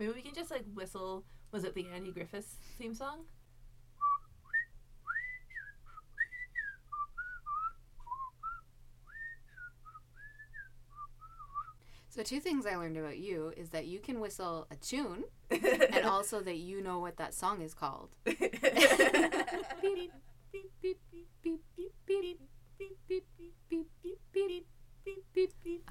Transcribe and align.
Maybe 0.00 0.12
we 0.12 0.22
can 0.22 0.34
just 0.34 0.50
like 0.50 0.64
whistle. 0.72 1.24
Was 1.52 1.62
it 1.64 1.74
the 1.74 1.86
Andy 1.94 2.10
Griffith's 2.10 2.56
theme 2.78 2.94
song? 2.94 3.24
So 12.08 12.22
two 12.22 12.40
things 12.40 12.64
I 12.64 12.76
learned 12.76 12.96
about 12.96 13.18
you 13.18 13.52
is 13.58 13.68
that 13.70 13.88
you 13.88 13.98
can 13.98 14.20
whistle 14.20 14.66
a 14.70 14.76
tune 14.76 15.24
and 15.50 16.06
also 16.06 16.40
that 16.40 16.56
you 16.56 16.80
know 16.80 16.98
what 16.98 17.18
that 17.18 17.34
song 17.34 17.60
is 17.60 17.74
called. 17.74 18.08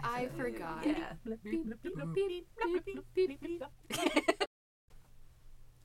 I 0.03 0.27
forgot. 0.37 0.85
Yeah. 0.85 1.13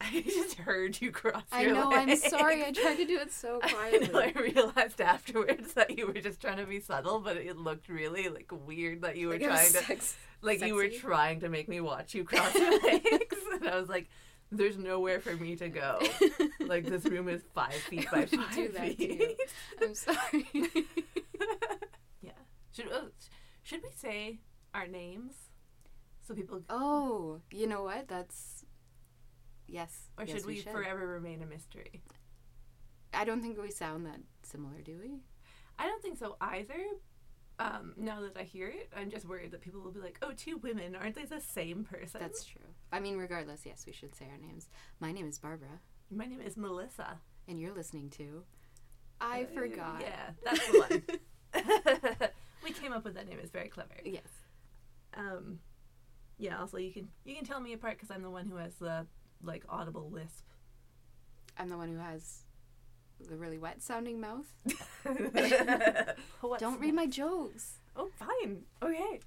I 0.01 0.21
just 0.23 0.57
heard 0.57 1.01
you 1.01 1.11
cross 1.13 1.43
your 1.53 1.53
legs. 1.53 1.53
I 1.53 1.63
your 1.63 1.75
know, 1.75 1.93
I'm 1.93 2.17
sorry. 2.17 2.63
I 2.65 2.73
tried 2.73 2.97
to 2.97 3.07
do 3.07 3.19
it 3.21 3.33
so 3.33 3.59
I 3.63 3.69
quietly. 3.73 4.09
know. 4.09 4.19
I 4.21 4.33
realized 4.39 5.01
afterwards 5.01 5.73
that 5.75 5.97
you 5.97 6.07
were 6.07 6.15
just 6.15 6.41
trying 6.41 6.59
to 6.59 6.67
be 6.67 6.81
subtle, 6.81 7.21
but 7.21 7.37
it 7.39 7.57
looked 7.57 7.89
really 7.89 8.29
like 8.29 8.51
weird 8.67 9.03
that 9.03 9.17
you 9.17 9.29
were 9.29 9.35
Like 9.39 9.45
trying 9.45 9.73
to, 9.73 9.85
sex- 9.85 10.17
like 10.43 10.61
you 10.63 10.75
were 10.75 10.89
trying 10.89 11.41
to 11.41 11.49
make 11.49 11.69
me 11.69 11.81
watch 11.81 12.15
you 12.15 12.25
cross 12.25 12.55
your 12.55 12.79
legs, 12.83 13.37
and 13.55 13.67
I 13.69 13.81
was 13.81 13.89
like, 13.89 14.09
"There's 14.53 14.77
nowhere 14.77 15.21
for 15.21 15.35
me 15.37 15.57
to 15.57 15.69
go. 15.71 16.01
Like 16.61 16.85
this 16.85 17.05
room 17.07 17.29
is 17.29 17.41
five 17.55 17.73
feet 17.73 18.07
by 18.13 18.21
wouldn't 18.21 18.43
five 18.45 18.55
do 18.55 18.69
that 18.73 18.81
to 18.83 18.95
feet." 18.97 19.21
you. 19.21 19.37
I'm 19.81 19.95
sorry. 19.95 20.47
yeah. 22.21 22.33
Should 22.77 22.93
uh, 22.93 23.01
should 23.65 23.83
we 23.83 23.91
say 23.97 24.39
our 24.73 24.87
names 24.87 25.35
so 26.27 26.35
people, 26.35 26.63
oh, 26.71 27.41
you 27.51 27.67
know 27.67 27.83
what? 27.83 28.09
That's 28.09 28.65
yes. 29.67 30.09
or 30.19 30.25
yes, 30.25 30.37
should 30.37 30.47
we, 30.47 30.61
forever 30.61 31.07
remain 31.07 31.43
a 31.43 31.47
mystery? 31.47 32.03
I 33.13 33.25
don't 33.25 33.43
think 33.43 33.61
we 33.61 33.71
sound 33.71 34.07
that 34.07 34.21
similar, 34.43 34.81
do 34.83 34.99
we? 35.03 35.19
I 35.79 35.87
don't 35.87 36.03
think 36.03 36.19
so 36.19 36.37
either. 36.41 36.81
Um, 37.59 37.93
now 37.97 38.21
that 38.23 38.37
I 38.37 38.43
hear 38.43 38.69
it, 38.69 38.91
I'm 38.97 39.11
just 39.11 39.27
worried 39.29 39.53
that 39.53 39.61
people 39.61 39.81
will 39.81 39.93
be 39.93 40.01
like, 40.01 40.19
"Oh, 40.23 40.33
two 40.37 40.57
women, 40.57 40.97
aren't 40.97 41.15
they 41.15 41.25
the 41.25 41.41
same 41.41 41.85
person?" 41.85 42.21
That's 42.21 42.45
true. 42.45 42.63
I 42.91 42.99
mean, 43.01 43.17
regardless, 43.17 43.65
yes, 43.65 43.85
we 43.87 43.93
should 43.93 44.15
say 44.15 44.27
our 44.31 44.39
names. 44.39 44.69
My 44.99 45.13
name 45.13 45.29
is 45.29 45.39
Barbara, 45.39 45.81
My 46.11 46.27
name 46.27 46.41
is 46.41 46.57
Melissa. 46.57 47.21
and 47.47 47.61
you're 47.61 47.75
listening 47.75 48.11
to. 48.11 48.43
I 49.21 49.43
Uh, 49.43 49.55
forgot. 49.55 50.01
Yeah, 50.01 50.31
that's 50.43 50.67
the 50.67 50.79
one. 50.81 51.03
we 52.65 52.73
came 52.73 52.93
up 52.93 53.05
with 53.05 53.15
that 53.15 53.29
name. 53.29 53.39
It's 53.41 53.51
very 53.51 53.69
clever. 53.69 53.95
Yes. 54.05 54.27
Um, 55.15 55.61
yeah. 56.39 56.59
Also, 56.61 56.79
you 56.79 56.93
can 56.93 57.09
you 57.25 57.35
can 57.37 57.45
tell 57.45 57.61
me 57.61 57.73
apart 57.73 57.95
because 57.99 58.11
I'm 58.11 58.23
the 58.23 58.31
one 58.31 58.47
who 58.47 58.57
has 58.57 58.75
the 58.77 59.07
like 59.43 59.65
audible 59.69 60.11
lisp. 60.11 60.45
I'm 61.57 61.69
the 61.69 61.77
one 61.77 61.89
who 61.91 61.99
has 61.99 62.43
the 63.29 63.37
really 63.37 63.59
wet 63.59 63.81
sounding 63.83 64.21
mouth. 64.21 64.47
Don't 66.59 66.81
read 66.81 66.95
my 66.95 67.07
jokes. 67.07 67.79
Oh, 67.97 68.09
fine. 68.17 68.63
Okay. 68.83 69.21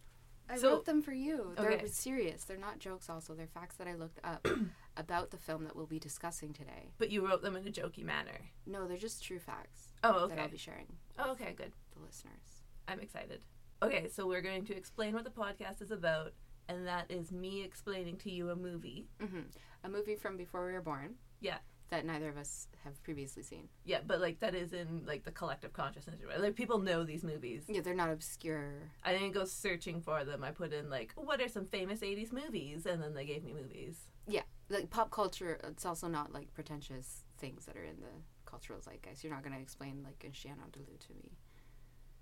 I 0.50 0.58
So- 0.58 0.70
wrote 0.72 0.86
them 0.86 1.02
for 1.02 1.14
you. 1.14 1.54
They're 1.58 1.72
Okay. 1.74 1.88
serious. 1.88 2.44
They're 2.44 2.58
not 2.58 2.80
jokes, 2.80 3.10
also. 3.10 3.34
They're 3.34 3.48
facts 3.48 3.76
that 3.78 3.88
I 3.88 3.96
looked 3.96 4.20
up 4.24 4.48
about 4.98 5.32
the 5.32 5.38
film 5.38 5.64
that 5.66 5.76
we'll 5.76 5.86
be 5.88 6.00
discussing 6.00 6.54
today. 6.54 6.92
But 6.98 7.12
you 7.12 7.26
wrote 7.26 7.42
them 7.42 7.56
in 7.56 7.68
a 7.68 7.72
jokey 7.72 8.04
manner. 8.04 8.40
No, 8.66 8.88
they're 8.88 8.98
just 8.98 9.24
true 9.24 9.40
facts 9.40 9.90
Oh, 10.04 10.24
okay. 10.26 10.36
that 10.36 10.42
I'll 10.44 10.50
be 10.50 10.58
sharing 10.58 10.88
Oh, 11.20 11.32
okay. 11.32 11.54
Good. 11.56 11.72
the 11.96 12.02
listeners. 12.06 12.57
I'm 12.88 13.00
excited. 13.00 13.42
Okay, 13.84 14.08
so 14.10 14.26
we're 14.28 14.42
going 14.42 14.66
to 14.66 14.76
explain 14.76 15.14
what 15.14 15.24
the 15.24 15.30
podcast 15.30 15.82
is 15.82 15.92
about, 15.92 16.34
and 16.68 16.88
that 16.88 17.12
is 17.12 17.32
me 17.32 17.64
explaining 17.64 18.18
to 18.18 18.32
you 18.32 18.50
a 18.50 18.56
movie. 18.56 19.08
hmm 19.20 19.42
A 19.84 19.90
movie 19.90 20.16
from 20.16 20.38
before 20.38 20.66
we 20.66 20.74
were 20.74 20.82
born. 20.82 21.16
Yeah. 21.42 21.58
That 21.90 22.06
neither 22.06 22.28
of 22.28 22.36
us 22.38 22.68
have 22.84 23.02
previously 23.04 23.44
seen. 23.44 23.70
Yeah, 23.86 24.00
but 24.06 24.20
like 24.20 24.42
that 24.42 24.54
is 24.54 24.74
in 24.74 25.04
like 25.06 25.24
the 25.24 25.32
collective 25.32 25.72
consciousness. 25.72 26.20
right? 26.28 26.42
Like 26.42 26.56
people 26.56 26.80
know 26.80 27.06
these 27.06 27.24
movies. 27.24 27.64
Yeah, 27.70 27.80
they're 27.80 27.96
not 27.96 28.10
obscure. 28.12 28.74
I 29.04 29.14
didn't 29.14 29.32
go 29.32 29.46
searching 29.46 30.02
for 30.02 30.26
them. 30.26 30.44
I 30.44 30.52
put 30.52 30.74
in 30.74 30.90
like, 30.90 31.14
what 31.16 31.40
are 31.40 31.48
some 31.48 31.66
famous 31.66 32.02
'80s 32.02 32.34
movies, 32.34 32.86
and 32.86 33.02
then 33.02 33.14
they 33.14 33.24
gave 33.24 33.42
me 33.42 33.54
movies. 33.54 33.96
Yeah, 34.28 34.42
like 34.68 34.90
pop 34.90 35.12
culture. 35.12 35.62
It's 35.64 35.86
also 35.86 36.10
not 36.10 36.34
like 36.34 36.54
pretentious 36.54 37.24
things 37.38 37.66
that 37.68 37.78
are 37.78 37.86
in 37.86 38.02
the 38.02 38.12
cultural 38.46 38.82
zeitgeist. 38.82 39.24
You're 39.24 39.34
not 39.34 39.44
going 39.44 39.56
to 39.56 39.62
explain 39.62 40.04
like 40.04 40.20
Andalou 40.20 41.00
to 41.00 41.14
me. 41.14 41.38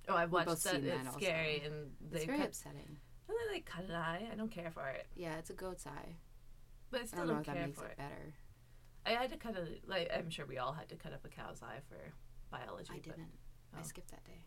Oh, 0.07 0.15
I've 0.15 0.31
watched 0.31 0.47
that. 0.49 0.57
seen 0.59 0.85
that 0.85 0.97
It's 0.99 1.07
also. 1.07 1.19
scary, 1.19 1.61
and 1.65 1.91
they 2.11 2.17
It's 2.17 2.25
very 2.25 2.37
cut. 2.39 2.47
upsetting. 2.47 2.97
and 3.27 3.37
they 3.49 3.53
like 3.55 3.65
cut 3.65 3.85
an 3.85 3.91
eye. 3.95 4.27
I 4.31 4.35
don't 4.35 4.51
care 4.51 4.71
for 4.71 4.87
it, 4.89 5.07
Yeah, 5.15 5.35
it's 5.37 5.49
a 5.49 5.53
goat's 5.53 5.85
eye. 5.87 6.15
but 6.91 6.99
I 6.99 7.03
I 7.03 7.05
still 7.07 7.19
don't 7.19 7.27
know 7.27 7.33
don't, 7.33 7.41
if 7.41 7.45
that 7.47 7.55
care 7.55 7.65
makes 7.67 7.79
for 7.79 7.85
it 7.87 7.91
it. 7.91 7.97
better. 7.97 8.33
I 9.05 9.09
had 9.11 9.29
to 9.31 9.37
cut 9.37 9.55
a 9.55 9.67
like. 9.87 10.09
I'm 10.15 10.29
sure 10.29 10.45
we 10.45 10.57
all 10.57 10.73
had 10.73 10.89
to 10.89 10.95
cut 10.95 11.13
up 11.13 11.23
a 11.25 11.29
cow's 11.29 11.61
eye 11.61 11.79
for 11.87 12.11
biology. 12.49 12.91
I 12.93 12.97
didn't. 12.99 13.29
I 13.75 13.79
oh. 13.79 13.83
skipped 13.83 14.09
that 14.11 14.23
day. 14.25 14.41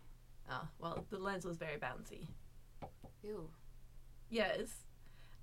Oh 0.51 0.67
well, 0.79 1.05
the 1.11 1.19
lens 1.19 1.45
was 1.45 1.57
very 1.59 1.77
bouncy. 1.79 2.27
Ew. 3.23 3.51
Yes. 4.31 4.85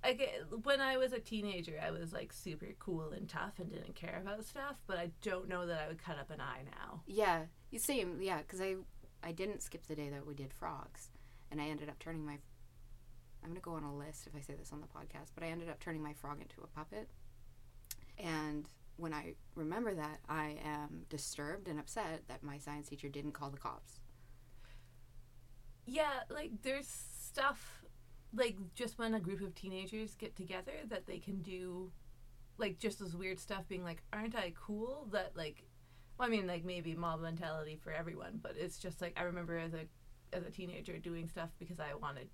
I 0.04 0.12
get, 0.12 0.44
when 0.62 0.80
I 0.80 0.98
was 0.98 1.12
a 1.12 1.18
teenager, 1.18 1.80
I 1.84 1.90
was 1.90 2.12
like 2.12 2.32
super 2.32 2.68
cool 2.78 3.10
and 3.10 3.28
tough 3.28 3.58
and 3.58 3.70
didn't 3.70 3.94
care 3.96 4.20
about 4.22 4.44
stuff, 4.44 4.76
but 4.86 4.98
I 4.98 5.10
don't 5.22 5.48
know 5.48 5.66
that 5.66 5.80
I 5.80 5.88
would 5.88 6.02
cut 6.02 6.18
up 6.18 6.30
an 6.30 6.40
eye 6.40 6.62
now. 6.78 7.00
Yeah, 7.06 7.46
you 7.70 7.78
same. 7.80 8.20
Yeah, 8.20 8.38
because 8.38 8.60
I 8.60 8.76
I 9.22 9.32
didn't 9.32 9.62
skip 9.62 9.86
the 9.86 9.94
day 9.94 10.08
that 10.10 10.26
we 10.26 10.34
did 10.34 10.52
frogs, 10.52 11.10
and 11.50 11.60
I 11.60 11.66
ended 11.66 11.88
up 11.88 11.98
turning 11.98 12.24
my. 12.24 12.38
I'm 13.42 13.50
gonna 13.50 13.60
go 13.60 13.72
on 13.72 13.84
a 13.84 13.96
list 13.96 14.26
if 14.26 14.34
I 14.34 14.40
say 14.40 14.54
this 14.54 14.72
on 14.72 14.80
the 14.80 14.86
podcast, 14.86 15.30
but 15.34 15.44
I 15.44 15.48
ended 15.48 15.68
up 15.68 15.78
turning 15.80 16.02
my 16.02 16.12
frog 16.12 16.40
into 16.40 16.62
a 16.62 16.66
puppet. 16.66 17.08
And 18.18 18.68
when 18.96 19.12
I 19.12 19.34
remember 19.54 19.94
that, 19.94 20.18
I 20.28 20.56
am 20.64 21.02
disturbed 21.08 21.68
and 21.68 21.78
upset 21.78 22.22
that 22.28 22.42
my 22.42 22.58
science 22.58 22.88
teacher 22.88 23.08
didn't 23.08 23.32
call 23.32 23.50
the 23.50 23.58
cops. 23.58 24.00
Yeah, 25.84 26.22
like 26.30 26.50
there's 26.62 26.88
stuff 26.88 27.84
like 28.34 28.56
just 28.74 28.98
when 28.98 29.14
a 29.14 29.20
group 29.20 29.40
of 29.40 29.54
teenagers 29.54 30.14
get 30.14 30.34
together 30.34 30.72
that 30.88 31.06
they 31.06 31.18
can 31.18 31.42
do 31.42 31.92
like 32.58 32.78
just 32.78 32.98
this 32.98 33.14
weird 33.14 33.38
stuff 33.38 33.68
being 33.68 33.84
like, 33.84 34.02
aren't 34.12 34.34
I 34.34 34.52
cool? 34.56 35.08
That 35.12 35.36
like 35.36 35.62
well, 36.18 36.28
I 36.28 36.30
mean 36.30 36.46
like 36.46 36.64
maybe 36.64 36.94
mob 36.94 37.20
mentality 37.20 37.78
for 37.82 37.92
everyone, 37.92 38.40
but 38.42 38.54
it's 38.56 38.78
just 38.78 39.00
like 39.00 39.14
I 39.18 39.24
remember 39.24 39.58
as 39.58 39.74
a 39.74 39.86
as 40.32 40.44
a 40.44 40.50
teenager 40.50 40.98
doing 40.98 41.28
stuff 41.28 41.50
because 41.58 41.78
I 41.80 41.94
wanted 41.94 42.28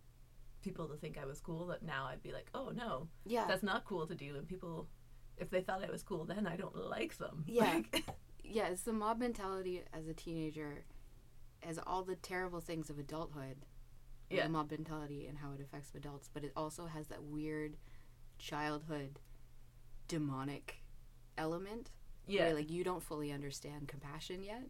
people 0.62 0.86
to 0.88 0.96
think 0.96 1.18
I 1.20 1.26
was 1.26 1.40
cool 1.40 1.66
that 1.66 1.82
now 1.82 2.06
I'd 2.06 2.22
be 2.22 2.32
like, 2.32 2.46
Oh 2.54 2.70
no, 2.74 3.08
Yeah, 3.24 3.46
that's 3.46 3.62
not 3.62 3.84
cool 3.84 4.06
to 4.06 4.14
do 4.14 4.36
and 4.36 4.46
people 4.46 4.88
if 5.36 5.50
they 5.50 5.60
thought 5.60 5.84
I 5.84 5.90
was 5.90 6.02
cool 6.02 6.24
then 6.24 6.46
I 6.46 6.56
don't 6.56 6.76
like 6.76 7.18
them. 7.18 7.44
Yeah. 7.48 7.64
Like, 7.64 8.04
yeah, 8.44 8.68
it's 8.68 8.82
the 8.82 8.92
mob 8.92 9.18
mentality 9.18 9.82
as 9.92 10.06
a 10.08 10.14
teenager, 10.14 10.84
as 11.62 11.78
all 11.86 12.02
the 12.02 12.16
terrible 12.16 12.60
things 12.60 12.90
of 12.90 12.98
adulthood. 12.98 13.64
Yeah. 14.30 14.44
The 14.44 14.48
mob 14.50 14.70
mentality 14.70 15.26
and 15.26 15.38
how 15.38 15.52
it 15.52 15.60
affects 15.60 15.94
adults, 15.94 16.28
but 16.32 16.42
it 16.44 16.52
also 16.56 16.86
has 16.86 17.08
that 17.08 17.22
weird 17.22 17.76
childhood 18.38 19.20
demonic 20.08 20.82
element 21.38 21.90
yeah. 22.26 22.46
where 22.46 22.54
like 22.54 22.70
you 22.70 22.84
don't 22.84 23.02
fully 23.02 23.32
understand 23.32 23.88
compassion 23.88 24.42
yet. 24.42 24.62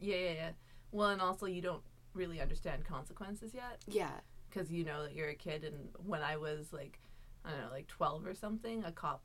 Yeah, 0.00 0.16
yeah, 0.16 0.32
yeah. 0.32 0.50
Well, 0.92 1.08
and 1.10 1.20
also 1.20 1.46
you 1.46 1.62
don't 1.62 1.82
really 2.14 2.40
understand 2.40 2.84
consequences 2.84 3.52
yet 3.54 3.82
Yeah. 3.88 4.10
because 4.48 4.70
you 4.70 4.84
know 4.84 5.02
that 5.04 5.14
you're 5.14 5.28
a 5.30 5.34
kid. 5.34 5.64
And 5.64 5.88
when 6.06 6.22
I 6.22 6.36
was 6.36 6.72
like, 6.72 6.98
I 7.44 7.50
don't 7.50 7.60
know, 7.60 7.70
like 7.72 7.86
12 7.88 8.26
or 8.26 8.34
something, 8.34 8.84
a 8.84 8.92
cop 8.92 9.22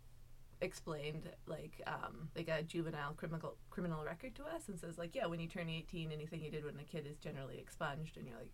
explained 0.62 1.24
like 1.48 1.82
um 1.88 2.28
like 2.36 2.50
a 2.50 2.62
juvenile 2.64 3.14
criminal 3.14 3.56
criminal 3.70 4.04
record 4.04 4.36
to 4.36 4.44
us 4.44 4.68
and 4.68 4.78
says 4.78 4.98
like 4.98 5.16
yeah 5.16 5.26
when 5.26 5.40
you 5.40 5.48
turn 5.48 5.70
18 5.70 6.12
anything 6.12 6.42
you 6.44 6.52
did 6.52 6.66
when 6.66 6.78
a 6.80 6.84
kid 6.84 7.08
is 7.10 7.18
generally 7.18 7.58
expunged 7.58 8.18
and 8.18 8.28
you're 8.28 8.36
like 8.36 8.52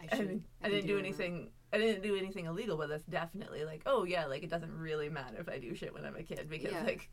I, 0.00 0.04
I 0.04 0.16
should- 0.16 0.28
didn't, 0.28 0.44
I 0.62 0.66
I 0.66 0.70
didn't 0.70 0.86
do 0.86 0.96
a- 0.96 0.98
anything 0.98 1.50
I 1.74 1.76
didn't 1.76 2.02
do 2.02 2.16
anything 2.16 2.46
illegal 2.46 2.78
but 2.78 2.88
that's 2.88 3.04
definitely 3.04 3.66
like 3.66 3.82
oh 3.84 4.04
yeah 4.04 4.24
like 4.24 4.42
it 4.42 4.48
doesn't 4.48 4.72
really 4.72 5.10
matter 5.10 5.36
if 5.40 5.48
I 5.50 5.58
do 5.58 5.74
shit 5.74 5.92
when 5.92 6.06
I'm 6.06 6.16
a 6.16 6.22
kid 6.22 6.48
because 6.48 6.72
Yeah. 6.72 6.84
like 6.84 7.10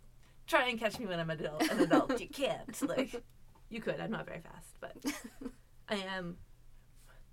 try 0.48 0.68
and 0.70 0.80
catch 0.80 0.98
me 1.00 1.06
when 1.06 1.20
I'm 1.20 1.30
an 1.30 1.40
adult 1.40 1.70
an 1.70 1.80
adult 1.82 2.20
you 2.20 2.28
can't 2.28 2.82
like 2.90 3.22
you 3.70 3.82
could 3.82 4.00
I'm 4.00 4.12
not 4.12 4.26
very 4.26 4.40
fast 4.42 4.76
but 4.80 4.96
I 5.90 5.96
am 5.96 6.38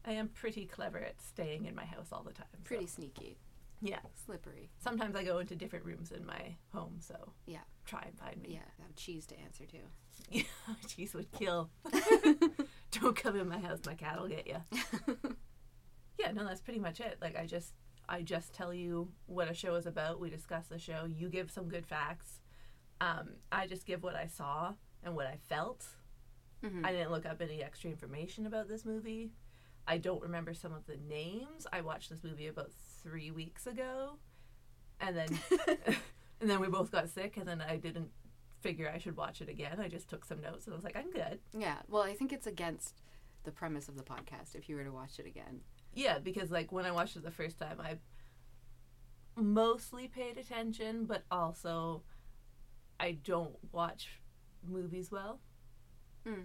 I 0.05 0.13
am 0.13 0.29
pretty 0.29 0.67
clever 0.67 0.99
at 0.99 1.21
staying 1.23 1.65
in 1.65 1.75
my 1.75 1.85
house 1.87 2.09
all 2.13 2.23
the 2.23 2.33
time. 2.33 2.47
so- 2.53 2.59
Pretty 2.65 2.87
sneaky. 2.87 3.39
Yeah. 3.81 4.01
Slippery. 4.27 4.71
Sometimes 4.79 5.17
I 5.17 5.25
go 5.25 5.39
into 5.39 5.57
different 5.57 5.85
rooms 5.87 6.13
in 6.13 6.27
my 6.27 6.57
home, 6.73 6.97
so 7.01 7.33
Yeah. 7.47 7.61
try 7.87 8.03
and 8.07 8.19
find 8.19 8.41
me. 8.43 8.51
Yeah. 8.53 8.69
I 8.79 8.83
have 8.83 8.95
cheese 8.97 9.25
to 9.29 9.41
answer 9.41 9.65
to. 9.65 9.79
Yeah. 10.31 10.43
Cheese 10.89 11.15
would 11.15 11.31
kill. 11.33 11.71
Don't 12.93 13.17
come 13.17 13.37
in 13.37 13.49
my 13.49 13.59
house, 13.59 13.81
my 13.87 13.95
cat 13.95 14.21
will 14.21 14.29
get 14.29 14.47
you. 14.47 14.57
Yeah, 16.19 16.31
no, 16.33 16.45
that's 16.47 16.61
pretty 16.61 16.81
much 16.81 17.01
it. 17.01 17.19
Like 17.21 17.37
I 17.39 17.47
just 17.47 17.73
I 18.09 18.23
just 18.23 18.53
tell 18.55 18.73
you 18.73 19.09
what 19.27 19.51
a 19.51 19.55
show 19.55 19.75
is 19.75 19.87
about. 19.87 20.21
We 20.21 20.31
discuss 20.31 20.67
the 20.67 20.79
show. 20.79 21.07
You 21.07 21.29
give 21.29 21.51
some 21.51 21.69
good 21.69 21.87
facts. 21.87 22.41
Um, 23.01 23.31
I 23.53 23.67
just 23.67 23.87
give 23.87 24.03
what 24.03 24.15
I 24.15 24.27
saw 24.27 24.75
and 25.03 25.15
what 25.15 25.27
I 25.27 25.37
felt. 25.49 25.87
Mhm. 26.63 26.85
I 26.85 26.93
didn't 26.93 27.11
look 27.11 27.27
up 27.27 27.41
any 27.41 27.63
extra 27.63 27.91
information 27.91 28.47
about 28.47 28.69
this 28.69 28.85
movie. 28.85 29.33
I 29.87 29.99
don't 29.99 30.23
remember 30.23 30.55
some 30.55 30.73
of 30.73 30.87
the 30.87 30.97
names. 30.97 31.67
I 31.73 31.83
watched 31.83 32.09
this 32.09 32.25
movie 32.25 32.47
about 32.47 32.73
three 33.03 33.31
weeks 33.31 33.67
ago, 33.67 34.19
and 35.01 35.17
then 35.17 35.29
and 36.41 36.49
then 36.51 36.61
we 36.61 36.69
both 36.69 36.91
got 36.91 37.11
sick, 37.11 37.37
and 37.37 37.47
then 37.47 37.61
I 37.61 37.77
didn't 37.77 38.11
figure 38.61 38.91
I 38.91 38.97
should 38.99 39.17
watch 39.17 39.43
it 39.43 39.51
again. 39.51 39.79
I 39.79 39.89
just 39.89 40.09
took 40.09 40.25
some 40.25 40.41
notes, 40.41 40.65
and 40.67 40.73
I 40.73 40.77
was 40.77 40.85
like, 40.85 40.97
I'm 40.97 41.11
good. 41.11 41.41
Yeah. 41.53 41.83
Well, 41.89 42.03
I 42.03 42.15
think 42.15 42.33
it's 42.33 42.47
against 42.47 43.03
the 43.43 43.51
premise 43.53 43.89
of 43.89 43.97
the 43.97 44.03
podcast 44.03 44.55
if 44.55 44.71
you 44.71 44.77
were 44.77 44.85
to 44.85 44.93
watch 44.93 45.19
it 45.19 45.27
again. 45.27 45.61
Yeah, 45.93 46.19
because 46.19 46.51
like 46.51 46.73
when 46.73 46.87
I 46.87 46.91
watched 46.93 47.17
it 47.17 47.23
the 47.25 47.31
first 47.31 47.59
time, 47.59 47.79
I 47.79 47.99
mostly 49.37 50.09
paid 50.09 50.39
attention, 50.39 51.05
but 51.05 51.25
also 51.31 52.03
I 53.01 53.13
don't 53.25 53.57
watch 53.73 54.21
movies 54.67 55.11
well. 55.11 55.41
Mm. 56.27 56.45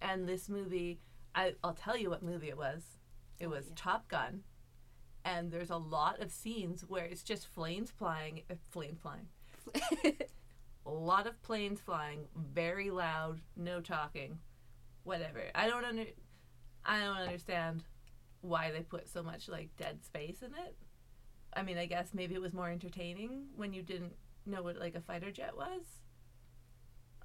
And 0.00 0.28
this 0.28 0.48
movie, 0.48 1.00
I, 1.34 1.54
I'll 1.62 1.74
tell 1.74 1.96
you 1.96 2.10
what 2.10 2.22
movie 2.22 2.48
it 2.48 2.56
was. 2.56 2.98
It 3.38 3.46
Oh, 3.46 3.50
was 3.50 3.66
yeah. 3.66 3.72
Top 3.76 4.08
Gun. 4.08 4.42
And 5.24 5.50
there's 5.50 5.70
a 5.70 5.76
lot 5.76 6.20
of 6.20 6.30
scenes 6.30 6.84
where 6.88 7.04
it's 7.04 7.22
just 7.22 7.46
flames 7.46 7.90
flying, 7.90 8.42
uh, 8.50 8.54
flame 8.70 8.96
flying. 9.00 9.28
A 10.86 10.90
lot 10.90 11.26
of 11.26 11.42
planes 11.42 11.80
flying, 11.80 12.28
very 12.34 12.90
loud, 12.90 13.42
no 13.56 13.82
talking, 13.82 14.38
whatever. 15.04 15.42
I 15.54 15.68
don't 15.68 15.84
under, 15.84 16.04
I 16.82 17.00
don't 17.00 17.16
understand 17.18 17.84
why 18.40 18.70
they 18.70 18.80
put 18.80 19.06
so 19.06 19.22
much 19.22 19.48
like 19.50 19.76
dead 19.76 20.02
space 20.02 20.40
in 20.40 20.54
it. 20.54 20.76
I 21.54 21.62
mean, 21.62 21.76
I 21.76 21.84
guess 21.84 22.14
maybe 22.14 22.34
it 22.34 22.40
was 22.40 22.54
more 22.54 22.70
entertaining 22.70 23.48
when 23.54 23.74
you 23.74 23.82
didn't 23.82 24.14
know 24.50 24.62
what 24.62 24.78
like 24.78 24.94
a 24.94 25.00
fighter 25.00 25.30
jet 25.30 25.56
was. 25.56 25.82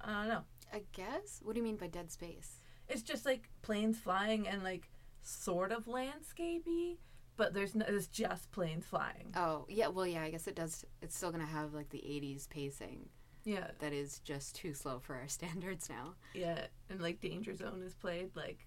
I 0.00 0.12
don't 0.20 0.28
know. 0.28 0.42
I 0.72 0.82
guess. 0.92 1.40
What 1.42 1.54
do 1.54 1.60
you 1.60 1.64
mean 1.64 1.76
by 1.76 1.86
dead 1.86 2.10
space? 2.10 2.60
It's 2.88 3.02
just 3.02 3.24
like 3.24 3.48
planes 3.62 3.98
flying 3.98 4.46
and 4.46 4.62
like 4.62 4.90
sort 5.22 5.72
of 5.72 5.86
landscapey, 5.86 6.98
but 7.36 7.54
there's 7.54 7.74
no, 7.74 7.86
it's 7.88 8.06
just 8.08 8.50
planes 8.52 8.84
flying. 8.84 9.32
Oh, 9.36 9.64
yeah. 9.68 9.88
Well, 9.88 10.06
yeah. 10.06 10.22
I 10.22 10.30
guess 10.30 10.46
it 10.46 10.54
does. 10.56 10.84
It's 11.00 11.16
still 11.16 11.30
gonna 11.32 11.46
have 11.46 11.72
like 11.72 11.90
the 11.90 11.98
'80s 11.98 12.48
pacing 12.48 13.08
Yeah, 13.44 13.68
that 13.78 13.92
is 13.92 14.18
just 14.20 14.56
too 14.56 14.74
slow 14.74 14.98
for 14.98 15.14
our 15.14 15.28
standards 15.38 15.88
now. 15.88 16.14
yeah, 16.34 16.66
and 16.90 17.00
like 17.00 17.20
Danger 17.20 17.54
Zone 17.54 17.82
is 17.86 17.94
played 17.94 18.30
like 18.36 18.66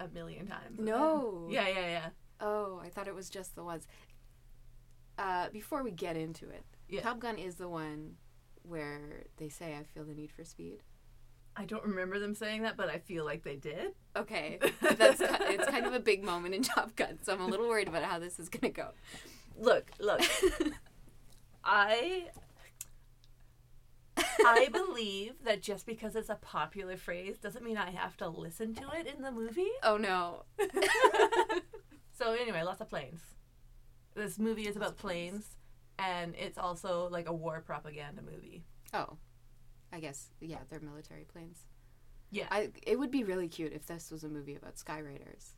a 0.00 0.08
million 0.08 0.46
times. 0.46 0.80
No. 0.80 1.46
Yeah, 1.50 1.68
yeah, 1.68 1.86
yeah. 1.88 2.08
Oh, 2.40 2.80
I 2.84 2.88
thought 2.88 3.06
it 3.06 3.14
was 3.14 3.30
just 3.30 3.54
the 3.54 3.62
ones. 3.62 3.86
Uh, 5.18 5.48
before 5.50 5.82
we 5.84 5.92
get 5.92 6.16
into 6.16 6.48
it, 6.48 6.64
Yeah. 6.92 7.00
Top 7.00 7.20
Gun 7.20 7.38
is 7.38 7.56
the 7.56 7.68
one 7.68 8.16
where 8.62 9.24
they 9.38 9.48
say, 9.48 9.74
"I 9.74 9.84
feel 9.84 10.04
the 10.04 10.14
need 10.14 10.30
for 10.30 10.44
speed." 10.44 10.82
I 11.56 11.64
don't 11.64 11.84
remember 11.84 12.18
them 12.18 12.34
saying 12.34 12.62
that, 12.62 12.76
but 12.76 12.88
I 12.88 12.98
feel 12.98 13.24
like 13.24 13.42
they 13.44 13.56
did. 13.56 13.94
Okay, 14.16 14.58
that's 14.80 15.20
it's 15.20 15.66
kind 15.66 15.86
of 15.86 15.94
a 15.94 16.00
big 16.00 16.22
moment 16.22 16.54
in 16.54 16.62
Top 16.62 16.94
Gun, 16.96 17.18
so 17.22 17.32
I'm 17.32 17.40
a 17.40 17.46
little 17.46 17.68
worried 17.68 17.88
about 17.88 18.04
how 18.04 18.18
this 18.18 18.38
is 18.38 18.48
gonna 18.48 18.72
go. 18.72 18.90
Look, 19.58 19.90
look. 19.98 20.20
I 21.64 22.28
I 24.44 24.68
believe 24.72 25.44
that 25.44 25.62
just 25.62 25.86
because 25.86 26.14
it's 26.16 26.28
a 26.28 26.34
popular 26.36 26.96
phrase 26.96 27.38
doesn't 27.38 27.64
mean 27.64 27.76
I 27.76 27.90
have 27.90 28.16
to 28.18 28.28
listen 28.28 28.74
to 28.74 28.90
it 28.98 29.06
in 29.06 29.22
the 29.22 29.32
movie. 29.32 29.70
oh 29.82 29.96
no. 29.96 30.44
So 32.14 32.34
anyway, 32.34 32.62
lots 32.62 32.80
of 32.80 32.88
planes. 32.88 33.20
This 34.14 34.38
movie 34.38 34.68
is 34.68 34.76
about 34.76 34.96
planes. 34.96 35.56
And 35.98 36.34
it's 36.36 36.58
also 36.58 37.08
like 37.10 37.28
a 37.28 37.32
war 37.32 37.62
propaganda 37.64 38.22
movie. 38.22 38.64
Oh, 38.94 39.16
I 39.92 40.00
guess 40.00 40.30
yeah, 40.40 40.58
they're 40.68 40.80
military 40.80 41.24
planes. 41.24 41.66
Yeah. 42.30 42.46
I 42.50 42.70
it 42.82 42.98
would 42.98 43.10
be 43.10 43.24
really 43.24 43.48
cute 43.48 43.72
if 43.72 43.86
this 43.86 44.10
was 44.10 44.24
a 44.24 44.28
movie 44.28 44.56
about 44.56 44.78
sky 44.78 44.98
raiders. 44.98 45.54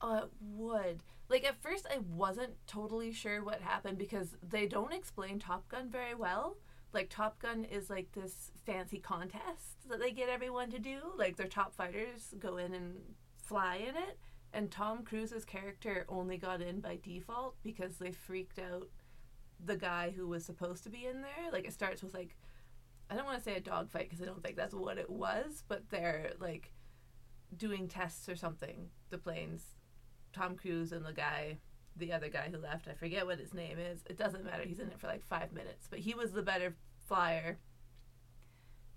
Uh, 0.00 0.22
it 0.24 0.30
would. 0.40 1.02
Like, 1.28 1.44
at 1.44 1.60
first, 1.60 1.86
I 1.90 1.98
wasn't 1.98 2.54
totally 2.66 3.12
sure 3.12 3.44
what 3.44 3.60
happened 3.60 3.98
because 3.98 4.36
they 4.48 4.66
don't 4.66 4.92
explain 4.92 5.38
Top 5.38 5.68
Gun 5.68 5.90
very 5.90 6.14
well. 6.14 6.56
Like, 6.92 7.10
Top 7.10 7.40
Gun 7.40 7.64
is 7.64 7.90
like 7.90 8.12
this 8.12 8.50
fancy 8.64 8.98
contest 8.98 9.88
that 9.90 10.00
they 10.00 10.10
get 10.10 10.30
everyone 10.30 10.70
to 10.70 10.78
do. 10.78 10.98
Like, 11.16 11.36
their 11.36 11.48
top 11.48 11.74
fighters 11.74 12.34
go 12.38 12.56
in 12.56 12.72
and 12.72 12.94
fly 13.36 13.76
in 13.76 13.96
it. 13.96 14.18
And 14.54 14.70
Tom 14.70 15.02
Cruise's 15.04 15.44
character 15.44 16.06
only 16.08 16.38
got 16.38 16.62
in 16.62 16.80
by 16.80 16.98
default 17.02 17.56
because 17.62 17.96
they 17.96 18.12
freaked 18.12 18.58
out 18.58 18.88
the 19.64 19.76
guy 19.76 20.12
who 20.16 20.26
was 20.28 20.44
supposed 20.44 20.84
to 20.84 20.90
be 20.90 21.06
in 21.06 21.22
there. 21.22 21.50
Like, 21.52 21.66
it 21.66 21.72
starts 21.72 22.02
with, 22.02 22.14
like, 22.14 22.36
I 23.10 23.14
don't 23.16 23.24
want 23.24 23.38
to 23.38 23.44
say 23.44 23.56
a 23.56 23.60
dogfight 23.60 24.08
because 24.08 24.22
I 24.22 24.26
don't 24.26 24.42
think 24.42 24.56
that's 24.56 24.74
what 24.74 24.98
it 24.98 25.10
was, 25.10 25.64
but 25.68 25.88
they're, 25.90 26.32
like, 26.40 26.72
doing 27.56 27.88
tests 27.88 28.28
or 28.28 28.36
something. 28.36 28.90
The 29.10 29.18
planes 29.18 29.62
Tom 30.32 30.54
Cruise 30.56 30.92
and 30.92 31.04
the 31.04 31.12
guy, 31.12 31.58
the 31.96 32.12
other 32.12 32.28
guy 32.28 32.48
who 32.50 32.58
left, 32.58 32.86
I 32.86 32.92
forget 32.94 33.26
what 33.26 33.38
his 33.38 33.54
name 33.54 33.78
is. 33.78 34.00
It 34.06 34.18
doesn't 34.18 34.44
matter. 34.44 34.62
He's 34.64 34.78
in 34.78 34.88
it 34.88 35.00
for 35.00 35.06
like 35.06 35.24
five 35.24 35.52
minutes, 35.52 35.88
but 35.88 35.98
he 36.00 36.14
was 36.14 36.32
the 36.32 36.42
better 36.42 36.76
flyer. 37.06 37.58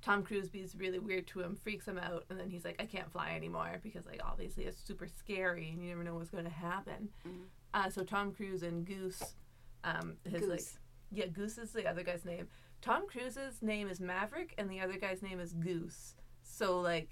Tom 0.02 0.24
Cruise 0.24 0.50
be's 0.50 0.76
really 0.76 1.00
weird 1.00 1.28
to 1.28 1.42
him, 1.42 1.56
freaks 1.56 1.88
him 1.88 1.98
out, 1.98 2.26
and 2.30 2.40
then 2.40 2.50
he's 2.50 2.66
like, 2.66 2.76
I 2.82 2.86
can't 2.86 3.12
fly 3.12 3.32
anymore 3.36 3.80
because 3.84 4.06
like 4.06 4.20
obviously 4.24 4.66
it's 4.66 4.82
super 4.82 5.08
scary 5.08 5.70
and 5.70 5.82
you 5.82 5.90
never 5.90 6.04
know 6.04 6.16
what's 6.16 6.32
going 6.32 6.44
to 6.44 6.50
happen. 6.50 7.10
Mhm. 7.26 7.44
Uh, 7.74 7.90
so 7.90 8.04
Tom 8.04 8.32
Cruise 8.34 8.64
and 8.64 8.86
Goose, 8.86 9.36
um, 9.84 10.18
his 10.30 10.48
like 10.48 10.64
yeah, 11.12 11.28
Goose 11.28 11.58
is 11.58 11.72
the 11.72 11.88
other 11.88 12.04
guy's 12.04 12.24
name. 12.26 12.48
Tom 12.82 13.08
Cruise's 13.08 13.62
name 13.62 13.88
is 13.90 14.00
Maverick, 14.00 14.54
and 14.58 14.70
the 14.70 14.80
other 14.82 14.98
guy's 14.98 15.22
name 15.22 15.40
is 15.40 15.54
Goose. 15.54 16.16
So 16.44 16.80
like, 16.80 17.10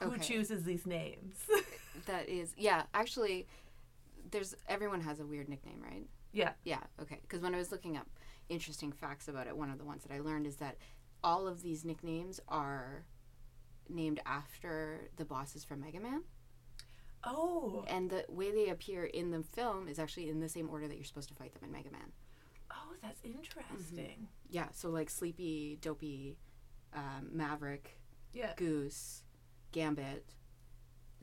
who 0.00 0.12
Okay. 0.12 0.22
chooses 0.22 0.64
these 0.64 0.86
names? 0.86 1.36
That 2.06 2.28
is 2.28 2.54
yeah. 2.56 2.84
Actually, 2.94 3.46
there's 4.30 4.54
everyone 4.68 5.00
has 5.02 5.20
a 5.20 5.26
weird 5.26 5.48
nickname, 5.48 5.82
right? 5.82 6.06
yeah. 6.32 6.52
Yeah, 6.64 6.78
okay. 7.02 7.18
Because 7.22 7.40
when 7.40 7.54
I 7.54 7.58
was 7.58 7.72
looking 7.72 7.96
up 7.96 8.06
interesting 8.48 8.92
facts 8.92 9.26
about 9.28 9.46
it, 9.48 9.56
one 9.56 9.70
of 9.70 9.78
the 9.78 9.84
ones 9.84 10.04
that 10.04 10.14
I 10.14 10.20
learned 10.20 10.46
is 10.46 10.56
that 10.56 10.76
all 11.22 11.46
of 11.48 11.62
these 11.62 11.84
nicknames 11.84 12.40
are 12.48 13.04
named 13.88 14.20
after 14.24 15.10
the 15.16 15.24
bosses 15.24 15.64
from 15.64 15.80
Mega 15.80 15.98
Man. 16.00 16.22
Oh. 17.24 17.84
And 17.88 18.10
the 18.10 18.24
way 18.28 18.50
they 18.50 18.68
appear 18.70 19.04
in 19.04 19.30
the 19.30 19.42
film 19.42 19.88
is 19.88 19.98
actually 19.98 20.28
in 20.28 20.40
the 20.40 20.48
same 20.48 20.70
order 20.70 20.88
that 20.88 20.96
you're 20.96 21.04
supposed 21.04 21.28
to 21.28 21.34
fight 21.34 21.52
them 21.54 21.64
in 21.64 21.72
Mega 21.72 21.90
Man. 21.90 22.12
Oh, 22.70 22.94
that's 23.02 23.20
interesting. 23.24 24.28
Yeah, 24.48 24.68
so 24.72 24.88
like 24.90 25.10
Sleepy, 25.10 25.78
Dopey, 25.80 26.36
um, 26.94 27.28
Maverick, 27.32 27.98
Yeah. 28.32 28.52
Goose, 28.56 29.22
Gambit, 29.72 30.24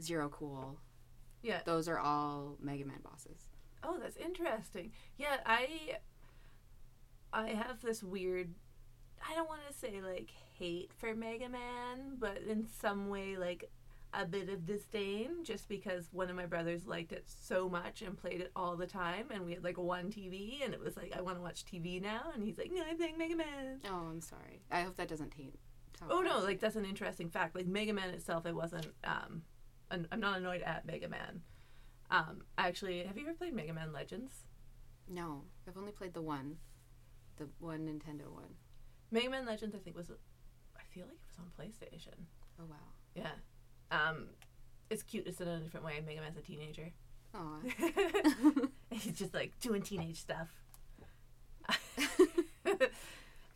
Zero 0.02 0.30
Cool. 0.30 0.80
Yeah. 1.42 1.62
Those 1.66 1.88
are 1.88 2.00
all 2.00 2.58
Mega 2.62 2.86
Man 2.86 3.00
bosses. 3.04 3.50
Oh, 3.84 3.98
that's 4.02 4.18
interesting. 4.18 4.92
Yeah, 5.18 5.38
I 5.46 5.98
I 7.34 7.50
have 7.50 7.82
this 7.82 8.04
weird 8.04 8.54
I 9.28 9.34
don't 9.36 9.50
want 9.50 9.62
to 9.68 9.74
say 9.74 10.00
like 10.02 10.30
hate 10.58 10.92
for 10.98 11.16
Mega 11.16 11.50
Man, 11.50 12.18
but 12.20 12.40
in 12.48 12.68
some 12.82 13.10
way 13.10 13.36
like 13.38 13.70
a 14.14 14.26
bit 14.26 14.50
of 14.50 14.66
disdain 14.66 15.44
just 15.44 15.68
because 15.68 16.08
one 16.12 16.30
of 16.30 16.36
my 16.36 16.46
brothers 16.46 16.88
liked 16.88 17.12
it 17.12 17.26
so 17.28 17.68
much 17.70 18.02
and 18.02 18.18
played 18.18 18.42
it 18.42 18.52
all 18.56 18.76
the 18.76 18.88
time 18.88 19.26
and 19.32 19.46
we 19.46 19.54
had 19.54 19.64
like 19.64 19.78
one 19.78 20.10
TV 20.10 20.64
and 20.64 20.74
it 20.74 20.80
was 20.80 20.96
like 20.96 21.14
I 21.16 21.22
want 21.22 21.38
to 21.38 21.42
watch 21.42 21.66
TV 21.66 22.02
now 22.02 22.32
and 22.34 22.44
he's 22.44 22.58
like 22.58 22.72
no 22.74 22.82
I'm 22.90 22.98
playing 22.98 23.18
Mega 23.18 23.36
Man. 23.36 23.80
Oh, 23.90 24.08
I'm 24.10 24.22
sorry. 24.22 24.62
I 24.72 24.82
hope 24.82 24.96
that 24.98 25.10
doesn't 25.10 25.32
taint. 25.32 25.60
Oh 26.10 26.22
no, 26.22 26.40
like 26.40 26.60
that's 26.60 26.76
an 26.76 26.86
interesting 26.86 27.30
fact. 27.30 27.56
Like 27.56 27.68
Mega 27.68 27.94
Man 27.94 28.10
itself 28.10 28.46
I 28.46 28.52
wasn't 28.54 28.88
um 29.04 29.44
an- 29.92 30.08
I'm 30.12 30.20
not 30.20 30.38
annoyed 30.38 30.62
at 30.62 30.86
Mega 30.86 31.10
Man. 31.10 31.42
Um 32.10 32.44
actually, 32.58 33.04
have 33.04 33.18
you 33.18 33.24
ever 33.28 33.34
played 33.34 33.54
Mega 33.54 33.74
Man 33.74 33.92
Legends? 33.92 34.46
No, 35.10 35.44
I've 35.68 35.78
only 35.78 35.92
played 35.92 36.14
the 36.14 36.22
one, 36.22 36.58
the 37.38 37.48
one 37.60 37.82
Nintendo 37.88 38.32
one. 38.32 38.56
Mega 39.12 39.30
Man 39.30 39.46
Legends, 39.46 39.76
I 39.76 39.80
think 39.80 39.96
was, 39.96 40.12
I 40.76 40.82
feel 40.94 41.06
like 41.06 41.16
it 41.16 41.28
was 41.28 41.38
on 41.40 41.52
PlayStation. 41.58 42.26
Oh 42.60 42.66
wow. 42.70 42.76
Yeah, 43.16 43.32
um, 43.92 44.28
it's 44.90 45.04
cute. 45.04 45.28
It's 45.28 45.42
in 45.42 45.48
a 45.48 45.60
different 45.60 45.86
way. 45.86 46.02
Mega 46.06 46.22
Man's 46.22 46.38
a 46.38 46.42
teenager. 46.42 46.92
Oh. 47.36 47.60
He's 48.92 49.18
just 49.18 49.34
like 49.34 49.60
doing 49.60 49.82
teenage 49.82 50.20
stuff. 50.20 50.50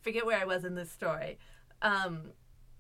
Forget 0.02 0.26
where 0.26 0.40
I 0.40 0.46
was 0.46 0.66
in 0.66 0.76
this 0.76 0.92
story. 0.92 1.38
Um, 1.82 2.32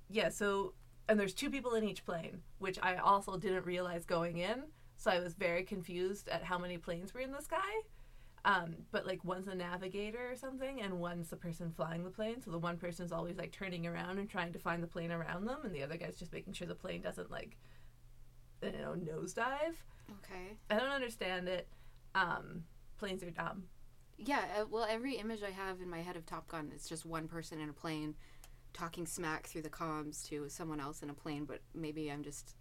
yeah. 0.10 0.29
So, 0.29 0.74
and 1.08 1.20
there's 1.20 1.34
two 1.34 1.50
people 1.50 1.75
in 1.75 1.84
each 1.84 2.05
plane, 2.05 2.41
which 2.60 2.77
I 2.81 2.98
also 2.98 3.38
didn't 3.38 3.65
realize 3.65 4.05
going 4.05 4.38
in. 4.38 4.63
So 4.98 5.10
I 5.10 5.20
was 5.20 5.34
very 5.34 5.63
confused 5.63 6.27
at 6.29 6.43
how 6.43 6.58
many 6.58 6.77
planes 6.77 7.13
were 7.13 7.22
in 7.22 7.31
the 7.31 7.41
sky. 7.41 7.58
Um, 8.43 8.75
but 8.91 9.05
like 9.05 9.24
one's 9.24 9.48
a 9.48 9.53
navigator 9.55 10.31
or 10.31 10.36
something, 10.36 10.81
and 10.81 11.00
one's 11.00 11.29
the 11.29 11.36
person 11.36 11.71
flying 11.71 12.03
the 12.03 12.10
plane. 12.10 12.41
So 12.41 12.50
the 12.51 12.57
one 12.57 12.77
person's 12.77 13.12
always 13.12 13.38
like 13.38 13.51
turning 13.51 13.86
around 13.86 14.17
and 14.17 14.27
trying 14.29 14.51
to 14.53 14.60
find 14.60 14.81
the 14.81 14.88
plane 14.88 15.12
around 15.12 15.45
them, 15.45 15.60
and 15.63 15.74
the 15.75 15.83
other 15.83 15.98
guy's 15.98 16.17
just 16.17 16.33
making 16.33 16.53
sure 16.53 16.67
the 16.67 16.74
plane 16.74 17.01
doesn't 17.01 17.29
like, 17.29 17.57
you 18.63 18.71
know, 18.71 18.95
nosedive. 18.95 19.75
okay. 20.24 20.57
I 20.71 20.75
don't 20.79 20.89
understand 20.89 21.48
it. 21.48 21.67
Um, 22.15 22.63
planes 22.98 23.21
are 23.24 23.29
dumb. 23.29 23.65
Yeah. 24.17 24.41
Uh, 24.60 24.65
well, 24.69 24.88
every 24.89 25.15
image 25.15 25.43
I 25.43 25.51
have 25.51 25.79
in 25.79 25.89
my 25.89 26.01
head 26.01 26.15
of 26.15 26.25
Top 26.25 26.48
Gun, 26.48 26.71
it's 26.74 26.89
just 26.89 27.05
one 27.05 27.27
person 27.27 27.60
in 27.60 27.69
a 27.69 27.74
plane, 27.74 28.15
talking 28.74 29.05
smack 29.05 29.48
through 29.48 29.62
the 29.63 29.69
comms 29.69 30.27
to 30.29 30.50
someone 30.50 30.79
else 30.79 31.03
in 31.03 31.12
a 31.12 31.13
plane. 31.13 31.45
But 31.45 31.62
maybe 31.75 32.12
I'm 32.12 32.24
just 32.24 32.55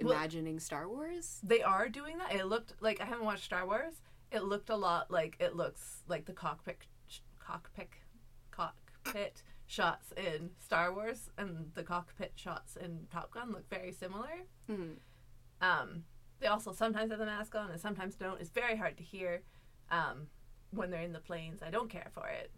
Well- 0.00 0.12
imagining 0.12 0.58
Star 0.60 0.88
Wars. 0.88 1.40
They 1.42 1.62
are 1.62 1.90
doing 1.90 2.16
that. 2.18 2.32
It 2.34 2.46
looked 2.46 2.72
like 2.80 3.02
I 3.02 3.04
haven't 3.04 3.24
watched 3.26 3.44
Star 3.44 3.66
Wars. 3.66 3.94
It 4.32 4.44
looked 4.44 4.70
a 4.70 4.76
lot 4.76 5.10
like 5.10 5.36
it 5.40 5.54
looks 5.54 6.02
like 6.08 6.24
the 6.24 6.32
cockpit 6.32 6.78
cockpit 7.38 7.90
cockpit 8.50 9.42
shots 9.66 10.12
in 10.16 10.50
Star 10.58 10.92
Wars 10.92 11.30
and 11.38 11.70
the 11.74 11.82
cockpit 11.82 12.32
shots 12.36 12.76
in 12.76 13.06
Top 13.10 13.30
Gun 13.32 13.52
look 13.52 13.68
very 13.70 13.92
similar. 13.92 14.46
Mhm. 14.68 14.96
Um, 15.60 16.04
they 16.40 16.46
also 16.48 16.72
sometimes 16.72 17.10
have 17.10 17.18
the 17.18 17.26
mask 17.26 17.54
on 17.54 17.70
and 17.70 17.80
sometimes 17.80 18.14
don't. 18.16 18.40
It's 18.40 18.50
very 18.50 18.76
hard 18.76 18.96
to 18.98 19.02
hear 19.02 19.42
um, 19.90 20.28
when 20.70 20.90
they're 20.90 21.02
in 21.02 21.12
the 21.12 21.20
planes. 21.20 21.62
I 21.62 21.70
don't 21.70 21.88
care 21.90 22.08
for 22.12 22.28
it. 22.28 22.50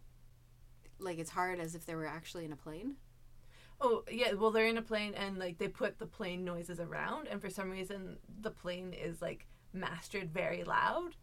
Like 0.99 1.19
it's 1.19 1.31
hard 1.31 1.59
as 1.61 1.75
if 1.75 1.85
they 1.87 1.95
were 1.95 2.07
actually 2.07 2.45
in 2.45 2.53
a 2.53 2.57
plane. 2.57 2.97
Oh 3.81 4.05
yeah, 4.11 4.33
well 4.35 4.51
they're 4.53 4.67
in 4.67 4.79
a 4.79 4.83
plane 4.83 5.15
and 5.15 5.37
like 5.39 5.59
they 5.59 5.69
put 5.69 5.99
the 5.99 6.07
plane 6.07 6.45
noises 6.45 6.79
around, 6.81 7.27
and 7.29 7.41
for 7.41 7.51
some 7.51 7.71
reason 7.71 8.19
the 8.41 8.51
plane 8.51 8.93
is 8.93 9.21
like 9.21 9.47
mastered 9.73 10.33
very 10.33 10.63
loud, 10.65 11.17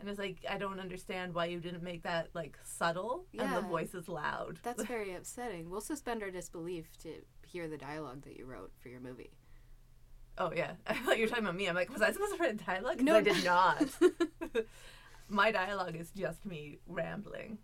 and 0.00 0.08
it's 0.08 0.18
like 0.18 0.44
I 0.48 0.58
don't 0.58 0.80
understand 0.80 1.34
why 1.34 1.46
you 1.46 1.60
didn't 1.60 1.82
make 1.82 2.02
that 2.04 2.28
like 2.34 2.58
subtle 2.62 3.26
and 3.38 3.54
the 3.54 3.60
voice 3.62 3.94
is 3.94 4.08
loud. 4.08 4.58
That's 4.62 4.84
very 4.96 5.14
upsetting. 5.14 5.70
We'll 5.70 5.80
suspend 5.80 6.22
our 6.22 6.30
disbelief 6.30 6.86
to 7.02 7.14
hear 7.46 7.68
the 7.68 7.78
dialogue 7.78 8.22
that 8.22 8.36
you 8.36 8.44
wrote 8.46 8.72
for 8.80 8.88
your 8.88 9.00
movie. 9.00 9.30
oh 10.38 10.52
yeah, 10.54 10.72
I 10.86 10.94
thought 10.94 11.18
you 11.18 11.24
were 11.24 11.28
talking 11.28 11.44
about 11.44 11.56
me. 11.56 11.68
I'm 11.68 11.74
like, 11.74 11.92
was 11.92 12.02
I 12.02 12.12
supposed 12.12 12.36
to 12.36 12.42
write 12.42 12.64
dialogue? 12.64 13.00
No. 13.00 13.16
I 13.16 13.22
did 13.22 13.44
not. 13.44 13.84
My 15.28 15.50
dialogue 15.50 15.96
is 15.96 16.10
just 16.12 16.46
me 16.46 16.78
rambling. 16.86 17.58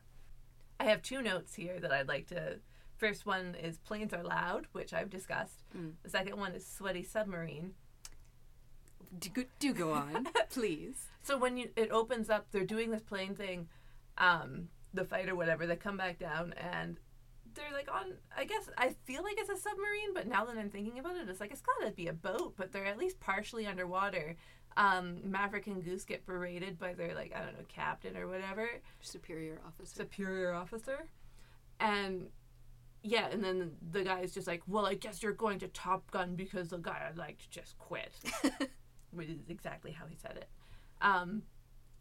I 0.79 0.85
have 0.85 1.03
two 1.03 1.23
notes 1.23 1.55
here 1.55 1.79
that 1.81 1.93
I'd 1.93 2.09
like 2.09 2.27
to. 2.29 2.59
First 2.97 3.27
one 3.27 3.55
is 3.55 3.79
planes 3.79 4.13
are 4.13 4.23
loud, 4.23 4.67
which 4.73 4.93
I've 4.93 5.11
discussed. 5.11 5.65
Mm. 5.77 5.93
The 6.03 6.11
second 6.11 6.37
one 6.37 6.53
is 6.55 6.67
sweaty 6.67 7.03
submarine. 7.03 7.73
Do, 9.19 9.29
go- 9.31 9.45
do 9.59 9.73
go 9.73 9.93
on, 9.93 10.29
please. 10.51 11.07
So 11.23 11.39
when 11.39 11.57
you 11.57 11.71
it 11.77 11.91
opens 11.91 12.29
up, 12.31 12.47
they're 12.51 12.65
doing 12.65 12.91
this 12.91 13.03
plane 13.03 13.35
thing, 13.35 13.69
um, 14.19 14.69
the 14.93 15.05
fight 15.05 15.29
or 15.29 15.35
whatever. 15.37 15.67
They 15.67 15.77
come 15.77 15.97
back 15.97 16.19
down 16.19 16.53
and 16.55 16.99
they're 17.55 17.73
like 17.73 17.89
on. 17.93 18.15
I 18.37 18.45
guess 18.45 18.69
I 18.77 18.95
feel 19.05 19.23
like 19.23 19.37
it's 19.39 19.49
a 19.51 19.57
submarine, 19.57 20.13
but 20.15 20.27
now 20.27 20.45
that 20.45 20.57
I'm 20.59 20.71
thinking 20.71 20.99
about 20.99 21.17
it, 21.17 21.29
it's 21.29 21.41
like 21.41 21.53
it's 21.53 21.63
gotta 21.63 21.93
be 21.93 22.09
a 22.09 22.13
boat. 22.13 22.55
But 22.57 22.73
they're 22.73 22.85
at 22.87 22.99
least 22.99 23.21
partially 23.21 23.67
underwater. 23.67 24.37
Um, 24.77 25.19
Maverick 25.23 25.69
and 25.69 25.85
Goose 25.85 26.05
get 26.05 26.27
berated 26.27 26.79
by 26.81 26.95
their 26.95 27.15
like 27.15 27.33
I 27.35 27.39
don't 27.45 27.57
know 27.57 27.65
captain 27.69 28.17
or 28.17 28.27
whatever 28.27 28.69
Superior 29.01 29.61
officer. 29.65 29.95
superior 30.03 30.53
officer, 30.53 31.07
and 31.79 32.27
yeah, 33.03 33.29
and 33.31 33.45
then 33.45 33.71
the 33.93 34.03
guy's 34.03 34.33
just 34.35 34.47
like, 34.47 34.63
well, 34.67 34.85
I 34.87 34.95
guess 34.95 35.23
you're 35.23 35.33
going 35.33 35.59
to 35.61 35.69
Top 35.69 36.11
Gun 36.11 36.35
because 36.35 36.69
the 36.71 36.79
guy 36.79 37.09
I 37.09 37.17
liked 37.17 37.51
just 37.51 37.79
quit 37.79 38.11
which 39.15 39.29
is 39.29 39.39
exactly 39.49 39.93
how 39.93 40.07
he 40.07 40.17
said 40.17 40.37
it. 40.37 40.49
Um, 41.01 41.43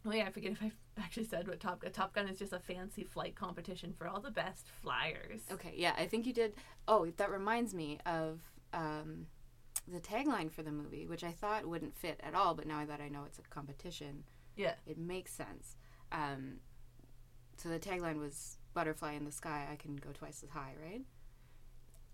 well, 0.04 0.14
yeah, 0.16 0.26
I 0.26 0.30
forget 0.30 0.52
if 0.52 0.62
I 0.62 0.70
actually 0.98 1.24
said 1.24 1.48
what 1.48 1.60
Top 1.60 1.80
Gun. 1.80 1.92
Top 1.92 2.12
Gun 2.14 2.28
is 2.28 2.38
just 2.38 2.52
a 2.52 2.58
fancy 2.58 3.04
flight 3.04 3.34
competition 3.34 3.92
for 3.96 4.06
all 4.06 4.20
the 4.20 4.30
best 4.30 4.66
flyers. 4.82 5.40
Okay, 5.52 5.72
yeah, 5.76 5.94
I 5.96 6.06
think 6.06 6.26
you 6.26 6.32
did. 6.32 6.54
Oh, 6.86 7.06
that 7.16 7.30
reminds 7.30 7.72
me 7.74 7.98
of 8.04 8.40
um, 8.72 9.26
the 9.90 10.00
tagline 10.00 10.50
for 10.50 10.62
the 10.62 10.70
movie, 10.72 11.06
which 11.06 11.24
I 11.24 11.32
thought 11.32 11.66
wouldn't 11.66 11.96
fit 11.96 12.20
at 12.22 12.34
all, 12.34 12.54
but 12.54 12.66
now 12.66 12.84
that 12.84 13.00
I 13.00 13.08
know 13.08 13.24
it's 13.26 13.38
a 13.38 13.42
competition, 13.42 14.24
Yeah. 14.56 14.74
it 14.86 14.98
makes 14.98 15.32
sense. 15.32 15.76
Um, 16.12 16.56
so 17.56 17.68
the 17.68 17.78
tagline 17.78 18.18
was 18.18 18.58
"Butterfly 18.74 19.12
in 19.14 19.24
the 19.24 19.32
sky, 19.32 19.68
I 19.72 19.76
can 19.76 19.96
go 19.96 20.10
twice 20.12 20.42
as 20.42 20.50
high," 20.50 20.74
right? 20.82 21.02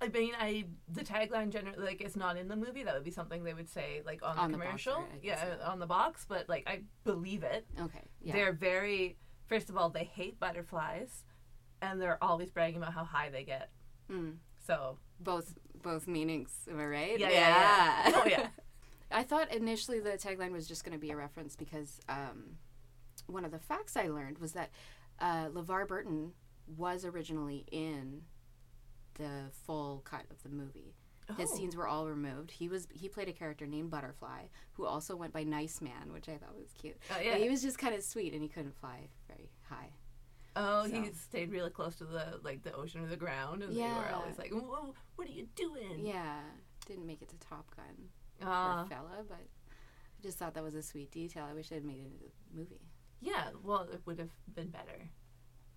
I 0.00 0.08
mean, 0.08 0.32
I 0.38 0.64
the 0.88 1.02
tagline 1.02 1.50
generally 1.50 1.78
like 1.78 2.00
it's 2.00 2.16
not 2.16 2.36
in 2.36 2.48
the 2.48 2.56
movie. 2.56 2.82
That 2.82 2.94
would 2.94 3.04
be 3.04 3.10
something 3.10 3.44
they 3.44 3.54
would 3.54 3.68
say 3.68 4.02
like 4.04 4.22
on, 4.22 4.38
On 4.38 4.50
the 4.50 4.58
commercial, 4.58 4.94
I 4.94 5.18
yeah, 5.22 5.44
yeah. 5.60 5.68
on 5.68 5.78
the 5.78 5.86
box. 5.86 6.24
But 6.28 6.48
like 6.48 6.64
I 6.66 6.82
believe 7.04 7.42
it. 7.42 7.66
Okay, 7.80 8.08
yeah. 8.22 8.32
They're 8.32 8.52
very. 8.52 9.16
First 9.46 9.68
of 9.68 9.76
all, 9.76 9.90
they 9.90 10.04
hate 10.04 10.38
butterflies, 10.38 11.24
and 11.82 12.00
they're 12.00 12.22
always 12.22 12.50
bragging 12.50 12.76
about 12.76 12.94
how 12.94 13.04
high 13.04 13.30
they 13.30 13.44
get. 13.44 13.70
Mm. 14.10 14.36
So 14.66 14.98
both 15.18 15.54
both 15.82 16.06
meanings, 16.06 16.50
am 16.70 16.80
I 16.80 16.86
right? 16.86 17.18
yeah, 17.18 17.30
yeah, 17.30 17.38
yeah. 17.38 18.12
oh 18.16 18.26
yeah. 18.26 18.48
I 19.10 19.22
thought 19.24 19.52
initially 19.52 19.98
the 19.98 20.10
tagline 20.10 20.52
was 20.52 20.68
just 20.68 20.84
going 20.84 20.92
to 20.92 20.98
be 20.98 21.10
a 21.10 21.16
reference 21.16 21.56
because 21.56 22.00
um, 22.08 22.58
one 23.26 23.44
of 23.44 23.50
the 23.50 23.58
facts 23.58 23.96
I 23.96 24.06
learned 24.06 24.38
was 24.38 24.52
that 24.52 24.70
uh, 25.18 25.48
LeVar 25.48 25.88
Burton 25.88 26.32
was 26.76 27.04
originally 27.04 27.66
in 27.72 28.22
the 29.20 29.50
full 29.66 30.00
cut 30.04 30.24
of 30.30 30.42
the 30.42 30.48
movie. 30.48 30.94
His 31.36 31.48
Oh. 31.52 31.56
scenes 31.56 31.76
were 31.76 31.86
all 31.86 32.08
removed. 32.08 32.50
He 32.50 32.68
was 32.68 32.88
he 32.92 33.08
played 33.08 33.28
a 33.28 33.32
character 33.32 33.66
named 33.66 33.90
Butterfly 33.90 34.46
who 34.72 34.84
also 34.84 35.14
went 35.14 35.32
by 35.32 35.44
Nice 35.44 35.80
Man, 35.80 36.12
which 36.12 36.28
I 36.28 36.36
thought 36.38 36.56
was 36.56 36.72
cute. 36.72 36.96
Oh, 37.10 37.14
But 37.14 37.24
yeah. 37.24 37.36
he 37.36 37.48
was 37.48 37.62
just 37.62 37.78
kind 37.78 37.94
of 37.94 38.02
sweet 38.02 38.32
and 38.32 38.42
he 38.42 38.48
couldn't 38.48 38.74
fly 38.76 39.08
very 39.28 39.50
high. 39.62 39.92
Oh, 40.56 40.88
So- 40.88 41.00
he 41.02 41.12
stayed 41.12 41.52
really 41.52 41.70
close 41.70 41.94
to 41.96 42.04
the 42.04 42.40
like 42.42 42.62
the 42.62 42.72
ocean 42.74 43.02
or 43.04 43.06
the 43.06 43.16
ground, 43.16 43.62
and 43.62 43.72
they 43.76 43.80
were 43.80 44.10
always 44.12 44.38
like, 44.38 44.50
"Whoa, 44.52 44.94
what 45.14 45.28
are 45.28 45.32
you 45.32 45.46
doing?" 45.54 46.04
Yeah, 46.04 46.40
didn't 46.86 47.06
make 47.06 47.22
it 47.22 47.28
to 47.28 47.36
Top 47.38 47.72
Gun. 47.76 48.10
Poor 48.40 48.86
fella, 48.88 49.24
but 49.28 49.38
I 49.38 50.22
just 50.22 50.36
thought 50.38 50.54
that 50.54 50.64
was 50.64 50.74
a 50.74 50.82
sweet 50.82 51.12
detail. 51.12 51.44
I 51.44 51.52
wish 51.54 51.68
had 51.68 51.84
made 51.84 51.98
it 52.00 52.06
into 52.06 52.18
the 52.18 52.30
movie. 52.52 52.80
Yeah, 53.20 53.50
well, 53.62 53.82
it 53.82 54.00
would 54.06 54.18
have 54.18 54.32
been 54.52 54.70
better. 54.70 55.08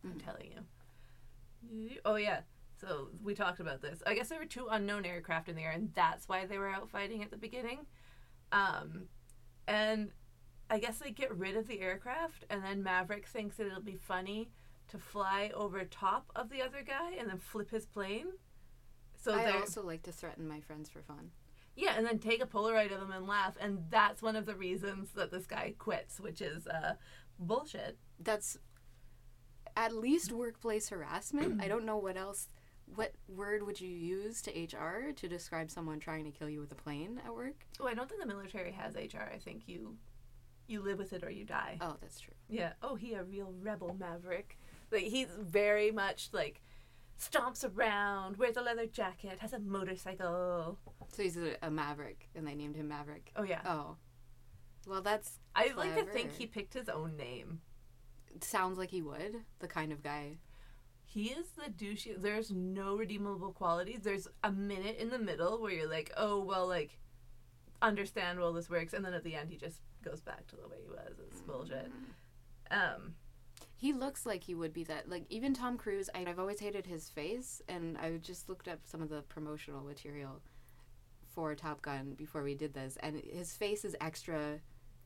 I'm 0.03 0.13
Mhm. 0.15 0.23
telling 0.23 0.51
you. 0.51 2.00
Oh 2.05 2.15
yeah. 2.15 2.41
So 2.86 3.08
we 3.24 3.34
talked 3.34 3.62
about 3.62 3.82
this. 3.82 4.04
I 4.06 4.13
guess 4.13 4.28
there 4.28 4.40
were 4.40 4.46
two 4.46 4.68
unknown 4.70 5.06
aircraft 5.06 5.48
in 5.48 5.56
the 5.56 5.62
air, 5.62 5.72
and 5.72 5.92
that's 5.94 6.28
why 6.28 6.46
they 6.46 6.58
were 6.58 6.70
out 6.70 6.90
fighting 6.90 7.24
at 7.24 7.32
the 7.32 7.38
beginning. 7.38 7.86
Um, 8.52 9.04
and 9.68 10.12
I 10.70 10.80
guess 10.80 10.98
they 10.98 11.12
get 11.12 11.34
rid 11.38 11.56
of 11.56 11.68
the 11.68 11.80
aircraft, 11.80 12.46
and 12.50 12.63
then 12.63 12.84
Maverick 12.84 13.25
thinks 13.28 13.56
that 13.56 13.68
it'll 13.68 13.82
be 13.82 13.96
funny 13.96 14.50
to 14.90 14.98
fly 14.98 15.50
over 15.56 15.86
top 15.86 16.30
of 16.36 16.50
the 16.50 16.62
other 16.62 16.84
guy 16.86 17.13
and 17.18 17.30
then 17.30 17.38
flip 17.40 17.72
his 17.72 17.86
plane. 17.86 18.28
So 19.16 19.34
I 19.34 19.52
also 19.52 19.82
like 19.82 20.04
to 20.04 20.12
threaten 20.12 20.46
my 20.46 20.60
friends 20.60 20.90
for 20.90 21.02
fun. 21.02 21.32
yeah, 21.78 21.94
and 21.96 22.06
then 22.06 22.20
take 22.20 22.44
a 22.44 22.46
Polaroid 22.46 22.94
of 22.94 23.00
them 23.00 23.12
and 23.12 23.25
laugh, 23.25 23.56
and 23.62 23.86
that's 23.90 24.22
one 24.22 24.36
of 24.36 24.46
the 24.46 24.56
reasons 24.56 25.12
that 25.16 25.32
this 25.32 25.46
guy 25.46 25.74
quits, 25.78 26.20
which 26.20 26.42
is 26.42 26.68
uh, 26.68 26.96
bullshit. 27.40 27.98
That's 28.20 28.58
at 29.78 29.94
least 29.96 30.34
workplace 30.34 30.90
harassment. 30.90 31.62
I 31.63 31.68
don't 31.70 31.86
know 31.86 31.98
what 31.98 32.18
else. 32.18 32.50
What 32.95 33.13
word 33.27 33.63
would 33.63 33.79
you 33.81 33.89
use 33.89 34.41
to 34.43 34.51
HR 34.51 35.12
to 35.13 35.27
describe 35.27 35.71
someone 35.71 36.00
trying 36.00 36.25
to 36.25 36.31
kill 36.31 36.50
you 36.50 36.59
with 36.59 36.71
a 36.71 36.75
plane 36.75 37.19
at 37.25 37.33
work? 37.33 37.65
Oh, 37.79 37.88
I 37.88 37.93
don't 37.93 38.07
think 38.07 38.21
the 38.21 38.27
military 38.27 38.71
has 38.71 38.95
HR. 38.95 39.29
I 39.33 39.38
think 39.38 39.63
you 39.67 39.97
you 40.67 40.81
live 40.81 40.97
with 40.97 41.12
it 41.13 41.23
or 41.23 41.29
you 41.29 41.43
die. 41.43 41.77
Oh, 41.81 41.95
that's 42.00 42.19
true. 42.19 42.33
Yeah. 42.50 42.73
Oh, 42.81 42.95
he 42.95 43.13
a 43.13 43.23
real 43.23 43.53
rebel 43.62 43.95
maverick. 44.00 44.57
Like 44.91 45.03
he's 45.03 45.27
very 45.39 45.91
much 45.91 46.29
like 46.31 46.62
stomps 47.19 47.65
around, 47.75 48.38
wears 48.38 48.57
a 48.57 48.62
leather 48.62 48.88
jacket, 48.88 49.39
has 49.39 49.53
a 49.53 49.59
motorcycle. 49.59 50.77
So 51.09 51.23
he's 51.23 51.38
a, 51.38 51.55
a 51.62 51.69
maverick, 51.69 52.29
and 52.35 52.47
they 52.47 52.55
named 52.55 52.75
him 52.75 52.88
Maverick. 52.88 53.31
Oh 53.35 53.43
yeah. 53.43 53.62
Oh, 53.65 53.97
well, 54.88 55.01
that's 55.01 55.39
I 55.55 55.71
like 55.75 55.95
to 55.95 56.03
think 56.03 56.33
he 56.33 56.45
picked 56.45 56.73
his 56.73 56.89
own 56.89 57.15
name. 57.15 57.62
sounds 58.41 58.77
like 58.77 58.89
he 58.89 59.01
would. 59.01 59.38
The 59.59 59.67
kind 59.67 59.91
of 59.91 60.03
guy. 60.03 60.38
He 61.13 61.25
is 61.25 61.46
the 61.51 61.70
douchey. 61.70 62.20
There's 62.20 62.50
no 62.50 62.98
redeemable 62.98 63.51
qualities. 63.51 64.00
There's 64.01 64.27
a 64.43 64.51
minute 64.51 64.98
in 64.98 65.10
the 65.12 65.20
middle 65.20 65.62
where 65.62 65.72
you're 65.72 65.89
like, 65.89 66.12
oh 66.17 66.39
well, 66.39 66.67
like 66.67 66.98
understand 67.84 68.39
well 68.39 68.51
this 68.51 68.70
works, 68.70 68.93
and 68.93 69.05
then 69.05 69.13
at 69.13 69.24
the 69.24 69.36
end 69.36 69.51
he 69.51 69.58
just 69.58 69.82
goes 70.03 70.22
back 70.22 70.48
to 70.48 70.55
the 70.55 70.67
way 70.67 70.77
he 70.82 70.89
was. 70.89 71.20
It's 71.29 71.41
bullshit. 71.41 71.91
Um. 72.72 73.13
He 73.75 73.91
looks 73.91 74.25
like 74.25 74.43
he 74.43 74.55
would 74.55 74.74
be 74.74 74.86
that. 74.86 75.10
Like 75.10 75.25
even 75.29 75.53
Tom 75.53 75.77
Cruise, 75.77 76.10
I, 76.15 76.25
I've 76.25 76.39
always 76.39 76.60
hated 76.60 76.88
his 76.88 77.10
face, 77.10 77.62
and 77.67 77.98
I 77.98 78.17
just 78.17 78.50
looked 78.50 78.67
up 78.67 78.79
some 78.84 79.01
of 79.01 79.10
the 79.10 79.22
promotional 79.24 79.84
material 79.84 80.41
for 81.36 81.53
Top 81.53 81.82
Gun 81.82 82.13
before 82.17 82.43
we 82.43 82.55
did 82.55 82.74
this, 82.74 82.98
and 83.01 83.22
his 83.32 83.55
face 83.55 83.84
is 83.86 83.96
extra 84.01 84.60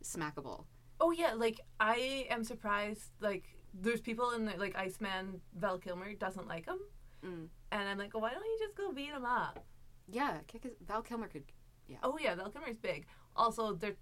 smackable. 0.03 0.65
Oh 1.01 1.11
yeah, 1.11 1.33
like 1.33 1.59
I 1.79 2.27
am 2.29 2.43
surprised. 2.43 3.09
Like 3.19 3.45
there's 3.79 4.01
people 4.01 4.31
in 4.31 4.45
there, 4.45 4.57
like 4.57 4.75
Iceman 4.75 5.41
Val 5.55 5.77
Kilmer 5.77 6.13
doesn't 6.13 6.47
like 6.47 6.65
him, 6.65 6.79
Mm. 7.25 7.47
and 7.71 7.89
I'm 7.89 7.97
like, 7.97 8.13
well, 8.13 8.21
why 8.21 8.31
don't 8.31 8.45
you 8.45 8.57
just 8.59 8.75
go 8.75 8.91
beat 8.91 9.09
him 9.09 9.25
up? 9.25 9.65
Yeah, 10.07 10.37
kick 10.47 10.63
his, 10.63 10.73
Val 10.85 11.01
Kilmer 11.01 11.27
could. 11.27 11.43
Yeah. 11.87 11.97
Oh 12.03 12.17
yeah, 12.21 12.35
Val 12.35 12.49
Kilmer's 12.49 12.77
big. 12.77 13.05
Also, 13.35 13.73
they're 13.73 13.95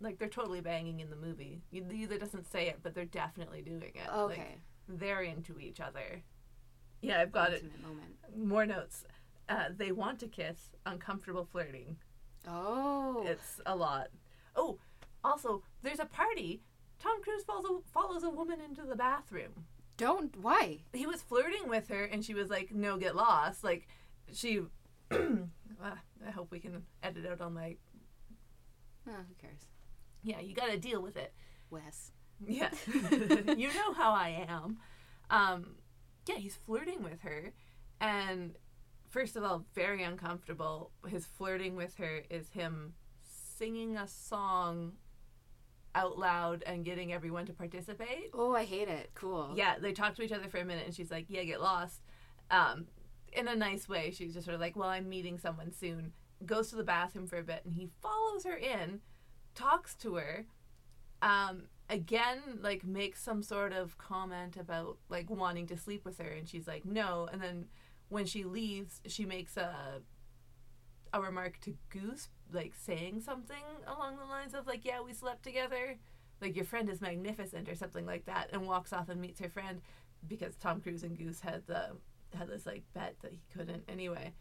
like 0.00 0.18
they're 0.18 0.28
totally 0.28 0.60
banging 0.60 1.00
in 1.00 1.10
the 1.10 1.16
movie. 1.16 1.62
He 1.70 1.82
either 1.92 2.18
doesn't 2.18 2.50
say 2.50 2.68
it, 2.68 2.78
but 2.82 2.94
they're 2.94 3.04
definitely 3.04 3.62
doing 3.62 3.92
it. 3.94 4.08
Okay, 4.12 4.36
Like, 4.88 4.98
they're 5.00 5.22
into 5.22 5.58
each 5.58 5.80
other. 5.80 6.22
Yeah, 7.02 7.20
I've 7.20 7.32
got 7.32 7.52
it. 7.52 7.64
moment. 7.82 8.16
More 8.36 8.66
notes. 8.66 9.04
Uh, 9.48 9.68
they 9.76 9.90
want 9.92 10.18
to 10.20 10.28
kiss. 10.28 10.70
Uncomfortable 10.86 11.44
flirting. 11.44 11.96
Oh, 12.46 13.24
It's 13.26 13.60
a 13.66 13.74
lot. 13.76 14.08
Oh, 14.56 14.78
also, 15.24 15.62
there's 15.82 15.98
a 16.00 16.06
party. 16.06 16.62
Tom 17.02 17.22
Cruise 17.22 17.44
follows 17.44 17.64
a, 17.64 17.92
follows 17.92 18.22
a 18.22 18.30
woman 18.30 18.60
into 18.60 18.82
the 18.82 18.96
bathroom. 18.96 19.64
don't 19.96 20.36
why? 20.40 20.78
he 20.92 21.06
was 21.06 21.22
flirting 21.22 21.68
with 21.68 21.88
her 21.88 22.04
and 22.04 22.24
she 22.24 22.34
was 22.34 22.48
like 22.50 22.72
no 22.74 22.96
get 22.96 23.16
lost 23.16 23.62
like 23.64 23.88
she 24.32 24.60
Ah, 25.10 25.98
i 26.26 26.30
hope 26.30 26.50
we 26.50 26.60
can 26.60 26.82
edit 27.02 27.26
out 27.26 27.40
on 27.40 27.54
my 27.54 27.76
Oh, 29.08 29.12
who 29.12 29.34
cares? 29.40 29.62
yeah 30.22 30.40
you 30.40 30.54
gotta 30.54 30.78
deal 30.78 31.00
with 31.02 31.16
it 31.16 31.32
Wes. 31.70 32.12
Yeah. 32.46 32.70
you 33.56 33.68
know 33.68 33.92
how 33.92 34.12
I 34.12 34.44
am. 34.48 34.78
Um, 35.30 35.76
yeah, 36.26 36.36
he's 36.36 36.56
flirting 36.56 37.02
with 37.04 37.20
her. 37.20 37.52
And 38.00 38.56
first 39.08 39.36
of 39.36 39.44
all, 39.44 39.66
very 39.74 40.02
uncomfortable. 40.02 40.90
His 41.06 41.26
flirting 41.26 41.76
with 41.76 41.96
her 41.98 42.22
is 42.28 42.48
him 42.50 42.94
singing 43.58 43.96
a 43.96 44.08
song 44.08 44.92
out 45.94 46.18
loud 46.18 46.62
and 46.66 46.84
getting 46.84 47.12
everyone 47.12 47.46
to 47.46 47.52
participate. 47.52 48.30
Oh, 48.32 48.54
I 48.54 48.64
hate 48.64 48.88
it. 48.88 49.10
Cool. 49.14 49.52
Yeah, 49.54 49.74
they 49.80 49.92
talk 49.92 50.14
to 50.16 50.22
each 50.22 50.32
other 50.32 50.48
for 50.48 50.58
a 50.58 50.64
minute 50.64 50.86
and 50.86 50.94
she's 50.94 51.10
like, 51.10 51.26
Yeah, 51.28 51.44
get 51.44 51.60
lost. 51.60 52.00
Um, 52.50 52.86
in 53.32 53.48
a 53.48 53.56
nice 53.56 53.88
way. 53.88 54.10
She's 54.10 54.34
just 54.34 54.44
sort 54.44 54.54
of 54.54 54.60
like, 54.60 54.76
Well, 54.76 54.88
I'm 54.88 55.08
meeting 55.08 55.38
someone 55.38 55.72
soon. 55.72 56.12
Goes 56.46 56.70
to 56.70 56.76
the 56.76 56.84
bathroom 56.84 57.26
for 57.26 57.38
a 57.38 57.42
bit 57.42 57.62
and 57.64 57.74
he 57.74 57.88
follows 58.00 58.44
her 58.44 58.56
in, 58.56 59.00
talks 59.54 59.94
to 59.96 60.14
her, 60.14 60.46
um, 61.22 61.64
again, 61.88 62.40
like 62.62 62.84
makes 62.84 63.22
some 63.22 63.42
sort 63.42 63.72
of 63.72 63.98
comment 63.98 64.56
about 64.56 64.96
like 65.08 65.28
wanting 65.28 65.66
to 65.66 65.76
sleep 65.76 66.04
with 66.04 66.18
her 66.18 66.30
and 66.30 66.48
she's 66.48 66.66
like, 66.66 66.84
No, 66.84 67.28
and 67.32 67.42
then 67.42 67.66
when 68.08 68.26
she 68.26 68.44
leaves, 68.44 69.00
she 69.06 69.24
makes 69.24 69.56
a 69.56 70.00
a 71.12 71.20
remark 71.20 71.60
to 71.60 71.74
Goose, 71.88 72.28
like 72.52 72.74
saying 72.74 73.20
something 73.20 73.56
along 73.86 74.16
the 74.16 74.24
lines 74.24 74.54
of 74.54 74.66
like, 74.66 74.84
"Yeah, 74.84 75.00
we 75.00 75.12
slept 75.12 75.42
together, 75.42 75.96
like 76.40 76.56
your 76.56 76.64
friend 76.64 76.88
is 76.88 77.00
magnificent" 77.00 77.68
or 77.68 77.74
something 77.74 78.06
like 78.06 78.26
that, 78.26 78.50
and 78.52 78.66
walks 78.66 78.92
off 78.92 79.08
and 79.08 79.20
meets 79.20 79.40
her 79.40 79.48
friend 79.48 79.80
because 80.26 80.56
Tom 80.56 80.80
Cruise 80.80 81.02
and 81.02 81.18
Goose 81.18 81.40
had 81.40 81.66
the 81.66 81.96
had 82.36 82.48
this 82.48 82.66
like 82.66 82.82
bet 82.94 83.16
that 83.22 83.32
he 83.32 83.40
couldn't 83.52 83.84
anyway. 83.88 84.32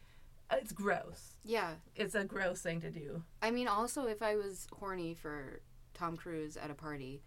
It's 0.51 0.71
gross. 0.71 1.33
Yeah. 1.43 1.73
It's 1.95 2.15
a 2.15 2.23
gross 2.23 2.61
thing 2.61 2.81
to 2.81 2.89
do. 2.89 3.23
I 3.41 3.51
mean, 3.51 3.67
also, 3.67 4.07
if 4.07 4.21
I 4.21 4.35
was 4.35 4.67
horny 4.73 5.13
for 5.13 5.61
Tom 5.93 6.17
Cruise 6.17 6.57
at 6.57 6.71
a 6.71 6.73
party, 6.73 7.21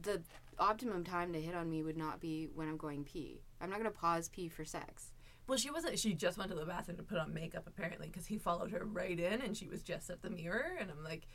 the 0.00 0.22
optimum 0.58 1.04
time 1.04 1.32
to 1.32 1.40
hit 1.40 1.54
on 1.54 1.68
me 1.68 1.82
would 1.82 1.96
not 1.96 2.20
be 2.20 2.48
when 2.54 2.68
I'm 2.68 2.76
going 2.76 3.04
pee. 3.04 3.42
I'm 3.60 3.70
not 3.70 3.80
going 3.80 3.90
to 3.90 3.98
pause 3.98 4.28
pee 4.28 4.48
for 4.48 4.64
sex. 4.64 5.12
Well, 5.48 5.58
she 5.58 5.70
wasn't. 5.70 5.98
She 5.98 6.12
just 6.14 6.36
went 6.38 6.50
to 6.50 6.56
the 6.56 6.64
bathroom 6.66 6.98
to 6.98 7.02
put 7.02 7.18
on 7.18 7.32
makeup, 7.34 7.64
apparently, 7.66 8.06
because 8.08 8.26
he 8.26 8.36
followed 8.38 8.70
her 8.70 8.84
right 8.84 9.18
in, 9.18 9.40
and 9.40 9.56
she 9.56 9.66
was 9.66 9.82
just 9.82 10.10
at 10.10 10.22
the 10.22 10.30
mirror. 10.30 10.76
And 10.78 10.90
I'm 10.90 11.02
like, 11.02 11.26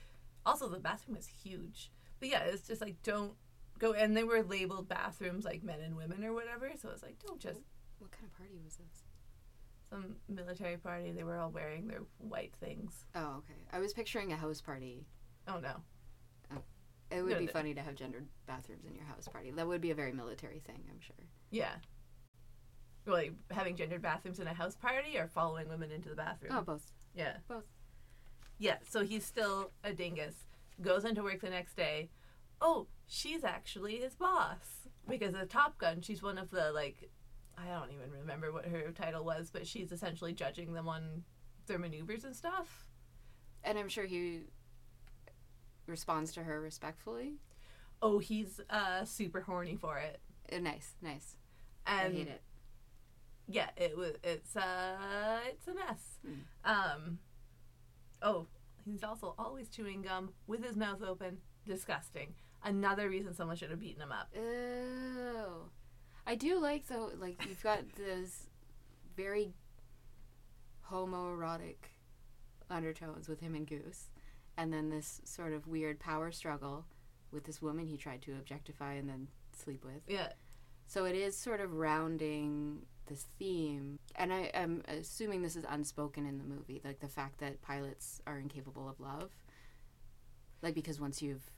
also 0.45 0.69
the 0.69 0.79
bathroom 0.79 1.17
is 1.17 1.27
huge. 1.27 1.91
But 2.19 2.29
yeah, 2.29 2.43
it's 2.43 2.67
just 2.67 2.79
like 2.79 3.01
don't 3.03 3.33
go. 3.79 3.93
And 3.93 4.15
they 4.15 4.23
were 4.23 4.43
labeled 4.43 4.87
bathrooms 4.87 5.43
like 5.45 5.63
men 5.63 5.81
and 5.81 5.97
women 5.97 6.23
or 6.23 6.31
whatever. 6.33 6.71
So 6.79 6.89
it's 6.89 7.03
like 7.03 7.17
don't 7.25 7.39
just 7.39 7.59
What 7.99 8.11
kind 8.11 8.25
of 8.25 8.37
party 8.37 8.53
was 8.63 8.75
this? 8.77 9.03
some 9.89 10.15
military 10.27 10.77
party. 10.77 11.11
They 11.11 11.23
were 11.23 11.37
all 11.37 11.51
wearing 11.51 11.87
their 11.87 12.01
white 12.17 12.55
things. 12.59 13.05
Oh, 13.15 13.35
okay. 13.39 13.59
I 13.71 13.79
was 13.79 13.93
picturing 13.93 14.31
a 14.31 14.35
house 14.37 14.61
party. 14.61 15.05
Oh 15.47 15.59
no. 15.59 15.75
Oh. 16.51 16.61
It 17.11 17.21
would 17.21 17.31
No, 17.33 17.39
be 17.39 17.45
no. 17.45 17.51
funny 17.51 17.73
to 17.75 17.81
have 17.81 17.95
gendered 17.95 18.25
bathrooms 18.47 18.85
in 18.85 18.95
your 18.95 19.05
house 19.05 19.27
party. 19.27 19.51
That 19.51 19.67
would 19.67 19.81
be 19.81 19.91
a 19.91 19.95
very 19.95 20.11
military 20.11 20.59
thing, 20.59 20.83
I'm 20.89 20.99
sure. 20.99 21.25
Yeah. 21.51 21.73
Like 23.05 23.33
having 23.51 23.75
gendered 23.75 24.01
bathrooms 24.01 24.39
in 24.39 24.47
a 24.47 24.53
house 24.53 24.75
party 24.75 25.17
or 25.17 25.27
following 25.27 25.67
women 25.67 25.91
into 25.91 26.09
the 26.09 26.15
bathroom. 26.15 26.53
Oh, 26.55 26.61
both. 26.61 26.91
Yeah. 27.13 27.37
Both. 27.47 27.65
Yeah, 28.59 28.77
so 28.89 29.03
he's 29.03 29.25
still 29.25 29.71
a 29.83 29.93
dingus. 29.93 30.35
Goes 30.81 31.03
into 31.03 31.23
work 31.23 31.41
the 31.41 31.49
next 31.49 31.75
day. 31.75 32.09
Oh, 32.61 32.87
she's 33.07 33.43
actually 33.43 33.97
his 33.97 34.15
boss. 34.15 34.87
Because 35.07 35.35
of 35.35 35.49
Top 35.49 35.77
Gun, 35.77 36.01
she's 36.01 36.23
one 36.23 36.37
of 36.37 36.49
the, 36.49 36.71
like, 36.71 37.09
I 37.57 37.67
don't 37.67 37.91
even 37.91 38.09
remember 38.11 38.51
what 38.53 38.65
her 38.65 38.91
title 38.91 39.25
was, 39.25 39.49
but 39.51 39.67
she's 39.67 39.91
essentially 39.91 40.31
judging 40.31 40.73
them 40.73 40.87
on 40.87 41.23
their 41.67 41.77
maneuvers 41.77 42.23
and 42.23 42.35
stuff. 42.35 42.87
And 43.63 43.77
I'm 43.77 43.89
sure 43.89 44.05
he 44.05 44.43
responds 45.85 46.31
to 46.33 46.43
her 46.43 46.61
respectfully. 46.61 47.33
Oh, 48.01 48.19
he's 48.19 48.61
uh, 48.69 49.03
super 49.03 49.41
horny 49.41 49.75
for 49.75 49.97
it. 49.97 50.19
Uh, 50.51 50.59
nice, 50.59 50.95
nice. 51.01 51.35
And 51.85 52.13
I 52.13 52.17
hate 52.17 52.27
it. 52.27 52.41
Yeah, 53.53 53.69
it 53.77 53.95
was. 53.95 54.13
It's 54.23 54.55
uh, 54.55 55.39
it's 55.47 55.67
a 55.67 55.73
mess. 55.73 56.17
Hmm. 56.25 56.71
Um, 56.71 57.19
oh, 58.21 58.47
he's 58.83 59.03
also 59.03 59.35
always 59.37 59.69
chewing 59.69 60.01
gum 60.01 60.31
with 60.47 60.63
his 60.63 60.75
mouth 60.75 61.01
open. 61.01 61.37
Disgusting. 61.65 62.33
Another 62.63 63.09
reason 63.09 63.33
someone 63.33 63.55
should 63.55 63.69
have 63.69 63.79
beaten 63.79 64.01
him 64.01 64.11
up. 64.11 64.29
Ew. 64.35 65.69
I 66.25 66.35
do 66.35 66.59
like 66.59 66.87
though, 66.87 67.11
like 67.17 67.45
you've 67.47 67.63
got 67.63 67.81
those 67.97 68.47
very 69.15 69.53
homoerotic 70.89 71.75
undertones 72.69 73.27
with 73.27 73.39
him 73.39 73.55
and 73.55 73.67
Goose, 73.67 74.09
and 74.57 74.73
then 74.73 74.89
this 74.89 75.21
sort 75.25 75.53
of 75.53 75.67
weird 75.67 75.99
power 75.99 76.31
struggle 76.31 76.85
with 77.31 77.43
this 77.43 77.61
woman 77.61 77.87
he 77.87 77.97
tried 77.97 78.21
to 78.23 78.31
objectify 78.33 78.93
and 78.93 79.07
then 79.09 79.27
sleep 79.55 79.83
with. 79.83 80.01
Yeah, 80.07 80.29
So 80.87 81.05
it 81.05 81.15
is 81.15 81.37
sort 81.37 81.59
of 81.59 81.73
rounding 81.73 82.85
this 83.07 83.25
theme, 83.37 83.99
and 84.15 84.33
I 84.33 84.51
am 84.53 84.83
assuming 84.87 85.41
this 85.41 85.55
is 85.55 85.65
unspoken 85.67 86.25
in 86.25 86.37
the 86.37 86.43
movie, 86.43 86.81
like 86.83 86.99
the 86.99 87.07
fact 87.07 87.39
that 87.39 87.61
pilots 87.61 88.21
are 88.25 88.39
incapable 88.39 88.87
of 88.87 88.99
love, 88.99 89.31
like 90.61 90.75
because 90.75 90.99
once 90.99 91.21
you've 91.21 91.51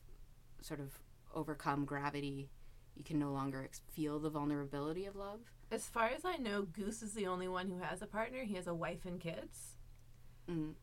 sort 0.62 0.79
of 0.79 0.99
overcome 1.34 1.86
gravity, 1.86 2.49
you 2.95 3.03
can 3.03 3.19
no 3.19 3.31
longer 3.31 3.63
ex- 3.63 3.81
feel 3.91 4.19
the 4.19 4.29
vulnerability 4.29 5.05
of 5.05 5.15
love. 5.15 5.39
As 5.71 5.86
far 5.86 6.08
as 6.08 6.23
I 6.25 6.38
know, 6.38 6.63
Goose 6.63 7.01
is 7.01 7.13
the 7.13 7.27
only 7.27 7.47
one 7.47 7.69
who 7.69 7.79
has 7.79 8.01
a 8.01 8.08
partner. 8.08 8.43
He 8.43 8.55
has 8.55 8.67
a 8.67 8.73
wife 8.73 9.05
and 9.05 9.19
kids. 9.19 9.77
Mm. 10.49 10.73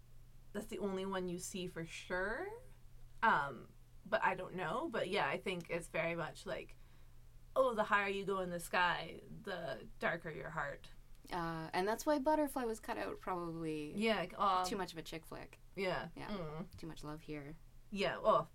That's 0.52 0.66
the 0.66 0.78
only 0.78 1.06
one 1.06 1.28
you 1.28 1.38
see 1.38 1.66
for 1.66 1.84
sure. 1.84 2.46
Um, 3.22 3.68
but 4.08 4.20
I 4.22 4.34
don't 4.34 4.56
know. 4.56 4.88
But 4.92 5.08
yeah, 5.08 5.26
I 5.26 5.38
think 5.38 5.66
it's 5.70 5.88
very 5.88 6.14
much 6.14 6.44
like, 6.44 6.74
oh, 7.56 7.74
the 7.74 7.84
higher 7.84 8.08
you 8.08 8.24
go 8.24 8.40
in 8.40 8.50
the 8.50 8.60
sky, 8.60 9.20
the 9.44 9.78
darker 10.00 10.30
your 10.30 10.50
heart. 10.50 10.88
Uh, 11.32 11.68
and 11.72 11.86
that's 11.88 12.04
why 12.04 12.18
Butterfly 12.18 12.64
was 12.64 12.78
cut 12.80 12.98
out. 12.98 13.20
Probably 13.20 13.92
Yeah. 13.96 14.26
Um, 14.38 14.64
too 14.66 14.76
much 14.76 14.92
of 14.92 14.98
a 14.98 15.02
chick 15.02 15.24
flick. 15.24 15.58
Yeah. 15.76 16.06
Yeah. 16.16 16.26
Mm. 16.26 16.66
Too 16.78 16.86
much 16.86 17.04
love 17.04 17.20
here. 17.22 17.54
Yeah. 17.90 18.16
Oh, 18.22 18.46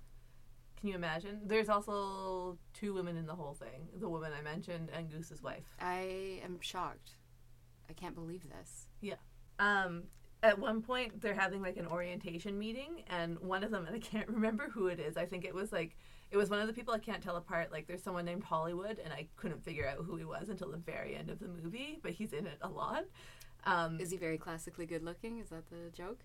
can 0.79 0.89
you 0.89 0.95
imagine? 0.95 1.41
There's 1.45 1.69
also 1.69 2.57
two 2.73 2.93
women 2.93 3.17
in 3.17 3.25
the 3.25 3.33
whole 3.33 3.53
thing. 3.53 3.87
The 3.99 4.07
woman 4.07 4.31
I 4.37 4.41
mentioned 4.41 4.89
and 4.95 5.09
Goose's 5.09 5.41
wife. 5.41 5.65
I 5.81 6.39
am 6.43 6.59
shocked. 6.61 7.13
I 7.89 7.93
can't 7.93 8.15
believe 8.15 8.43
this. 8.49 8.87
um 9.59 10.03
at 10.43 10.59
one 10.59 10.83
point 10.83 11.19
they're 11.19 11.33
having 11.33 11.63
like 11.63 11.77
an 11.77 11.87
orientation 11.87 12.59
meeting 12.59 13.03
and 13.09 13.39
one 13.39 13.63
of 13.63 13.71
them 13.71 13.87
and 13.87 13.95
i 13.99 13.99
can't 13.99 14.27
remember 14.27 14.69
who 14.69 14.85
it 14.85 14.99
is 14.99 15.17
i 15.17 15.25
think 15.25 15.43
it 15.43 15.53
was 15.55 15.71
like 15.71 15.97
it 16.31 16.37
was 16.37 16.49
one 16.49 16.59
of 16.59 16.67
the 16.67 16.73
people 16.73 16.93
i 16.93 16.99
can't 16.99 17.23
tell 17.23 17.35
apart 17.37 17.71
like 17.71 17.87
there's 17.87 18.03
someone 18.03 18.25
named 18.25 18.43
hollywood 18.43 18.99
and 19.03 19.13
i 19.13 19.27
couldn't 19.37 19.63
figure 19.63 19.87
out 19.87 19.97
who 20.05 20.15
he 20.17 20.25
was 20.25 20.49
until 20.49 20.69
the 20.69 20.77
very 20.77 21.15
end 21.15 21.29
of 21.29 21.39
the 21.39 21.47
movie 21.47 21.99
but 22.03 22.11
he's 22.11 22.33
in 22.33 22.45
it 22.47 22.57
a 22.61 22.69
lot 22.69 23.03
um, 23.65 23.99
Is 23.99 24.11
he 24.11 24.17
very 24.17 24.37
classically 24.37 24.85
good 24.85 25.03
looking? 25.03 25.39
Is 25.39 25.49
that 25.49 25.69
the 25.69 25.89
joke? 25.91 26.19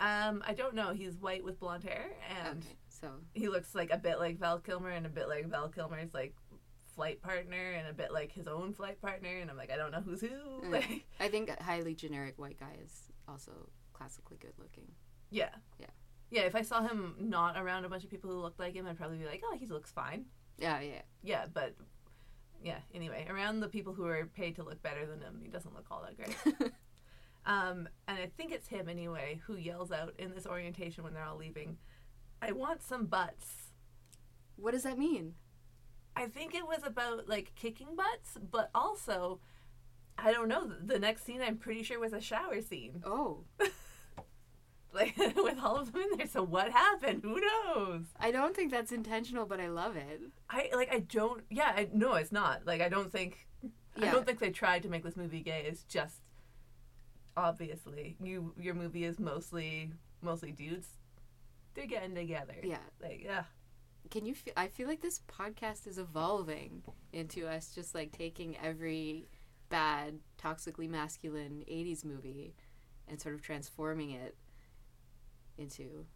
um 0.00 0.42
i 0.46 0.54
don't 0.54 0.74
know 0.74 0.92
he's 0.92 1.16
white 1.18 1.44
with 1.44 1.58
blonde 1.60 1.84
hair 1.84 2.06
and 2.46 2.58
Okay, 2.58 2.76
so 2.88 3.08
he 3.34 3.48
looks 3.48 3.74
like 3.74 3.90
a 3.90 3.98
bit 3.98 4.18
like 4.18 4.38
val 4.38 4.58
kilmer 4.58 4.90
and 4.90 5.04
a 5.04 5.08
bit 5.10 5.28
like 5.28 5.46
val 5.46 5.68
kilmer's 5.68 6.14
like 6.14 6.34
flight 6.94 7.20
partner 7.22 7.72
and 7.72 7.86
a 7.88 7.92
bit 7.92 8.12
like 8.12 8.32
his 8.32 8.46
own 8.48 8.72
flight 8.72 9.00
partner 9.00 9.28
and 9.40 9.50
i'm 9.50 9.56
like 9.56 9.70
i 9.70 9.76
don't 9.76 9.90
know 9.92 10.00
who's 10.00 10.20
who 10.20 10.28
Mm. 10.64 10.70
like 10.72 11.04
I 11.20 11.28
think 11.28 11.48
a 11.50 11.62
highly 11.62 11.94
generic 11.94 12.34
white 12.38 12.58
guy 12.60 12.76
is 12.82 12.92
also 13.28 13.52
classically 13.94 14.36
good 14.38 14.52
looking. 14.58 14.86
Yeah. 15.30 15.50
Yeah. 15.78 15.86
Yeah, 16.30 16.42
if 16.42 16.54
I 16.54 16.62
saw 16.62 16.82
him 16.82 17.14
not 17.18 17.56
around 17.56 17.84
a 17.84 17.88
bunch 17.88 18.04
of 18.04 18.10
people 18.10 18.30
who 18.30 18.40
looked 18.40 18.60
like 18.60 18.74
him, 18.74 18.86
I'd 18.86 18.96
probably 18.96 19.18
be 19.18 19.26
like, 19.26 19.42
oh, 19.44 19.56
he 19.56 19.66
looks 19.66 19.90
fine. 19.90 20.26
Yeah, 20.58 20.80
yeah. 20.80 21.02
Yeah, 21.22 21.46
but 21.52 21.74
yeah, 22.62 22.78
anyway, 22.94 23.26
around 23.28 23.60
the 23.60 23.68
people 23.68 23.94
who 23.94 24.06
are 24.06 24.26
paid 24.26 24.56
to 24.56 24.62
look 24.62 24.82
better 24.82 25.06
than 25.06 25.20
him, 25.20 25.40
he 25.42 25.48
doesn't 25.48 25.74
look 25.74 25.86
all 25.90 26.04
that 26.06 26.16
great. 26.16 26.36
um, 27.46 27.88
and 28.06 28.18
I 28.18 28.30
think 28.36 28.52
it's 28.52 28.68
him 28.68 28.88
anyway 28.88 29.40
who 29.46 29.56
yells 29.56 29.90
out 29.90 30.14
in 30.18 30.34
this 30.34 30.46
orientation 30.46 31.02
when 31.02 31.14
they're 31.14 31.24
all 31.24 31.36
leaving, 31.36 31.78
I 32.42 32.52
want 32.52 32.82
some 32.82 33.06
butts. 33.06 33.72
what 34.56 34.72
does 34.72 34.82
that 34.84 34.98
mean? 34.98 35.34
I 36.16 36.26
think 36.26 36.54
it 36.54 36.66
was 36.66 36.82
about 36.84 37.28
like 37.28 37.52
kicking 37.54 37.96
butts, 37.96 38.36
but 38.50 38.70
also, 38.74 39.40
I 40.18 40.32
don't 40.32 40.48
know, 40.48 40.70
the 40.84 40.98
next 40.98 41.24
scene 41.24 41.40
I'm 41.40 41.56
pretty 41.56 41.82
sure 41.82 41.98
was 41.98 42.12
a 42.12 42.20
shower 42.20 42.60
scene. 42.60 43.02
Oh, 43.06 43.44
Like, 44.92 45.16
with 45.36 45.58
all 45.62 45.76
of 45.78 45.92
them 45.92 46.02
in 46.02 46.18
there. 46.18 46.26
So 46.26 46.42
what 46.42 46.70
happened? 46.70 47.22
Who 47.22 47.40
knows? 47.40 48.02
I 48.18 48.30
don't 48.30 48.54
think 48.54 48.70
that's 48.70 48.92
intentional, 48.92 49.46
but 49.46 49.60
I 49.60 49.68
love 49.68 49.96
it. 49.96 50.20
I 50.48 50.70
like 50.74 50.92
I 50.92 51.00
don't 51.00 51.42
yeah, 51.50 51.72
I 51.76 51.88
no 51.92 52.14
it's 52.14 52.32
not. 52.32 52.66
Like 52.66 52.80
I 52.80 52.88
don't 52.88 53.12
think 53.12 53.46
I 53.96 54.10
don't 54.10 54.26
think 54.26 54.40
they 54.40 54.50
tried 54.50 54.82
to 54.82 54.88
make 54.88 55.04
this 55.04 55.16
movie 55.16 55.42
gay. 55.42 55.64
It's 55.66 55.82
just 55.84 56.16
obviously 57.36 58.16
you 58.22 58.52
your 58.58 58.74
movie 58.74 59.04
is 59.04 59.18
mostly 59.18 59.92
mostly 60.22 60.52
dudes. 60.52 60.88
They're 61.74 61.86
getting 61.86 62.14
together. 62.14 62.56
Yeah. 62.62 62.78
Like 63.00 63.22
yeah. 63.24 63.44
Can 64.10 64.26
you? 64.26 64.34
Feel, 64.34 64.54
I 64.56 64.66
feel 64.66 64.88
like 64.88 65.02
this 65.02 65.20
podcast 65.28 65.86
is 65.86 65.98
evolving 65.98 66.82
into 67.12 67.46
us 67.46 67.72
just 67.74 67.94
like 67.94 68.10
taking 68.12 68.56
every 68.56 69.28
bad, 69.68 70.18
toxically 70.42 70.88
masculine 70.88 71.64
'80s 71.70 72.04
movie 72.04 72.54
and 73.06 73.20
sort 73.20 73.34
of 73.34 73.42
transforming 73.42 74.12
it 74.12 74.36
into 75.60 76.06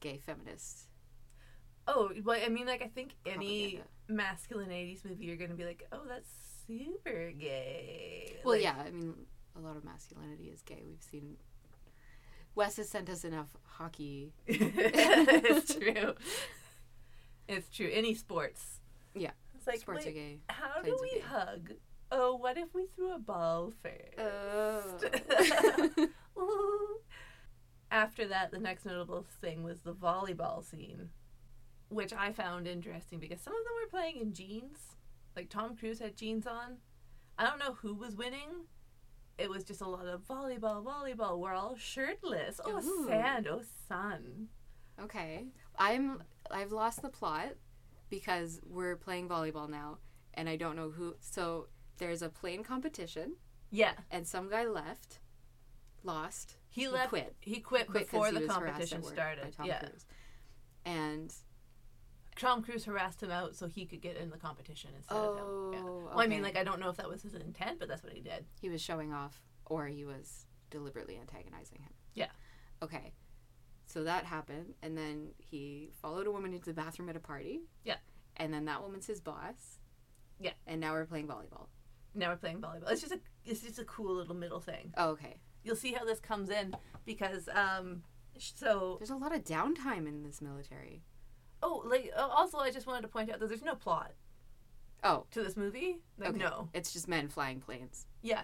gay 0.00 0.18
feminists. 0.24 0.88
Oh, 1.86 2.10
well, 2.24 2.40
I 2.44 2.48
mean, 2.48 2.66
like 2.66 2.82
I 2.82 2.86
think 2.88 3.14
any 3.26 3.76
Propaganda. 3.76 3.82
masculine 4.08 4.70
'80s 4.70 5.04
movie, 5.04 5.24
you're 5.24 5.36
gonna 5.36 5.54
be 5.54 5.64
like, 5.64 5.86
oh, 5.92 6.02
that's 6.08 6.30
super 6.66 7.30
gay. 7.32 8.36
Well, 8.44 8.54
Like, 8.54 8.62
yeah, 8.62 8.76
I 8.86 8.90
mean, 8.90 9.14
a 9.56 9.60
lot 9.60 9.76
of 9.76 9.84
masculinity 9.84 10.44
is 10.44 10.62
gay. 10.62 10.82
We've 10.86 11.02
seen. 11.02 11.36
Wes 12.54 12.76
has 12.76 12.88
sent 12.88 13.08
us 13.10 13.24
enough 13.24 13.48
hockey. 13.64 14.32
it's 14.46 15.74
true. 15.74 16.14
It's 17.48 17.68
true. 17.74 17.90
Any 17.92 18.14
sports. 18.14 18.80
Yeah. 19.14 19.30
It's 19.54 19.66
like, 19.66 19.80
Sports 19.80 20.04
wait, 20.04 20.10
are 20.10 20.14
gay. 20.14 20.38
how 20.48 20.82
do 20.82 20.94
planes 20.96 21.00
we 21.00 21.20
hug? 21.20 21.72
Oh, 22.10 22.36
what 22.36 22.58
if 22.58 22.74
we 22.74 22.86
threw 22.94 23.14
a 23.14 23.18
ball 23.18 23.72
first? 23.82 24.18
Oh. 24.18 26.06
After 27.92 28.26
that, 28.28 28.50
the 28.50 28.58
next 28.58 28.86
notable 28.86 29.26
thing 29.42 29.62
was 29.62 29.80
the 29.80 29.92
volleyball 29.92 30.64
scene, 30.64 31.10
which 31.90 32.14
I 32.14 32.32
found 32.32 32.66
interesting 32.66 33.18
because 33.18 33.42
some 33.42 33.52
of 33.54 33.62
them 33.64 33.74
were 33.82 33.90
playing 33.90 34.16
in 34.16 34.32
jeans. 34.32 34.78
Like 35.36 35.50
Tom 35.50 35.76
Cruise 35.76 35.98
had 35.98 36.16
jeans 36.16 36.46
on. 36.46 36.78
I 37.38 37.44
don't 37.44 37.58
know 37.58 37.74
who 37.74 37.94
was 37.94 38.16
winning. 38.16 38.64
It 39.36 39.50
was 39.50 39.62
just 39.62 39.82
a 39.82 39.86
lot 39.86 40.06
of 40.06 40.22
volleyball, 40.26 40.82
volleyball. 40.82 41.38
We're 41.38 41.52
all 41.54 41.76
shirtless. 41.76 42.60
Oh, 42.64 42.78
Ooh. 42.82 43.06
sand. 43.06 43.46
Oh, 43.50 43.60
sun. 43.88 44.48
okay. 44.98 45.44
I'm. 45.78 46.22
I've 46.50 46.72
lost 46.72 47.02
the 47.02 47.08
plot 47.10 47.56
because 48.08 48.60
we're 48.66 48.96
playing 48.96 49.28
volleyball 49.28 49.68
now, 49.68 49.98
and 50.34 50.48
I 50.48 50.56
don't 50.56 50.76
know 50.76 50.90
who. 50.90 51.16
So 51.20 51.68
there's 51.98 52.22
a 52.22 52.30
plane 52.30 52.64
competition, 52.64 53.36
Yeah, 53.70 53.92
and 54.10 54.26
some 54.26 54.48
guy 54.50 54.64
left, 54.64 55.18
lost, 56.02 56.56
he 56.72 56.82
He 56.82 56.88
left. 56.88 57.10
quit. 57.10 57.36
He 57.40 57.60
quit, 57.60 57.86
quit 57.86 58.10
before 58.10 58.26
he 58.26 58.32
the 58.32 58.40
was 58.40 58.48
harassed 58.48 58.62
at 58.62 58.66
competition 58.66 59.02
started. 59.04 59.54
yeah, 59.64 59.78
Cruise. 59.80 60.06
And 60.84 61.32
Tom 62.36 62.62
Cruise 62.62 62.84
harassed 62.84 63.22
him 63.22 63.30
out 63.30 63.54
so 63.54 63.68
he 63.68 63.84
could 63.86 64.00
get 64.00 64.16
in 64.16 64.30
the 64.30 64.38
competition 64.38 64.90
instead 64.96 65.16
of 65.16 65.36
him. 65.38 65.44
oh, 65.46 65.70
Yeah. 65.72 65.82
Well, 65.84 66.20
I 66.20 66.26
mean, 66.26 66.40
oh, 66.40 66.44
like 66.44 66.56
I 66.56 66.64
don't 66.64 66.80
know 66.80 66.88
if 66.88 66.96
that 66.96 67.08
was 67.08 67.22
his 67.22 67.34
intent, 67.34 67.78
but 67.78 67.88
that's 67.88 68.02
what 68.02 68.12
he 68.12 68.20
did. 68.20 68.46
he 68.60 68.68
was 68.68 68.80
showing 68.80 69.12
off, 69.12 69.40
or 69.66 69.86
he 69.86 70.04
was 70.04 70.46
deliberately 70.70 71.18
antagonizing 71.18 71.78
him. 71.80 71.92
Yeah. 72.14 72.30
Okay. 72.82 73.12
So 73.86 74.04
that 74.04 74.24
happened, 74.24 74.74
and 74.82 74.96
then 74.96 75.32
he 75.38 75.90
followed 76.00 76.26
a 76.26 76.30
woman 76.30 76.52
into 76.54 76.64
the 76.66 76.72
bathroom 76.74 77.08
at 77.10 77.16
a 77.16 77.20
party. 77.20 77.60
Yeah. 77.84 77.96
And 78.38 78.52
then 78.52 78.64
that 78.64 78.82
woman's 78.82 79.06
his 79.06 79.20
boss. 79.20 79.78
Yeah. 80.40 80.52
And 80.66 80.80
now 80.80 80.92
we're 80.94 81.04
playing 81.04 81.28
volleyball. 81.28 81.66
Now 82.14 82.30
we're 82.30 82.36
playing 82.36 82.60
volleyball. 82.60 82.90
It's 82.90 83.02
just 83.02 83.12
a 83.12 83.20
it's 83.44 83.60
just 83.60 83.78
a 83.78 83.84
cool 83.84 84.14
little 84.14 84.34
middle 84.34 84.60
thing. 84.60 84.92
Oh, 84.96 85.10
okay. 85.10 85.36
You'll 85.64 85.76
see 85.76 85.92
how 85.92 86.04
this 86.04 86.20
comes 86.20 86.50
in 86.50 86.74
because 87.04 87.48
um 87.54 88.02
so 88.38 88.96
There's 88.98 89.10
a 89.10 89.16
lot 89.16 89.34
of 89.34 89.44
downtime 89.44 90.06
in 90.08 90.22
this 90.24 90.40
military. 90.40 91.02
oh 91.62 91.82
like 91.86 92.10
uh, 92.16 92.20
also 92.28 92.58
I 92.58 92.70
just 92.70 92.86
wanted 92.86 93.02
to 93.02 93.08
point 93.08 93.30
out 93.30 93.40
that 93.40 93.48
there's 93.48 93.62
no 93.62 93.74
plot 93.74 94.12
Oh, 95.04 95.26
to 95.32 95.42
this 95.42 95.56
movie. 95.56 95.98
Like 96.18 96.30
okay. 96.30 96.38
no. 96.38 96.68
It's 96.74 96.92
just 96.92 97.08
men 97.08 97.28
flying 97.28 97.60
planes 97.60 98.06
Yeah. 98.22 98.42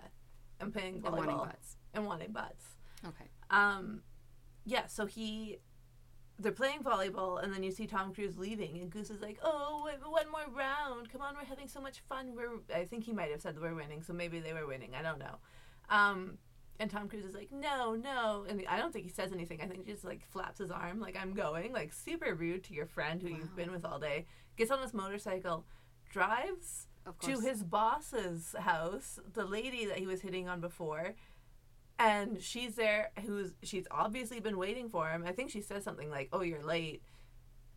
I'm 0.61 0.73
playing 0.73 0.95
and 0.97 1.05
volleyball 1.05 1.17
wanting 1.19 1.37
butts. 1.39 1.77
and 1.95 2.05
wanting 2.07 2.33
butts. 2.33 2.65
Okay. 3.07 3.27
Um 3.51 4.03
yeah, 4.65 4.87
so 4.87 5.07
he 5.07 5.59
they're 6.41 6.53
playing 6.53 6.81
volleyball 6.85 7.43
and 7.43 7.53
then 7.53 7.63
you 7.65 7.73
see 7.73 7.87
Tom 7.87 8.13
Cruise 8.15 8.39
leaving 8.39 8.79
and 8.79 8.91
Goose 8.91 9.11
is 9.11 9.21
like, 9.21 9.39
"Oh, 9.43 9.83
wait, 9.85 9.97
one 10.09 10.31
more 10.31 10.47
round. 10.57 11.11
Come 11.11 11.21
on, 11.21 11.35
we're 11.35 11.45
having 11.45 11.67
so 11.67 11.81
much 11.81 11.99
fun. 12.09 12.35
We're 12.37 12.61
I 12.73 12.85
think 12.85 13.03
he 13.05 13.13
might 13.13 13.31
have 13.33 13.41
said 13.41 13.61
we're 13.61 13.75
winning, 13.75 14.03
so 14.05 14.13
maybe 14.13 14.39
they 14.39 14.53
were 14.53 14.67
winning. 14.67 14.93
I 14.95 15.03
don't 15.03 15.19
know." 15.19 15.37
Um 15.91 16.39
and 16.81 16.91
Tom 16.91 17.09
Cruise 17.09 17.25
is 17.25 17.35
like, 17.35 17.51
"No, 17.53 17.95
no." 17.95 18.45
And 18.49 18.63
I 18.69 18.79
don't 18.79 18.93
think 18.93 19.05
he 19.05 19.11
says 19.11 19.33
anything. 19.33 19.61
I 19.61 19.67
think 19.67 19.85
he 19.87 19.93
just 19.93 20.05
like 20.05 20.25
flaps 20.31 20.59
his 20.59 20.71
arm 20.71 21.01
like, 21.01 21.17
"I'm 21.21 21.35
going." 21.35 21.73
Like 21.73 21.93
super 21.93 22.35
rude 22.35 22.65
to 22.65 22.75
your 22.75 22.87
friend 22.87 23.21
who 23.23 23.31
Wow. 23.31 23.37
you've 23.39 23.57
been 23.57 23.71
with 23.73 23.85
all 23.85 23.99
day. 23.99 24.27
Gets 24.57 24.71
on 24.71 24.81
his 24.83 24.95
motorcycle, 24.95 25.65
drives 26.11 26.87
to 27.23 27.41
his 27.41 27.63
boss's 27.63 28.55
house, 28.59 29.19
the 29.33 29.45
lady 29.45 29.87
that 29.87 29.99
he 29.99 30.07
was 30.07 30.21
hitting 30.21 30.49
on 30.49 30.61
before, 30.61 31.15
and 31.99 32.43
she's 32.43 32.75
there. 32.77 33.11
Who's 33.25 33.53
she's 33.63 33.87
obviously 33.91 34.41
been 34.41 34.59
waiting 34.59 34.89
for 34.89 35.09
him. 35.09 35.25
I 35.27 35.33
think 35.33 35.51
she 35.51 35.61
says 35.63 35.85
something 35.85 36.11
like, 36.11 36.29
"Oh, 36.33 36.43
you're 36.43 36.63
late," 36.63 37.03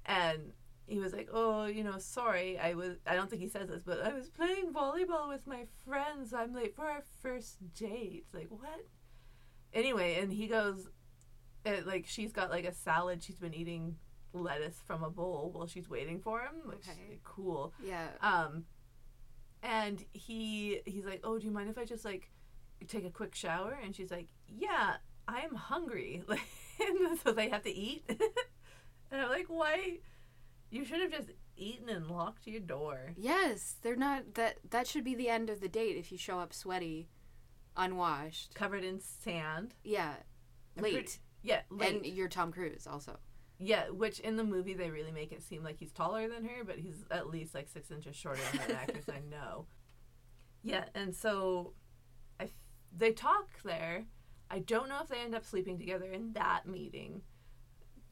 and 0.05 0.53
he 0.87 0.99
was 0.99 1.13
like, 1.13 1.29
"Oh, 1.31 1.65
you 1.65 1.83
know, 1.83 1.97
sorry. 1.99 2.57
I 2.59 2.73
was. 2.73 2.97
I 3.07 3.15
don't 3.15 3.29
think 3.29 3.41
he 3.41 3.47
says 3.49 3.69
this, 3.69 3.81
but 3.85 4.01
I 4.01 4.13
was 4.13 4.29
playing 4.29 4.73
volleyball 4.73 5.29
with 5.29 5.47
my 5.47 5.65
friends. 5.85 6.33
I'm 6.33 6.53
late 6.53 6.75
for 6.75 6.85
our 6.85 7.03
first 7.21 7.57
date." 7.73 8.25
Like 8.33 8.47
what? 8.49 8.85
Anyway, 9.73 10.17
and 10.19 10.33
he 10.33 10.47
goes, 10.47 10.89
it, 11.65 11.87
like 11.87 12.05
she's 12.07 12.31
got 12.33 12.49
like 12.49 12.65
a 12.65 12.73
salad. 12.73 13.23
She's 13.23 13.37
been 13.37 13.53
eating 13.53 13.95
lettuce 14.33 14.81
from 14.85 15.03
a 15.03 15.09
bowl 15.09 15.51
while 15.53 15.67
she's 15.67 15.89
waiting 15.89 16.19
for 16.19 16.39
him, 16.41 16.55
which 16.65 16.87
Okay. 16.89 17.19
cool. 17.23 17.73
yeah. 17.83 18.07
Um, 18.21 18.65
and 19.63 20.03
he 20.13 20.81
he's 20.85 21.05
like, 21.05 21.21
"Oh, 21.23 21.37
do 21.39 21.45
you 21.45 21.51
mind 21.51 21.69
if 21.69 21.77
I 21.77 21.85
just 21.85 22.03
like 22.03 22.29
take 22.87 23.05
a 23.05 23.09
quick 23.11 23.35
shower?" 23.35 23.77
And 23.83 23.95
she's 23.95 24.11
like, 24.11 24.27
"Yeah, 24.47 24.95
I'm 25.27 25.55
hungry." 25.55 26.23
Like, 26.79 27.19
so 27.23 27.31
they 27.31 27.47
have 27.49 27.61
to 27.63 27.69
eat. 27.69 28.03
and 29.11 29.21
I'm 29.21 29.29
like, 29.29 29.45
"Why? 29.47 29.99
You 30.71 30.83
should 30.85 31.01
have 31.01 31.11
just 31.11 31.29
eaten 31.55 31.89
and 31.89 32.09
locked 32.09 32.47
your 32.47 32.61
door." 32.61 33.13
Yes, 33.17 33.75
they're 33.83 33.95
not 33.95 34.33
that 34.35 34.57
that 34.71 34.87
should 34.87 35.03
be 35.03 35.13
the 35.15 35.29
end 35.29 35.49
of 35.49 35.59
the 35.61 35.69
date 35.69 35.97
if 35.97 36.11
you 36.11 36.17
show 36.17 36.39
up 36.39 36.53
sweaty, 36.53 37.09
unwashed. 37.77 38.55
Covered 38.55 38.83
in 38.83 38.99
sand. 38.99 39.75
Yeah. 39.83 40.15
Late. 40.77 40.93
pretty- 40.93 41.11
Yeah, 41.43 41.61
late. 41.69 41.95
And 41.95 42.05
you're 42.05 42.29
Tom 42.29 42.51
Cruise 42.51 42.87
also. 42.87 43.19
yeah, 43.59 43.89
which 43.89 44.19
in 44.21 44.37
the 44.37 44.43
movie 44.43 44.73
they 44.73 44.89
really 44.89 45.11
make 45.11 45.31
it 45.31 45.43
seem 45.43 45.63
like 45.63 45.77
he's 45.77 45.91
taller 45.91 46.27
than 46.27 46.45
her, 46.45 46.63
but 46.63 46.79
he's 46.79 47.03
at 47.11 47.29
least 47.29 47.53
like 47.53 47.67
six 47.67 47.91
inches 47.91 48.15
shorter 48.15 48.41
than 48.53 48.71
an 48.71 48.75
actress 48.77 49.05
I 49.09 49.19
know. 49.29 49.67
Yeah, 50.63 50.85
and 50.95 51.13
so 51.15 51.73
I 52.39 52.45
f- 52.45 52.49
they 52.95 53.11
talk 53.11 53.61
there. 53.63 54.05
I 54.49 54.59
don't 54.59 54.89
know 54.89 54.99
if 55.01 55.09
they 55.09 55.19
end 55.19 55.33
up 55.35 55.45
sleeping 55.45 55.77
together 55.77 56.11
in 56.11 56.33
that 56.33 56.65
meeting, 56.67 57.21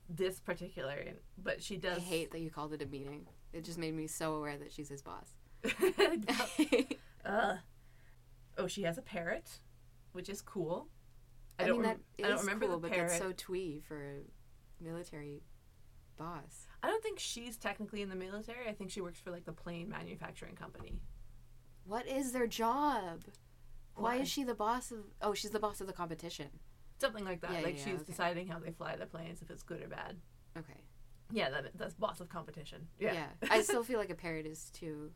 this 0.09 0.39
particular, 0.39 0.97
but 1.37 1.61
she 1.61 1.77
does. 1.77 1.97
I 1.97 2.01
hate 2.01 2.31
that 2.31 2.39
you 2.39 2.49
called 2.49 2.73
it 2.73 2.81
a 2.81 2.85
meeting. 2.85 3.27
It 3.53 3.63
just 3.63 3.77
made 3.77 3.93
me 3.93 4.07
so 4.07 4.35
aware 4.35 4.57
that 4.57 4.71
she's 4.71 4.89
his 4.89 5.01
boss. 5.01 5.35
uh, 7.25 7.55
oh, 8.57 8.67
she 8.67 8.83
has 8.83 8.97
a 8.97 9.01
parrot, 9.01 9.49
which 10.13 10.29
is 10.29 10.41
cool. 10.41 10.87
I, 11.59 11.63
I, 11.63 11.67
don't. 11.67 11.77
mean 11.77 11.87
rem- 11.89 11.99
that 12.17 12.23
is 12.23 12.25
I 12.25 12.29
don't 12.29 12.39
remember 12.41 12.65
cool, 12.67 12.75
the 12.75 12.81
but 12.87 12.91
parrot. 12.91 13.09
that's 13.09 13.21
so 13.21 13.33
twee 13.35 13.81
for 13.87 13.97
a 13.97 14.83
military 14.83 15.43
boss. 16.17 16.67
I 16.81 16.87
don't 16.87 17.03
think 17.03 17.19
she's 17.19 17.57
technically 17.57 18.01
in 18.01 18.09
the 18.09 18.15
military. 18.15 18.67
I 18.67 18.73
think 18.73 18.91
she 18.91 19.01
works 19.01 19.19
for 19.19 19.31
like 19.31 19.45
the 19.45 19.53
plane 19.53 19.89
manufacturing 19.89 20.55
company. 20.55 21.01
What 21.85 22.07
is 22.07 22.31
their 22.31 22.47
job? 22.47 23.23
Why, 23.95 24.17
Why? 24.17 24.21
is 24.21 24.29
she 24.29 24.43
the 24.43 24.55
boss 24.55 24.91
of? 24.91 24.99
Oh, 25.21 25.33
she's 25.33 25.51
the 25.51 25.59
boss 25.59 25.81
of 25.81 25.87
the 25.87 25.93
competition. 25.93 26.49
Something 26.99 27.25
like 27.25 27.41
that. 27.41 27.51
Yeah, 27.53 27.61
like 27.61 27.77
yeah, 27.77 27.85
she's 27.85 28.01
okay. 28.01 28.03
deciding 28.05 28.47
how 28.47 28.59
they 28.59 28.71
fly 28.71 28.95
the 28.95 29.05
planes, 29.05 29.41
if 29.41 29.49
it's 29.49 29.63
good 29.63 29.81
or 29.81 29.87
bad. 29.87 30.17
Okay. 30.57 30.81
Yeah, 31.31 31.49
that, 31.49 31.71
that's 31.75 31.93
boss 31.93 32.19
of 32.19 32.29
competition. 32.29 32.87
Yeah. 32.99 33.27
I 33.49 33.61
still 33.61 33.83
feel 33.83 33.99
like 33.99 34.09
a 34.09 34.15
parrot 34.15 34.45
is 34.45 34.69
too, 34.71 35.11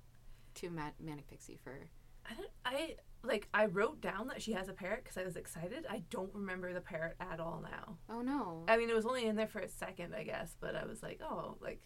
too 0.53 0.69
ma- 0.69 0.91
manic 0.99 1.27
pixie 1.27 1.59
for. 1.63 1.89
I 2.29 2.33
don't. 2.35 2.49
I 2.65 2.95
like. 3.23 3.49
I 3.53 3.65
wrote 3.65 3.99
down 3.99 4.27
that 4.27 4.41
she 4.41 4.53
has 4.53 4.69
a 4.69 4.73
parrot 4.73 5.03
because 5.03 5.17
I 5.17 5.25
was 5.25 5.35
excited. 5.35 5.85
I 5.89 6.03
don't 6.09 6.33
remember 6.33 6.71
the 6.73 6.81
parrot 6.81 7.15
at 7.19 7.39
all 7.39 7.61
now. 7.61 7.97
Oh 8.09 8.21
no. 8.21 8.63
I 8.67 8.77
mean, 8.77 8.89
it 8.89 8.95
was 8.95 9.05
only 9.05 9.25
in 9.25 9.35
there 9.35 9.47
for 9.47 9.59
a 9.59 9.67
second, 9.67 10.13
I 10.15 10.23
guess, 10.23 10.55
but 10.61 10.75
I 10.75 10.85
was 10.85 11.03
like, 11.03 11.19
oh, 11.21 11.57
like, 11.59 11.81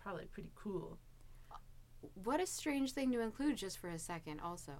probably 0.00 0.26
pretty 0.26 0.52
cool. 0.54 0.98
What 2.14 2.40
a 2.40 2.46
strange 2.46 2.92
thing 2.92 3.10
to 3.12 3.20
include 3.20 3.56
just 3.56 3.78
for 3.78 3.88
a 3.88 3.98
second. 3.98 4.40
Also, 4.40 4.72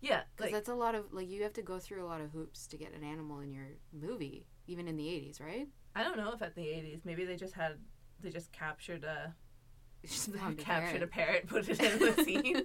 Yeah, 0.00 0.22
because 0.36 0.52
like, 0.52 0.54
that's 0.54 0.68
a 0.68 0.74
lot 0.74 0.94
of 0.94 1.12
like 1.12 1.28
you 1.28 1.42
have 1.42 1.54
to 1.54 1.62
go 1.62 1.78
through 1.78 2.04
a 2.04 2.06
lot 2.06 2.20
of 2.20 2.30
hoops 2.30 2.66
to 2.68 2.76
get 2.76 2.92
an 2.92 3.02
animal 3.02 3.40
in 3.40 3.50
your 3.50 3.68
movie, 3.92 4.46
even 4.66 4.88
in 4.88 4.96
the 4.96 5.04
'80s, 5.04 5.40
right? 5.40 5.68
I 5.94 6.02
don't 6.02 6.16
know 6.16 6.32
if 6.32 6.42
at 6.42 6.54
the 6.54 6.62
'80s 6.62 7.00
maybe 7.04 7.24
they 7.24 7.36
just 7.36 7.54
had 7.54 7.78
they 8.20 8.30
just 8.30 8.52
captured 8.52 9.04
a 9.04 9.34
just 10.06 10.32
captured 10.58 11.02
a 11.02 11.06
parrot. 11.06 11.46
parrot, 11.46 11.46
put 11.46 11.68
it 11.68 11.80
in 11.80 11.98
the 11.98 12.24
scene. 12.24 12.62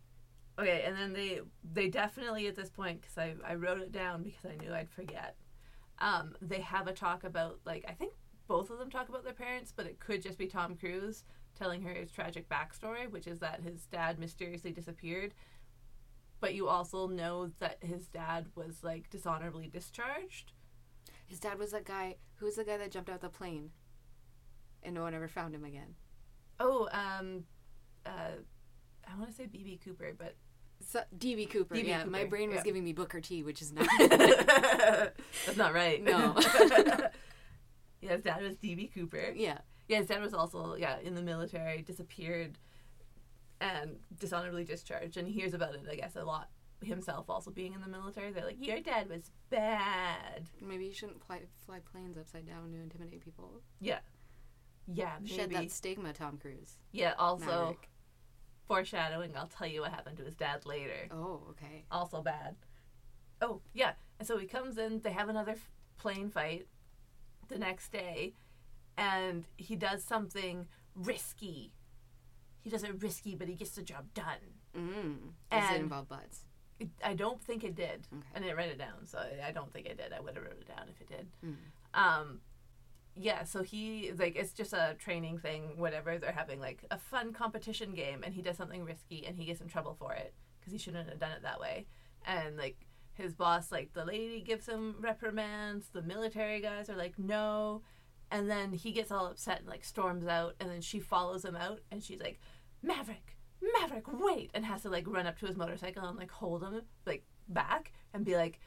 okay, 0.58 0.82
and 0.86 0.96
then 0.96 1.12
they 1.12 1.40
they 1.72 1.88
definitely 1.88 2.46
at 2.46 2.56
this 2.56 2.70
point 2.70 3.00
because 3.00 3.16
I 3.18 3.34
I 3.44 3.54
wrote 3.54 3.80
it 3.80 3.92
down 3.92 4.22
because 4.22 4.44
I 4.44 4.62
knew 4.62 4.72
I'd 4.72 4.90
forget. 4.90 5.36
Um, 5.98 6.34
they 6.42 6.60
have 6.60 6.88
a 6.88 6.92
talk 6.92 7.24
about 7.24 7.60
like 7.64 7.84
I 7.88 7.92
think 7.92 8.12
both 8.46 8.70
of 8.70 8.78
them 8.78 8.90
talk 8.90 9.08
about 9.08 9.24
their 9.24 9.32
parents, 9.32 9.72
but 9.74 9.86
it 9.86 9.98
could 9.98 10.22
just 10.22 10.38
be 10.38 10.46
Tom 10.46 10.76
Cruise 10.76 11.24
telling 11.56 11.82
her 11.82 11.94
his 11.94 12.10
tragic 12.12 12.48
backstory, 12.48 13.10
which 13.10 13.26
is 13.26 13.40
that 13.40 13.62
his 13.62 13.86
dad 13.86 14.18
mysteriously 14.18 14.70
disappeared. 14.70 15.34
But 16.40 16.54
you 16.54 16.68
also 16.68 17.06
know 17.08 17.50
that 17.60 17.78
his 17.82 18.06
dad 18.08 18.46
was 18.54 18.84
like 18.84 19.08
dishonorably 19.10 19.68
discharged. 19.68 20.52
His 21.26 21.40
dad 21.40 21.58
was 21.58 21.72
that 21.72 21.84
guy. 21.84 22.16
Who 22.36 22.46
was 22.46 22.56
the 22.56 22.64
guy 22.64 22.76
that 22.76 22.90
jumped 22.90 23.10
out 23.10 23.20
the 23.20 23.28
plane, 23.28 23.70
and 24.82 24.94
no 24.94 25.02
one 25.02 25.14
ever 25.14 25.28
found 25.28 25.54
him 25.54 25.64
again? 25.64 25.94
Oh, 26.60 26.88
um, 26.92 27.44
uh, 28.04 28.36
I 29.10 29.18
want 29.18 29.30
to 29.30 29.34
say 29.36 29.44
BB 29.44 29.82
Cooper, 29.84 30.14
but 30.16 30.36
So, 30.80 31.00
DB 31.18 31.48
Cooper. 31.50 31.74
D.B. 31.74 31.88
yeah, 31.88 32.04
my 32.04 32.24
brain 32.24 32.48
was 32.50 32.58
yeah. 32.58 32.62
giving 32.64 32.84
me 32.84 32.92
Booker 32.92 33.20
T, 33.20 33.42
which 33.42 33.62
is 33.62 33.72
not. 33.74 33.86
That's 33.98 35.56
not 35.56 35.74
right. 35.74 36.02
No. 36.02 36.36
yeah, 38.00 38.12
his 38.12 38.22
dad 38.22 38.42
was 38.42 38.56
DB 38.56 38.92
Cooper. 38.92 39.32
yeah. 39.34 39.58
Yeah, 39.88 39.98
his 39.98 40.06
dad 40.08 40.20
was 40.20 40.34
also 40.34 40.74
yeah 40.74 40.96
in 41.02 41.14
the 41.14 41.22
military, 41.22 41.80
disappeared, 41.82 42.58
and 43.60 43.96
dishonorably 44.18 44.64
discharged. 44.64 45.16
And 45.16 45.26
he 45.28 45.34
hears 45.34 45.54
about 45.54 45.74
it, 45.74 45.82
I 45.90 45.96
guess, 45.96 46.16
a 46.16 46.24
lot 46.24 46.48
himself. 46.82 47.30
Also 47.30 47.50
being 47.50 47.72
in 47.72 47.80
the 47.80 47.88
military, 47.88 48.30
they're 48.32 48.44
like, 48.44 48.64
your 48.64 48.80
dad 48.80 49.08
was 49.08 49.30
bad. 49.50 50.48
Maybe 50.60 50.86
you 50.86 50.92
shouldn't 50.92 51.24
fly, 51.24 51.40
fly 51.64 51.78
planes 51.90 52.18
upside 52.18 52.46
down 52.46 52.70
to 52.72 52.78
intimidate 52.78 53.24
people. 53.24 53.62
Yeah, 53.80 53.98
yeah, 54.86 55.12
maybe. 55.20 55.34
Shed 55.34 55.50
that 55.52 55.70
stigma, 55.72 56.12
Tom 56.12 56.36
Cruise. 56.38 56.74
yeah. 56.92 57.14
Also, 57.18 57.46
Maverick. 57.46 57.88
foreshadowing. 58.66 59.36
I'll 59.36 59.46
tell 59.48 59.66
you 59.66 59.80
what 59.82 59.90
happened 59.92 60.16
to 60.18 60.24
his 60.24 60.34
dad 60.34 60.66
later. 60.66 61.08
Oh, 61.10 61.42
okay. 61.50 61.84
also 61.90 62.22
bad. 62.22 62.56
Oh, 63.40 63.60
yeah. 63.74 63.92
And 64.18 64.26
so 64.26 64.38
he 64.38 64.46
comes 64.46 64.78
in, 64.78 65.00
they 65.00 65.12
have 65.12 65.28
another 65.28 65.52
f- 65.52 65.70
plane 65.98 66.30
fight 66.30 66.66
the 67.48 67.58
next 67.58 67.92
day, 67.92 68.32
and 68.96 69.44
he 69.56 69.76
does 69.76 70.02
something 70.04 70.66
risky. 70.94 71.72
He 72.66 72.70
does 72.70 72.82
it 72.82 73.00
risky, 73.00 73.36
but 73.36 73.46
he 73.46 73.54
gets 73.54 73.70
the 73.76 73.82
job 73.82 74.12
done. 74.12 74.58
Mm. 74.76 75.18
Does 75.52 75.70
it 75.70 75.80
involve 75.82 76.08
butts? 76.08 76.40
It, 76.80 76.88
I 77.04 77.14
don't 77.14 77.40
think 77.40 77.62
it 77.62 77.76
did. 77.76 78.08
Okay. 78.12 78.26
I 78.34 78.40
didn't 78.40 78.56
write 78.56 78.70
it 78.70 78.78
down, 78.78 79.06
so 79.06 79.18
I, 79.18 79.50
I 79.50 79.52
don't 79.52 79.72
think 79.72 79.86
it 79.86 79.96
did. 79.96 80.12
I 80.12 80.18
would 80.18 80.34
have 80.34 80.42
wrote 80.42 80.58
it 80.60 80.66
down 80.66 80.88
if 80.90 81.00
it 81.00 81.06
did. 81.06 81.28
Mm. 81.44 81.54
Um, 81.94 82.40
yeah, 83.14 83.44
so 83.44 83.62
he 83.62 84.10
like 84.18 84.34
it's 84.34 84.52
just 84.52 84.72
a 84.72 84.96
training 84.98 85.38
thing, 85.38 85.74
whatever. 85.76 86.18
They're 86.18 86.32
having 86.32 86.58
like 86.58 86.84
a 86.90 86.98
fun 86.98 87.32
competition 87.32 87.94
game, 87.94 88.24
and 88.24 88.34
he 88.34 88.42
does 88.42 88.56
something 88.56 88.82
risky, 88.84 89.24
and 89.24 89.36
he 89.36 89.44
gets 89.44 89.60
in 89.60 89.68
trouble 89.68 89.94
for 89.96 90.12
it 90.14 90.34
because 90.58 90.72
he 90.72 90.78
shouldn't 90.80 91.08
have 91.08 91.20
done 91.20 91.30
it 91.30 91.42
that 91.42 91.60
way. 91.60 91.86
And 92.26 92.56
like 92.56 92.78
his 93.12 93.32
boss, 93.32 93.70
like 93.70 93.92
the 93.92 94.04
lady 94.04 94.40
gives 94.40 94.66
him 94.66 94.96
reprimands. 94.98 95.90
The 95.92 96.02
military 96.02 96.60
guys 96.60 96.90
are 96.90 96.96
like 96.96 97.16
no, 97.16 97.82
and 98.32 98.50
then 98.50 98.72
he 98.72 98.90
gets 98.90 99.12
all 99.12 99.26
upset 99.26 99.60
and 99.60 99.68
like 99.68 99.84
storms 99.84 100.26
out, 100.26 100.56
and 100.58 100.68
then 100.68 100.80
she 100.80 100.98
follows 100.98 101.44
him 101.44 101.54
out, 101.54 101.80
and 101.92 102.02
she's 102.02 102.20
like, 102.20 102.40
Maverick, 102.82 103.36
Maverick, 103.80 104.04
wait, 104.12 104.50
and 104.54 104.64
has 104.64 104.82
to 104.82 104.90
like 104.90 105.06
run 105.06 105.26
up 105.26 105.38
to 105.40 105.46
his 105.46 105.56
motorcycle 105.56 106.04
and 106.06 106.18
like 106.18 106.30
hold 106.30 106.62
him 106.62 106.82
like 107.04 107.24
back 107.48 107.92
and 108.12 108.24
be 108.24 108.36
like 108.36 108.60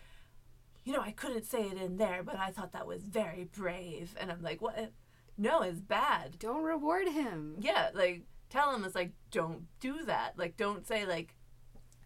you 0.89 0.93
know, 0.93 1.02
I 1.02 1.12
couldn't 1.12 1.45
say 1.45 1.62
it 1.63 1.78
in 1.78 1.98
there, 1.98 2.24
but 2.24 2.39
I 2.39 2.52
thought 2.52 2.72
that 2.72 2.88
was 2.88 3.04
very 3.04 3.43
brave. 3.43 4.15
And 4.19 4.32
I'm 4.32 4.41
like, 4.41 4.62
what? 4.62 4.91
No, 5.38 5.62
it's 5.62 5.82
bad. 5.82 6.39
Don't 6.39 6.63
reward 6.63 7.08
him. 7.08 7.58
Yeah, 7.60 7.89
like, 7.93 8.24
tell 8.50 8.74
him 8.74 8.84
it's 8.84 8.95
like, 8.95 9.12
don't 9.30 9.67
do 9.80 10.06
that. 10.06 10.34
Like, 10.38 10.58
don't 10.58 10.88
say, 10.88 11.06
like, 11.06 11.36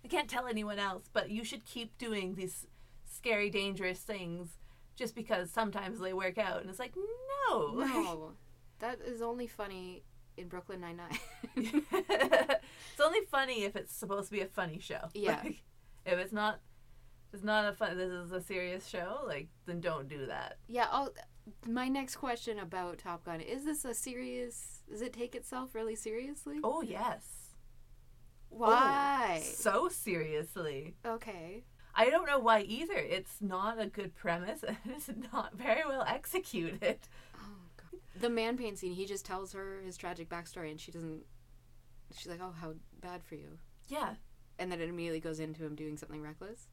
I 0.03 0.07
can't 0.07 0.29
tell 0.29 0.47
anyone 0.47 0.79
else, 0.79 1.09
but 1.13 1.29
you 1.29 1.43
should 1.43 1.65
keep 1.65 1.97
doing 1.97 2.35
these 2.35 2.67
scary, 3.09 3.49
dangerous 3.49 3.99
things 3.99 4.57
just 4.95 5.15
because 5.15 5.49
sometimes 5.49 5.99
they 5.99 6.13
work 6.13 6.37
out. 6.37 6.59
And 6.59 6.69
it's 6.69 6.79
like, 6.79 6.93
no. 7.49 7.71
No. 7.71 8.31
that 8.79 8.99
is 9.05 9.21
only 9.21 9.47
funny 9.47 10.03
in 10.37 10.47
Brooklyn 10.47 10.81
Nine-Nine. 10.81 11.17
it's 11.55 13.01
only 13.03 13.21
funny 13.29 13.63
if 13.63 13.75
it's 13.75 13.93
supposed 13.93 14.29
to 14.29 14.31
be 14.33 14.41
a 14.41 14.47
funny 14.47 14.79
show. 14.79 15.09
Yeah. 15.13 15.39
Like, 15.43 15.63
if 16.05 16.19
it's 16.19 16.33
not, 16.33 16.59
if 17.29 17.35
it's 17.35 17.43
not 17.45 17.65
a 17.65 17.73
fun. 17.73 17.97
This 17.97 18.11
is 18.11 18.31
a 18.33 18.41
serious 18.41 18.85
show. 18.87 19.19
Like, 19.25 19.47
then 19.65 19.79
don't 19.79 20.09
do 20.09 20.25
that. 20.25 20.57
yeah, 20.67 20.87
I'll, 20.91 21.13
my 21.67 21.87
next 21.87 22.17
question 22.17 22.59
about 22.59 22.97
Top 22.97 23.23
Gun, 23.23 23.39
is 23.39 23.63
this 23.65 23.85
a 23.85 23.93
serious, 23.93 24.83
does 24.89 25.01
it 25.01 25.13
take 25.13 25.33
itself 25.33 25.73
really 25.73 25.95
seriously? 25.95 26.59
Oh 26.63 26.81
yes. 26.81 27.25
Why? 28.49 29.39
Oh, 29.41 29.43
so 29.43 29.89
seriously. 29.89 30.95
Okay. 31.05 31.63
I 31.95 32.09
don't 32.09 32.25
know 32.27 32.39
why 32.39 32.61
either. 32.61 32.95
It's 32.97 33.37
not 33.39 33.79
a 33.79 33.85
good 33.87 34.15
premise 34.15 34.63
and 34.63 34.77
it's 34.85 35.09
not 35.31 35.55
very 35.55 35.83
well 35.87 36.03
executed. 36.07 36.99
The 38.19 38.29
man 38.29 38.57
pain 38.57 38.75
scene, 38.75 38.93
he 38.93 39.05
just 39.05 39.25
tells 39.25 39.53
her 39.53 39.81
his 39.85 39.97
tragic 39.97 40.29
backstory 40.29 40.71
and 40.71 40.79
she 40.79 40.91
doesn't, 40.91 41.23
she's 42.15 42.27
like, 42.27 42.41
oh, 42.41 42.53
how 42.59 42.73
bad 43.01 43.23
for 43.23 43.35
you. 43.35 43.57
Yeah, 43.87 44.15
And 44.59 44.71
then 44.71 44.79
it 44.79 44.89
immediately 44.89 45.19
goes 45.19 45.39
into 45.39 45.65
him 45.65 45.75
doing 45.75 45.97
something 45.97 46.21
reckless. 46.21 46.67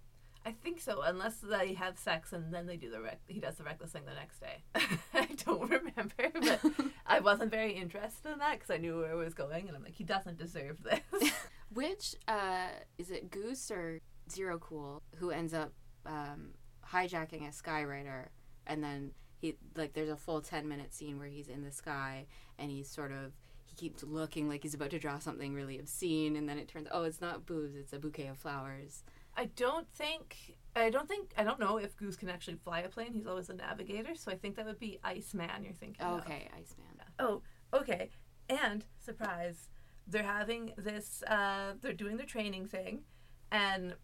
I 0.44 0.52
think 0.52 0.80
so. 0.80 1.02
Unless 1.02 1.36
they 1.38 1.74
have 1.74 1.98
sex 1.98 2.32
and 2.32 2.52
then 2.52 2.66
they 2.66 2.76
do 2.76 2.90
the 2.90 3.00
rec- 3.00 3.20
he 3.26 3.40
does 3.40 3.56
the 3.56 3.64
reckless 3.64 3.90
thing 3.92 4.04
the 4.06 4.14
next 4.14 4.40
day. 4.40 4.62
I 5.14 5.28
don't 5.44 5.68
remember, 5.68 6.30
but 6.40 6.60
I 7.06 7.20
wasn't 7.30 7.50
very 7.50 7.72
interested 7.72 8.32
in 8.32 8.38
that 8.38 8.54
because 8.54 8.70
I 8.70 8.78
knew 8.78 8.98
where 9.00 9.12
it 9.12 9.16
was 9.16 9.34
going, 9.34 9.68
and 9.68 9.76
I'm 9.76 9.82
like, 9.82 9.94
he 9.94 10.04
doesn't 10.04 10.38
deserve 10.38 10.78
this. 10.82 11.32
Which, 11.74 12.16
uh, 12.26 12.68
is 12.96 13.10
it 13.10 13.30
Goose 13.30 13.70
or 13.70 14.00
Zero 14.30 14.58
Cool 14.58 15.02
who 15.16 15.30
ends 15.30 15.52
up 15.52 15.72
um, 16.06 16.54
hijacking 16.90 17.46
a 17.46 17.52
skywriter 17.52 18.26
and 18.66 18.82
then 18.82 19.12
he, 19.40 19.56
like, 19.76 19.92
there's 19.94 20.08
a 20.08 20.16
full 20.16 20.40
10 20.40 20.68
minute 20.68 20.94
scene 20.94 21.18
where 21.18 21.28
he's 21.28 21.48
in 21.48 21.64
the 21.64 21.72
sky 21.72 22.26
and 22.58 22.70
he's 22.70 22.88
sort 22.88 23.12
of, 23.12 23.32
he 23.64 23.74
keeps 23.76 24.02
looking 24.02 24.48
like 24.48 24.62
he's 24.62 24.74
about 24.74 24.90
to 24.90 24.98
draw 24.98 25.18
something 25.18 25.54
really 25.54 25.78
obscene 25.78 26.36
and 26.36 26.48
then 26.48 26.58
it 26.58 26.68
turns, 26.68 26.88
oh, 26.90 27.04
it's 27.04 27.20
not 27.20 27.46
boobs, 27.46 27.74
it's 27.76 27.92
a 27.92 27.98
bouquet 27.98 28.26
of 28.26 28.38
flowers. 28.38 29.02
I 29.36 29.46
don't 29.56 29.88
think. 29.94 30.56
I 30.76 30.90
don't 30.90 31.08
think. 31.08 31.32
I 31.36 31.44
don't 31.44 31.60
know 31.60 31.78
if 31.78 31.96
Goose 31.96 32.16
can 32.16 32.28
actually 32.28 32.56
fly 32.56 32.80
a 32.80 32.88
plane. 32.88 33.12
He's 33.12 33.26
always 33.26 33.48
a 33.48 33.54
navigator, 33.54 34.14
so 34.14 34.30
I 34.30 34.36
think 34.36 34.56
that 34.56 34.66
would 34.66 34.78
be 34.78 34.98
Iceman. 35.02 35.64
You're 35.64 35.72
thinking. 35.72 36.04
of. 36.04 36.20
Okay, 36.20 36.48
Iceman. 36.52 36.86
Oh, 37.18 37.42
okay. 37.72 38.10
And 38.48 38.84
surprise, 38.98 39.68
they're 40.06 40.22
having 40.22 40.72
this. 40.76 41.22
Uh, 41.22 41.72
they're 41.80 41.92
doing 41.92 42.16
their 42.16 42.26
training 42.26 42.66
thing, 42.66 43.02
and 43.50 43.94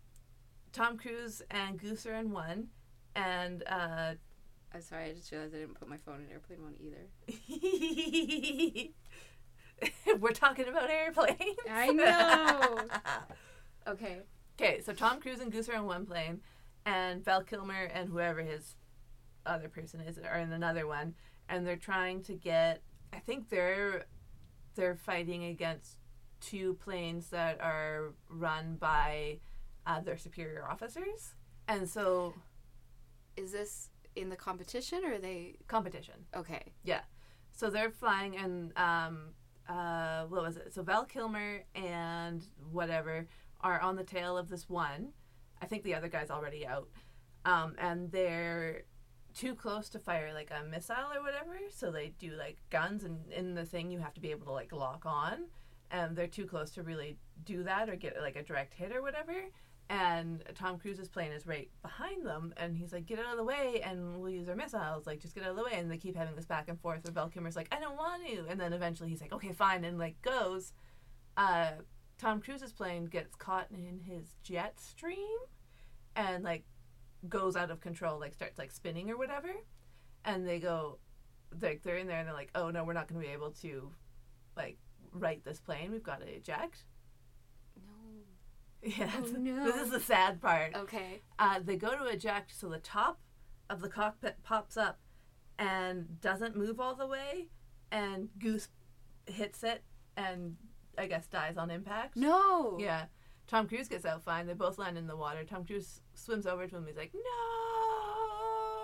Tom 0.72 0.96
Cruise 0.96 1.42
and 1.50 1.78
Goose 1.78 2.06
are 2.06 2.14
in 2.14 2.30
one, 2.30 2.68
and 3.14 3.62
uh, 3.66 4.14
I'm 4.76 4.82
sorry, 4.82 5.04
I 5.08 5.12
just 5.14 5.32
realized 5.32 5.54
I 5.54 5.58
didn't 5.60 5.80
put 5.80 5.88
my 5.88 5.96
phone 5.96 6.20
in 6.20 6.30
airplane 6.30 6.60
mode 6.60 6.76
either. 6.78 7.08
we're 10.20 10.32
talking 10.32 10.68
about 10.68 10.90
airplanes. 10.90 11.38
I 11.70 11.88
know. 11.92 12.78
Okay. 13.88 14.18
Okay, 14.60 14.80
so 14.82 14.92
Tom 14.92 15.20
Cruise 15.20 15.38
and 15.38 15.52
Goose 15.52 15.68
are 15.68 15.76
on 15.76 15.86
one 15.86 16.06
plane, 16.06 16.40
and 16.84 17.24
Val 17.24 17.44
Kilmer 17.44 17.84
and 17.84 18.08
whoever 18.08 18.42
his 18.42 18.74
other 19.46 19.68
person 19.68 20.00
is 20.00 20.18
are 20.18 20.38
in 20.38 20.52
another 20.52 20.88
one, 20.88 21.14
and 21.48 21.64
they're 21.64 21.76
trying 21.76 22.22
to 22.24 22.34
get. 22.34 22.82
I 23.12 23.20
think 23.20 23.48
they're 23.48 24.06
they're 24.74 24.96
fighting 24.96 25.44
against 25.44 25.98
two 26.40 26.74
planes 26.74 27.30
that 27.30 27.60
are 27.60 28.12
run 28.28 28.74
by 28.74 29.38
uh, 29.86 30.00
their 30.00 30.18
superior 30.18 30.66
officers, 30.68 31.34
and 31.68 31.88
so 31.88 32.34
Is 33.36 33.52
this 33.52 33.90
in 34.16 34.28
the 34.28 34.36
competition 34.36 35.04
or 35.04 35.14
are 35.14 35.18
they. 35.18 35.56
competition. 35.68 36.14
Okay. 36.34 36.72
Yeah. 36.84 37.00
So 37.52 37.70
they're 37.70 37.90
flying, 37.90 38.36
and 38.36 38.72
um, 38.76 39.18
uh, 39.68 40.24
what 40.24 40.42
was 40.42 40.56
it? 40.56 40.74
So 40.74 40.82
Val 40.82 41.04
Kilmer 41.04 41.62
and 41.74 42.42
whatever 42.70 43.26
are 43.60 43.80
on 43.80 43.96
the 43.96 44.04
tail 44.04 44.36
of 44.36 44.48
this 44.48 44.68
one. 44.68 45.12
I 45.62 45.66
think 45.66 45.82
the 45.82 45.94
other 45.94 46.08
guy's 46.08 46.30
already 46.30 46.66
out, 46.66 46.88
um, 47.46 47.74
and 47.78 48.12
they're 48.12 48.82
too 49.34 49.54
close 49.54 49.88
to 49.90 49.98
fire 49.98 50.32
like 50.34 50.50
a 50.50 50.64
missile 50.64 51.12
or 51.14 51.22
whatever. 51.22 51.58
So 51.70 51.90
they 51.90 52.12
do 52.18 52.32
like 52.38 52.58
guns, 52.70 53.04
and 53.04 53.32
in 53.32 53.54
the 53.54 53.64
thing 53.64 53.90
you 53.90 53.98
have 54.00 54.14
to 54.14 54.20
be 54.20 54.30
able 54.30 54.46
to 54.46 54.52
like 54.52 54.72
lock 54.72 55.04
on, 55.06 55.44
and 55.90 56.14
they're 56.14 56.26
too 56.26 56.46
close 56.46 56.70
to 56.72 56.82
really 56.82 57.16
do 57.44 57.62
that 57.62 57.88
or 57.88 57.96
get 57.96 58.20
like 58.20 58.36
a 58.36 58.42
direct 58.42 58.74
hit 58.74 58.94
or 58.94 59.02
whatever. 59.02 59.32
And 59.88 60.42
Tom 60.56 60.78
Cruise's 60.78 61.08
plane 61.08 61.30
is 61.30 61.46
right 61.46 61.70
behind 61.80 62.26
them, 62.26 62.52
and 62.56 62.76
he's 62.76 62.92
like, 62.92 63.06
"Get 63.06 63.20
out 63.20 63.30
of 63.30 63.36
the 63.36 63.44
way, 63.44 63.80
and 63.84 64.20
we'll 64.20 64.30
use 64.30 64.48
our 64.48 64.56
missiles. 64.56 65.06
Like, 65.06 65.20
just 65.20 65.34
get 65.34 65.44
out 65.44 65.50
of 65.50 65.56
the 65.56 65.62
way." 65.62 65.74
And 65.74 65.88
they 65.88 65.96
keep 65.96 66.16
having 66.16 66.34
this 66.34 66.44
back 66.44 66.68
and 66.68 66.80
forth. 66.80 67.04
Where 67.04 67.12
Val 67.12 67.28
Kilmer's 67.28 67.54
like, 67.54 67.68
"I 67.72 67.78
don't 67.78 67.96
want 67.96 68.26
to," 68.26 68.46
and 68.48 68.60
then 68.60 68.72
eventually 68.72 69.10
he's 69.10 69.20
like, 69.20 69.32
"Okay, 69.32 69.52
fine," 69.52 69.84
and 69.84 69.96
like 69.98 70.20
goes. 70.22 70.72
Uh, 71.36 71.72
Tom 72.18 72.40
Cruise's 72.40 72.72
plane 72.72 73.04
gets 73.04 73.36
caught 73.36 73.70
in 73.70 74.00
his 74.00 74.34
jet 74.42 74.80
stream, 74.80 75.38
and 76.16 76.42
like 76.42 76.64
goes 77.28 77.54
out 77.56 77.70
of 77.70 77.80
control, 77.80 78.18
like 78.18 78.34
starts 78.34 78.58
like 78.58 78.72
spinning 78.72 79.10
or 79.10 79.16
whatever. 79.16 79.50
And 80.24 80.46
they 80.46 80.58
go, 80.58 80.98
like 81.60 81.82
they're 81.84 81.96
in 81.98 82.08
there, 82.08 82.18
and 82.18 82.26
they're 82.26 82.34
like, 82.34 82.50
"Oh 82.56 82.70
no, 82.70 82.82
we're 82.82 82.92
not 82.92 83.06
going 83.06 83.20
to 83.20 83.26
be 83.26 83.32
able 83.32 83.52
to, 83.62 83.92
like, 84.56 84.78
right 85.12 85.44
this 85.44 85.60
plane. 85.60 85.92
We've 85.92 86.02
got 86.02 86.20
to 86.20 86.26
eject." 86.26 86.84
Yeah, 88.82 89.10
Oh, 89.16 89.30
no. 89.38 89.64
this 89.64 89.76
is 89.76 89.90
the 89.90 90.00
sad 90.00 90.40
part. 90.40 90.74
Okay. 90.76 91.22
Uh, 91.38 91.58
they 91.64 91.76
go 91.76 91.96
to 91.96 92.04
eject, 92.06 92.52
so 92.56 92.68
the 92.68 92.78
top 92.78 93.20
of 93.68 93.80
the 93.80 93.88
cockpit 93.88 94.36
pops 94.44 94.76
up 94.76 95.00
and 95.58 96.20
doesn't 96.20 96.56
move 96.56 96.78
all 96.78 96.94
the 96.94 97.06
way, 97.06 97.48
and 97.90 98.28
Goose 98.38 98.68
hits 99.26 99.64
it 99.64 99.82
and 100.16 100.56
I 100.96 101.06
guess 101.06 101.26
dies 101.26 101.56
on 101.56 101.70
impact. 101.70 102.16
No. 102.16 102.78
Yeah. 102.78 103.06
Tom 103.48 103.66
Cruise 103.68 103.88
gets 103.88 104.04
out 104.04 104.22
fine. 104.24 104.46
They 104.46 104.54
both 104.54 104.78
land 104.78 104.96
in 104.98 105.06
the 105.06 105.16
water. 105.16 105.44
Tom 105.44 105.64
Cruise 105.64 106.00
swims 106.14 106.46
over 106.46 106.66
to 106.66 106.76
him. 106.76 106.86
He's 106.86 106.96
like, 106.96 107.12
"No." 107.14 107.20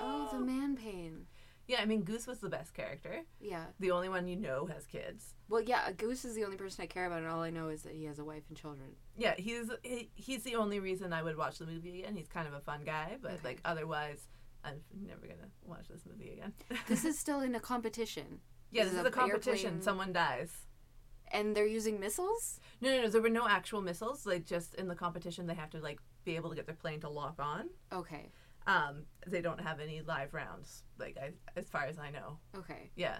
Oh, 0.05 0.29
the 0.33 0.39
man 0.41 0.77
pain. 0.77 1.27
Yeah, 1.69 1.81
I 1.81 1.85
mean, 1.87 2.03
Goose 2.03 2.27
was 2.27 2.39
the 2.41 2.49
best 2.49 2.75
character. 2.75 3.21
Yeah. 3.41 3.67
The 3.79 3.91
only 3.93 4.09
one 4.09 4.27
you 4.29 4.37
know 4.37 4.67
has 4.67 4.85
kids. 4.87 5.35
Well, 5.49 5.61
yeah, 5.61 5.91
Goose 5.93 6.25
is 6.25 6.35
the 6.35 6.45
only 6.45 6.57
person 6.57 6.83
I 6.83 6.87
care 6.87 7.07
about, 7.07 7.19
and 7.23 7.29
all 7.29 7.43
I 7.43 7.51
know 7.51 7.69
is 7.69 7.83
that 7.83 7.95
he 7.95 8.05
has 8.07 8.19
a 8.19 8.25
wife 8.25 8.43
and 8.49 8.57
children. 8.57 8.89
Yeah, 9.17 9.35
he's 9.37 9.71
he, 9.83 10.11
he's 10.15 10.43
the 10.43 10.57
only 10.57 10.81
reason 10.81 11.13
I 11.13 11.23
would 11.23 11.37
watch 11.37 11.59
the 11.59 11.67
movie 11.67 12.03
again. 12.03 12.17
He's 12.17 12.29
kind 12.29 12.49
of 12.49 12.55
a 12.55 12.61
fun 12.61 12.81
guy, 12.85 13.17
but 13.23 13.33
Okay. 13.33 13.41
like 13.45 13.61
otherwise, 13.65 14.27
I'm 14.65 14.81
never 15.07 15.27
gonna 15.27 15.51
watch 15.65 15.89
this 15.89 16.03
movie 16.11 16.33
again. 16.33 16.53
This 16.89 17.05
is 17.05 17.19
still 17.19 17.41
in 17.41 17.55
a 17.55 17.61
competition. 17.61 18.41
Yeah, 18.71 18.85
This 18.85 18.93
this 18.93 19.01
is 19.01 19.07
is 19.07 19.07
a 19.07 19.09
a 19.09 19.13
competition. 19.21 19.67
airplane- 19.67 19.83
Someone 19.83 20.13
dies. 20.13 20.51
And 21.31 21.57
they're 21.57 21.67
using 21.67 21.99
missiles? 21.99 22.61
No, 22.83 22.91
no, 22.91 23.03
no. 23.03 23.09
There 23.09 23.23
were 23.23 23.31
no 23.31 23.49
actual 23.49 23.81
missiles. 23.81 24.27
Like 24.27 24.45
just 24.45 24.75
in 24.75 24.87
the 24.89 24.95
competition, 24.95 25.47
they 25.47 25.55
have 25.55 25.71
to 25.71 25.81
like 25.81 25.99
be 26.25 26.37
able 26.37 26.51
to 26.51 26.57
get 26.57 26.67
their 26.67 26.75
plane 26.75 27.01
to 27.01 27.09
lock 27.09 27.37
on. 27.39 27.71
Okay. 27.93 28.29
Um, 28.67 29.05
they 29.27 29.41
don't 29.41 29.61
have 29.61 29.81
any 29.81 30.03
live 30.03 30.35
rounds. 30.35 30.85
Like 30.99 31.17
I, 31.21 31.33
as 31.57 31.69
far 31.69 31.85
as 31.85 31.99
I 31.99 32.11
know. 32.11 32.39
Okay. 32.57 32.91
Yeah. 32.97 33.19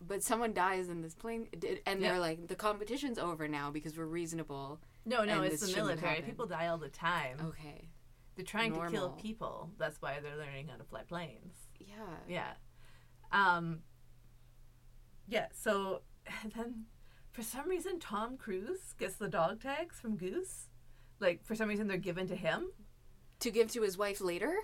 But 0.00 0.22
someone 0.22 0.52
dies 0.52 0.88
in 0.88 1.00
this 1.00 1.14
plane, 1.14 1.48
and 1.86 2.02
they're 2.02 2.18
like, 2.18 2.48
the 2.48 2.56
competition's 2.56 3.18
over 3.18 3.48
now 3.48 3.70
because 3.70 3.96
we're 3.96 4.04
reasonable. 4.04 4.80
No, 5.06 5.24
no, 5.24 5.42
it's 5.42 5.66
the 5.66 5.74
military. 5.74 6.20
People 6.20 6.46
die 6.46 6.66
all 6.66 6.78
the 6.78 6.88
time. 6.88 7.38
Okay. 7.40 7.88
They're 8.36 8.44
trying 8.44 8.74
to 8.74 8.90
kill 8.90 9.10
people. 9.10 9.70
That's 9.78 10.02
why 10.02 10.18
they're 10.20 10.36
learning 10.36 10.68
how 10.68 10.76
to 10.76 10.84
fly 10.84 11.02
planes. 11.02 11.54
Yeah. 11.78 11.94
Yeah. 12.28 12.52
Um. 13.32 13.80
Yeah. 15.26 15.46
So 15.54 16.02
and 16.42 16.52
then, 16.56 16.84
for 17.32 17.42
some 17.42 17.68
reason, 17.68 17.98
Tom 17.98 18.36
Cruise 18.36 18.94
gets 18.98 19.16
the 19.16 19.28
dog 19.28 19.62
tags 19.62 20.00
from 20.00 20.16
Goose. 20.16 20.68
Like 21.20 21.44
for 21.44 21.54
some 21.54 21.68
reason, 21.68 21.86
they're 21.86 21.96
given 21.96 22.26
to 22.28 22.36
him. 22.36 22.70
To 23.40 23.50
give 23.50 23.70
to 23.72 23.82
his 23.82 23.98
wife 23.98 24.20
later? 24.20 24.56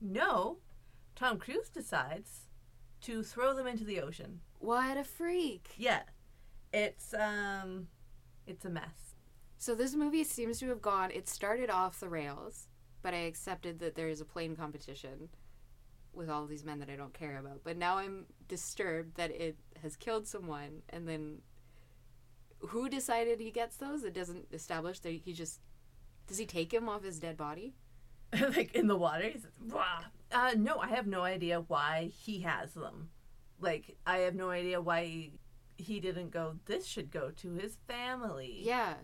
No, 0.00 0.58
Tom 1.14 1.38
Cruise 1.38 1.70
decides 1.70 2.48
to 3.02 3.22
throw 3.22 3.54
them 3.54 3.66
into 3.66 3.84
the 3.84 4.00
ocean. 4.00 4.40
What 4.58 4.96
a 4.96 5.04
freak. 5.04 5.70
Yeah. 5.76 6.02
It's 6.72 7.14
um, 7.14 7.88
it's 8.46 8.64
a 8.64 8.70
mess. 8.70 9.14
So 9.58 9.74
this 9.74 9.94
movie 9.94 10.24
seems 10.24 10.58
to 10.60 10.68
have 10.68 10.82
gone, 10.82 11.10
it 11.10 11.28
started 11.28 11.70
off 11.70 12.00
the 12.00 12.08
rails, 12.08 12.68
but 13.02 13.14
I 13.14 13.18
accepted 13.18 13.78
that 13.78 13.94
there 13.94 14.08
is 14.08 14.20
a 14.20 14.26
plane 14.26 14.54
competition 14.54 15.30
with 16.12 16.28
all 16.28 16.46
these 16.46 16.64
men 16.64 16.78
that 16.80 16.90
I 16.90 16.96
don't 16.96 17.14
care 17.14 17.38
about. 17.38 17.60
But 17.64 17.76
now 17.76 17.98
I'm 17.98 18.26
disturbed 18.48 19.16
that 19.16 19.30
it 19.30 19.56
has 19.82 19.96
killed 19.96 20.26
someone 20.26 20.82
and 20.90 21.08
then 21.08 21.38
who 22.58 22.88
decided 22.88 23.40
he 23.40 23.50
gets 23.50 23.76
those? 23.76 24.02
It 24.02 24.14
doesn't 24.14 24.46
establish 24.52 24.98
that 25.00 25.12
he 25.12 25.32
just 25.32 25.60
does 26.26 26.38
he 26.38 26.46
take 26.46 26.72
him 26.72 26.88
off 26.88 27.04
his 27.04 27.18
dead 27.18 27.36
body? 27.36 27.74
like 28.56 28.74
in 28.74 28.86
the 28.86 28.96
water. 28.96 29.28
He's. 29.28 29.46
Uh, 30.32 30.50
no, 30.56 30.78
I 30.78 30.88
have 30.88 31.06
no 31.06 31.22
idea 31.22 31.60
why 31.60 32.10
he 32.12 32.40
has 32.40 32.74
them. 32.74 33.10
Like 33.60 33.96
I 34.06 34.18
have 34.18 34.34
no 34.34 34.50
idea 34.50 34.80
why 34.80 35.04
he, 35.04 35.32
he 35.76 36.00
didn't 36.00 36.30
go. 36.30 36.56
This 36.66 36.86
should 36.86 37.10
go 37.10 37.30
to 37.36 37.54
his 37.54 37.78
family. 37.86 38.58
Yeah. 38.62 38.94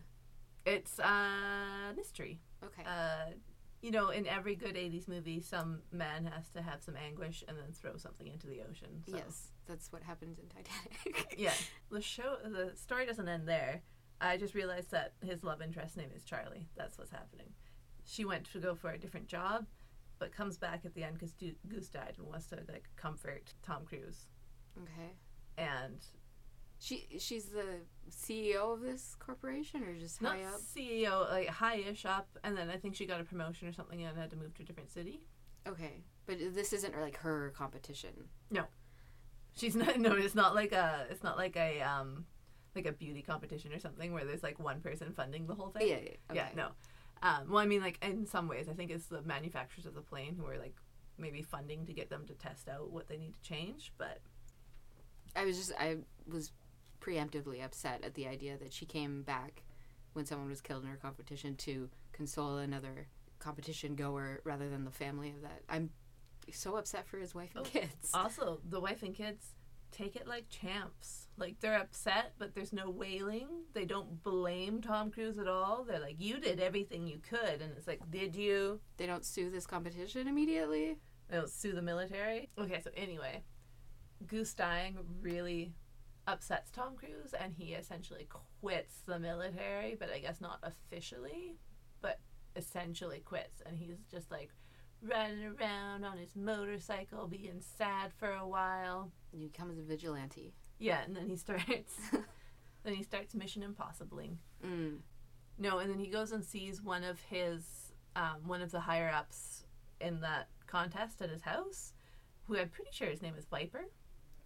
It's 0.65 0.99
a 0.99 1.93
mystery. 1.97 2.41
Okay. 2.65 2.83
Uh, 2.87 3.33
you 3.81 3.91
know, 3.91 4.11
in 4.11 4.27
every 4.27 4.55
good 4.55 4.77
'80s 4.77 5.09
movie, 5.09 5.41
some 5.41 5.81
man 5.91 6.25
has 6.27 6.49
to 6.51 6.63
have 6.63 6.83
some 6.83 6.95
anguish 6.97 7.43
and 7.49 7.57
then 7.57 7.73
throw 7.73 7.97
something 7.97 8.29
into 8.29 8.47
the 8.47 8.61
ocean. 8.61 9.03
So. 9.09 9.17
Yes, 9.17 9.49
that's 9.67 9.91
what 9.91 10.03
happens 10.03 10.39
in 10.39 10.47
Titanic. 10.49 11.35
Yeah. 11.39 11.53
The 11.91 12.01
show, 12.01 12.37
the 12.43 12.73
story 12.75 13.05
doesn't 13.05 13.29
end 13.29 13.47
there. 13.47 13.83
I 14.23 14.37
just 14.37 14.55
realized 14.55 14.91
that 14.93 15.13
his 15.25 15.43
love 15.45 15.61
interest 15.61 15.97
name 15.97 16.11
is 16.15 16.25
Charlie. 16.25 16.67
That's 16.77 16.97
what's 16.97 17.11
happening. 17.11 17.49
She 18.05 18.25
went 18.25 18.45
to 18.53 18.59
go 18.59 18.75
for 18.75 18.91
a 18.91 18.99
different 18.99 19.27
job, 19.27 19.67
but 20.19 20.33
comes 20.33 20.57
back 20.57 20.85
at 20.85 20.95
the 20.95 21.03
end 21.05 21.15
because 21.19 21.35
Goose 21.69 21.89
died 21.89 22.15
and 22.19 22.27
wants 22.27 22.47
to 22.49 22.57
like 22.69 22.89
comfort 22.97 23.53
Tom 23.63 23.85
Cruise. 23.85 24.27
okay. 24.81 25.11
And 25.59 25.99
She 26.79 27.07
she's 27.19 27.47
the 27.47 27.81
CEO 28.11 28.73
of 28.75 28.81
this 28.81 29.17
corporation 29.19 29.83
or 29.83 29.95
just 29.99 30.21
high 30.23 30.43
up? 30.43 30.61
CEO, 30.61 31.29
like 31.31 31.49
high-ish 31.49 32.05
up, 32.07 32.29
and 32.45 32.57
then 32.57 32.71
I 32.71 32.77
think 32.77 32.95
she 32.95 33.07
got 33.07 33.21
a 33.21 33.25
promotion 33.25 33.69
or 33.69 33.73
something 33.73 34.03
and 34.03 34.17
had 34.17 34.31
to 34.31 34.37
move 34.37 34.55
to 34.55 34.63
a 34.63 34.67
different 34.67 34.91
city. 34.91 35.21
Okay. 35.67 36.03
But 36.27 36.39
this 36.55 36.73
isn't 36.73 36.99
like 37.01 37.17
her 37.19 37.53
competition. 37.57 38.29
No, 38.51 38.65
She's 39.57 39.77
not. 39.77 39.99
No, 40.01 40.15
it's 40.17 40.35
not 40.35 40.55
like 40.55 40.73
a. 40.73 41.07
It's 41.11 41.23
not 41.23 41.37
like 41.37 41.57
a 41.57 41.81
um, 41.83 42.25
like 42.75 42.87
a 42.87 42.93
beauty 42.93 43.23
competition 43.23 43.73
or 43.73 43.79
something 43.79 44.13
where 44.13 44.25
there's 44.25 44.43
like 44.43 44.59
one 44.59 44.81
person 44.81 45.13
funding 45.13 45.47
the 45.47 45.55
whole 45.55 45.69
thing. 45.71 45.89
Yeah, 45.89 45.97
yeah. 45.97 46.11
Okay. 46.31 46.35
Yeah, 46.35 46.49
no. 46.57 46.69
Um, 47.23 47.51
well, 47.51 47.59
I 47.59 47.67
mean, 47.67 47.81
like 47.81 47.99
in 48.03 48.27
some 48.27 48.49
ways, 48.49 48.69
I 48.69 48.73
think 48.73 48.91
it's 48.91 49.07
the 49.07 49.23
manufacturers 49.23 49.87
of 49.87 49.95
the 49.95 50.01
plane 50.01 50.37
who 50.39 50.47
are 50.47 50.59
like 50.59 50.75
maybe 51.19 51.43
funding 51.43 51.87
to 51.87 51.93
get 51.93 52.11
them 52.11 52.27
to 52.27 52.35
test 52.35 52.69
out 52.69 52.91
what 52.91 53.09
they 53.09 53.17
need 53.17 53.35
to 53.35 53.43
change. 53.43 53.93
But 53.99 54.19
I 55.37 55.45
was 55.45 55.57
just 55.57 55.73
I 55.79 55.99
was 56.27 56.53
preemptively 57.01 57.65
upset 57.65 58.03
at 58.05 58.15
the 58.15 58.27
idea 58.27 58.57
that 58.59 58.73
she 58.73 58.87
came 58.87 59.23
back 59.23 59.63
when 60.15 60.25
someone 60.27 60.49
was 60.49 60.61
killed 60.61 60.85
in 60.85 60.91
her 60.91 60.97
competition 60.97 61.57
to 61.57 61.89
console 62.13 62.59
another 62.59 63.07
competition 63.39 63.95
goer 63.97 64.41
rather 64.45 64.69
than 64.69 64.85
the 64.85 64.91
family 64.91 65.31
of 65.31 65.43
that. 65.43 65.63
I'm 65.69 65.91
so 66.53 66.77
upset 66.77 67.07
for 67.07 67.19
his 67.19 67.35
wife 67.35 67.51
and 67.57 67.67
Oh, 67.67 67.69
kids. 67.69 68.11
also, 68.13 68.61
the 68.69 68.81
wife 68.81 69.03
and 69.03 69.15
kids 69.15 69.55
take 69.92 70.16
it 70.16 70.26
like 70.26 70.48
champs. 70.48 71.28
Like 71.37 71.61
they're 71.61 71.78
upset, 71.78 72.33
but 72.38 72.55
there's 72.55 72.72
no 72.72 72.90
wailing. 72.90 73.48
They 73.74 73.85
don't 73.85 74.22
blame 74.22 74.81
Tom 74.81 75.11
Cruise 75.11 75.38
at 75.38 75.48
all. 75.48 75.85
They're 75.85 76.00
like, 76.00 76.16
"You 76.18 76.40
did 76.40 76.61
everything 76.61 77.07
you 77.07 77.18
could," 77.18 77.61
and 77.62 77.72
it's 77.76 77.87
like, 77.87 78.11
"Did 78.11 78.35
you?" 78.37 78.81
They 78.96 79.07
don't 79.07 79.24
sue 79.24 79.50
this 79.50 79.66
competition 79.66 80.28
immediately. 80.28 80.98
They 81.28 81.37
don't 81.37 81.50
sue 81.50 81.72
the 81.72 81.83
military. 81.83 82.50
Okay, 82.59 82.81
so 82.83 82.90
anyway, 82.96 83.42
Goose 84.26 84.55
dying 84.55 84.98
really 85.20 85.74
upsets 86.26 86.70
Tom 86.70 86.96
Cruise, 86.96 87.35
and 87.38 87.55
he 87.55 87.72
essentially 87.72 88.28
quits 88.61 89.00
the 89.07 89.18
military, 89.18 89.96
but 89.98 90.11
I 90.12 90.18
guess 90.18 90.40
not 90.40 90.59
officially, 90.62 91.57
but 92.00 92.20
essentially 92.57 93.20
quits, 93.20 93.62
and 93.66 93.78
he's 93.78 93.98
just 94.11 94.31
like 94.31 94.50
riding 95.02 95.44
around 95.44 96.05
on 96.05 96.18
his 96.18 96.37
motorcycle, 96.37 97.26
being 97.26 97.61
sad 97.61 98.12
for 98.18 98.31
a 98.31 98.46
while. 98.46 99.11
He 99.33 99.38
becomes 99.47 99.79
a 99.79 99.83
vigilante. 99.83 100.55
Yeah, 100.79 101.01
and 101.05 101.16
then 101.16 101.27
he 101.27 101.37
starts, 101.37 101.95
then 102.85 102.95
he 102.95 103.03
starts 103.03 103.35
Mission 103.35 103.62
Impossibling. 103.62 104.38
Mm. 104.64 104.99
No, 105.59 105.79
and 105.79 105.90
then 105.90 105.99
he 105.99 106.07
goes 106.09 106.33
and 106.33 106.45
sees 106.45 106.83
one 106.83 107.05
of 107.05 107.21
his, 107.23 107.92
um, 108.16 108.37
one 108.47 108.62
of 108.62 108.71
the 108.71 108.81
higher 108.81 109.11
ups 109.11 109.64
in 110.01 110.21
that 110.21 110.49
contest 110.66 111.23
at 111.23 111.31
his 111.31 111.42
house, 111.42 111.92
who 112.45 112.57
I'm 112.59 112.68
pretty 112.68 112.90
sure 112.92 113.09
his 113.09 113.23
name 113.23 113.35
is 113.38 113.45
Viper, 113.47 113.85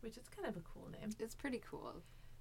which 0.01 0.17
is 0.19 0.29
kind 0.29 0.47
of 0.47 0.57
a 0.57 0.61
cool 0.61 0.89
name. 0.91 1.11
It's 1.19 1.35
pretty 1.35 1.63
cool. 1.69 1.95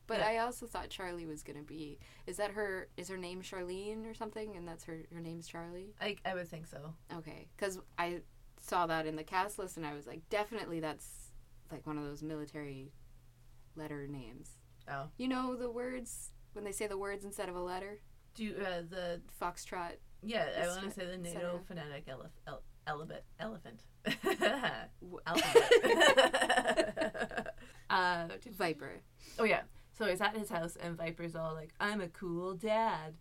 But 0.08 0.20
Yeah. 0.20 0.28
I 0.28 0.38
also 0.40 0.68
thought 0.68 0.90
Charlie 0.90 1.26
was 1.26 1.42
gonna 1.42 1.64
be. 1.64 1.98
Is 2.28 2.38
that 2.38 2.52
her? 2.52 2.90
Is 2.96 3.08
her 3.10 3.18
name 3.18 3.42
Charlene 3.42 4.06
or 4.08 4.14
something? 4.14 4.56
And 4.56 4.68
that's 4.68 4.84
her. 4.84 5.00
Her 5.12 5.20
name's 5.20 5.48
Charlie. 5.48 5.96
I, 6.00 6.18
I 6.24 6.36
would 6.36 6.48
think 6.48 6.68
so. 6.68 6.94
Okay, 7.18 7.48
because 7.58 7.80
I 7.98 8.20
saw 8.62 8.86
that 8.86 9.08
in 9.08 9.16
the 9.16 9.24
cast 9.24 9.58
list, 9.58 9.78
and 9.78 9.86
I 9.86 9.96
was 9.96 10.06
like, 10.06 10.22
definitely 10.30 10.80
that's 10.80 11.25
like 11.72 11.86
one 11.86 11.98
of 11.98 12.04
those 12.04 12.24
military 12.24 12.92
letter 13.76 14.08
names. 14.08 14.52
Oh. 14.90 15.08
You 15.18 15.28
know 15.28 15.56
the 15.56 15.70
words 15.70 16.32
when 16.54 16.64
they 16.64 16.72
say 16.72 16.88
the 16.88 16.98
words 16.98 17.26
instead 17.26 17.50
of 17.50 17.56
a 17.56 17.62
letter. 17.62 18.00
Do 18.36 18.44
you, 18.44 18.56
uh, 18.62 18.82
the 18.90 19.22
Foxtrot. 19.42 19.94
yeah? 20.24 20.46
I 20.62 20.68
want 20.68 20.84
to 20.84 20.92
say 20.92 21.06
the 21.06 21.18
NATO 21.18 21.62
phonetic 21.68 22.06
elef- 22.08 22.30
el- 22.48 22.64
elebit 22.88 23.22
elephant. 23.40 23.82
Alphabet. 25.26 27.54
uh, 27.90 28.28
Viper. 28.52 29.02
Oh 29.40 29.44
yeah. 29.44 29.62
So 29.98 30.06
he's 30.06 30.22
at 30.22 30.36
his 30.38 30.50
house 30.50 30.78
and 30.82 30.98
Viper's 30.98 31.36
all 31.36 31.54
like, 31.54 31.70
"I'm 31.80 32.02
a 32.02 32.08
cool 32.10 32.54
dad," 32.54 33.16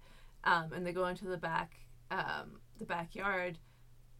um, 0.45 0.73
and 0.75 0.87
they 0.87 0.93
go 0.93 1.07
into 1.07 1.27
the 1.27 1.37
back, 1.37 1.77
um, 2.11 2.59
the 2.79 2.85
backyard, 2.85 3.59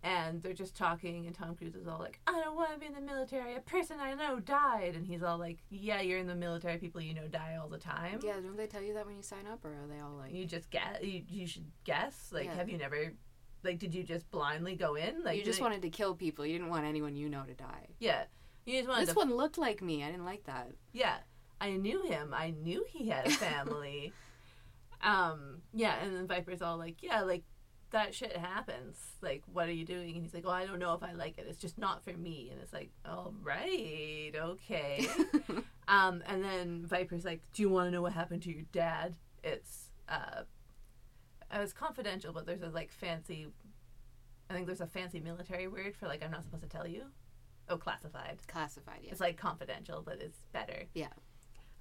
and 0.05 0.41
they're 0.43 0.53
just 0.53 0.77
talking. 0.77 1.27
And 1.27 1.35
Tom 1.35 1.57
Cruise 1.57 1.75
is 1.75 1.89
all 1.89 1.99
like, 1.99 2.21
"I 2.29 2.41
don't 2.41 2.55
want 2.55 2.73
to 2.75 2.79
be 2.79 2.87
in 2.87 2.95
the 2.95 3.01
military. 3.01 3.57
A 3.57 3.61
person 3.61 3.99
I 4.01 4.15
know 4.15 4.39
died," 4.39 4.95
and 4.95 5.05
he's 5.07 5.23
all 5.25 5.39
like, 5.39 5.59
"Yeah, 5.71 6.01
you're 6.01 6.19
in 6.19 6.27
the 6.29 6.35
military. 6.37 6.79
People 6.79 7.01
you 7.01 7.15
know 7.15 7.27
die 7.27 7.57
all 7.61 7.69
the 7.69 7.79
time. 7.79 8.21
Yeah, 8.23 8.35
don't 8.35 8.57
they 8.57 8.67
tell 8.69 8.83
you 8.83 8.95
that 8.95 9.07
when 9.07 9.17
you 9.17 9.23
sign 9.23 9.47
up, 9.51 9.65
or 9.65 9.71
are 9.71 9.87
they 9.89 9.99
all 10.01 10.13
like? 10.17 10.33
You 10.33 10.45
just 10.45 10.71
guess. 10.71 11.03
You, 11.03 11.23
you 11.29 11.47
should 11.47 11.67
guess. 11.83 12.31
Like, 12.33 12.45
Yeah. 12.45 12.55
have 12.55 12.69
you 12.69 12.79
never?" 12.79 13.13
Like, 13.65 13.79
did 13.79 13.95
you 13.95 14.03
just 14.05 14.31
blindly 14.31 14.77
go 14.77 14.95
in? 14.95 15.25
Like, 15.25 15.39
you 15.39 15.43
just 15.45 15.63
wanted 15.63 15.81
to 15.83 15.89
kill 15.91 16.15
people. 16.15 16.45
You 16.45 16.53
didn't 16.59 16.69
want 16.69 16.85
anyone 16.85 17.17
you 17.17 17.31
know 17.31 17.45
to 17.45 17.55
die. 17.55 17.89
yeah. 17.99 18.25
You 18.67 18.79
just 18.79 18.89
wanted 18.89 19.07
This 19.09 19.15
to 19.15 19.19
one 19.19 19.35
looked 19.35 19.57
like 19.59 19.83
me. 19.83 20.03
I 20.05 20.11
didn't 20.11 20.25
like 20.27 20.45
that. 20.45 20.71
Yeah, 20.93 21.17
I 21.61 21.73
knew 21.73 22.03
him. 22.03 22.33
I 22.35 22.51
knew 22.51 22.85
he 22.89 23.09
had 23.09 23.27
a 23.27 23.31
family. 23.31 24.13
um, 25.03 25.59
yeah, 25.75 25.97
and 26.03 26.15
then 26.17 26.27
Viper's 26.27 26.63
all 26.63 26.77
like, 26.79 27.03
"Yeah, 27.03 27.23
like 27.23 27.43
that 27.95 28.15
shit 28.15 28.37
happens. 28.37 28.97
Like, 29.23 29.43
what 29.53 29.69
are 29.69 29.73
you 29.73 29.85
doing?" 29.85 30.15
And 30.15 30.23
he's 30.23 30.35
like, 30.35 30.45
"Oh, 30.47 30.51
I 30.51 30.67
don't 30.67 30.79
know 30.79 30.95
if 30.95 31.03
I 31.03 31.13
like 31.13 31.39
it. 31.39 31.47
It's 31.49 31.59
just 31.59 31.79
not 31.79 32.05
for 32.05 32.13
me." 32.13 32.51
And 32.53 32.61
it's 32.61 32.73
like, 32.73 32.91
"All 33.05 33.33
right, 33.43 34.33
okay." 34.37 35.07
um, 35.89 36.23
and 36.27 36.45
then 36.45 36.85
Viper's 36.87 37.25
like, 37.25 37.41
"Do 37.53 37.63
you 37.63 37.71
want 37.71 37.87
to 37.87 37.91
know 37.91 38.03
what 38.03 38.13
happened 38.13 38.43
to 38.43 38.53
your 38.53 38.65
dad?" 38.73 39.17
It's 39.43 39.91
uh, 40.09 40.43
it 41.55 41.59
was 41.59 41.73
confidential, 41.73 42.33
but 42.33 42.47
there's 42.47 42.63
a 42.63 42.69
like 42.69 42.93
fancy. 42.93 43.49
I 44.51 44.55
think 44.55 44.67
there's 44.67 44.81
a 44.81 44.87
fancy 44.87 45.21
military 45.21 45.69
word 45.69 45.97
for 45.97 46.07
like 46.07 46.23
I'm 46.23 46.31
not 46.31 46.45
supposed 46.45 46.63
to 46.63 46.69
tell 46.69 46.87
you. 46.87 47.05
Oh, 47.69 47.79
classified. 47.79 48.39
Classified. 48.47 49.01
Yeah. 49.03 49.11
It's 49.13 49.21
like 49.21 49.37
confidential, 49.39 50.03
but 50.05 50.21
it's 50.21 50.39
better. 50.53 50.85
Yeah. 50.95 51.09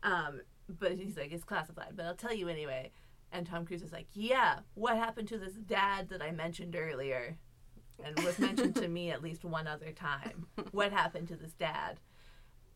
Um, 0.01 0.41
but 0.69 0.93
he's 0.93 1.17
like, 1.17 1.31
it's 1.31 1.43
classified, 1.43 1.93
but 1.95 2.05
I'll 2.05 2.15
tell 2.15 2.33
you 2.33 2.47
anyway. 2.47 2.91
And 3.33 3.45
Tom 3.45 3.65
Cruise 3.65 3.81
is 3.81 3.91
like, 3.91 4.07
yeah, 4.13 4.59
what 4.75 4.95
happened 4.95 5.27
to 5.29 5.37
this 5.37 5.53
dad 5.53 6.07
that 6.09 6.21
I 6.21 6.31
mentioned 6.31 6.75
earlier? 6.75 7.37
And 8.03 8.17
was 8.23 8.39
mentioned 8.39 8.75
to 8.75 8.87
me 8.87 9.11
at 9.11 9.21
least 9.21 9.43
one 9.43 9.67
other 9.67 9.91
time. 9.91 10.47
What 10.71 10.91
happened 10.93 11.27
to 11.27 11.35
this 11.35 11.53
dad? 11.53 11.99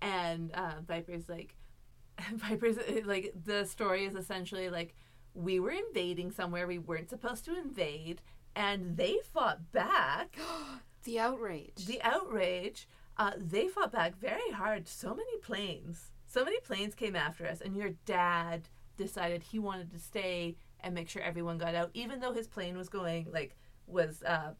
and 0.02 0.52
uh, 0.54 0.76
Viper's 0.86 1.30
like, 1.30 1.56
Viper's 2.34 2.78
like 3.06 3.34
the 3.46 3.66
story 3.66 4.06
is 4.06 4.16
essentially 4.16 4.70
like 4.70 4.96
we 5.34 5.60
were 5.60 5.72
invading 5.72 6.32
somewhere 6.32 6.68
we 6.68 6.80
weren't 6.80 7.10
supposed 7.10 7.46
to 7.46 7.58
invade, 7.58 8.22
and 8.56 8.98
they 8.98 9.18
fought 9.34 9.72
back. 9.72 10.38
the 11.04 11.20
outrage. 11.20 11.86
The 11.86 12.02
outrage. 12.02 12.88
Uh, 13.18 13.32
they 13.38 13.68
fought 13.68 13.92
back 13.92 14.18
very 14.18 14.52
hard. 14.52 14.88
So 14.88 15.10
many 15.10 15.38
planes. 15.42 16.12
So 16.28 16.44
many 16.44 16.60
planes 16.60 16.96
came 16.96 17.16
after 17.16 17.46
us, 17.46 17.62
and 17.62 17.76
your 17.76 17.92
dad 18.06 18.70
decided 18.98 19.44
he 19.44 19.60
wanted 19.60 19.92
to 19.92 20.00
stay 20.00 20.58
and 20.82 20.94
make 20.94 21.10
sure 21.10 21.22
everyone 21.22 21.58
got 21.58 21.76
out, 21.76 21.92
even 21.94 22.20
though 22.20 22.34
his 22.34 22.48
plane 22.48 22.78
was 22.78 22.90
going 22.90 23.28
like 23.32 23.56
was 23.88 24.22
uh, 24.24 24.52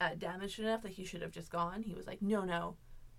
uh, 0.00 0.10
damaged 0.18 0.58
enough 0.58 0.82
that 0.82 0.92
he 0.92 1.04
should 1.04 1.22
have 1.22 1.30
just 1.30 1.50
gone. 1.50 1.82
He 1.82 1.94
was 1.94 2.06
like, 2.06 2.22
no, 2.22 2.44
no, 2.44 2.76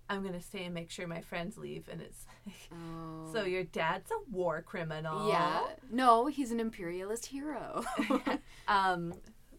I'm 0.08 0.22
gonna 0.22 0.40
stay 0.40 0.64
and 0.64 0.74
make 0.74 0.90
sure 0.90 1.06
my 1.06 1.20
friends 1.20 1.56
leave. 1.56 1.88
And 1.90 2.00
it's 2.00 2.26
oh. 2.72 3.32
so 3.32 3.44
your 3.44 3.64
dad's 3.64 4.10
a 4.10 4.30
war 4.30 4.62
criminal. 4.62 5.28
yeah. 5.28 5.62
No, 5.90 6.26
he's 6.26 6.50
an 6.50 6.60
imperialist 6.60 7.26
hero. 7.26 7.84
um, 8.68 9.14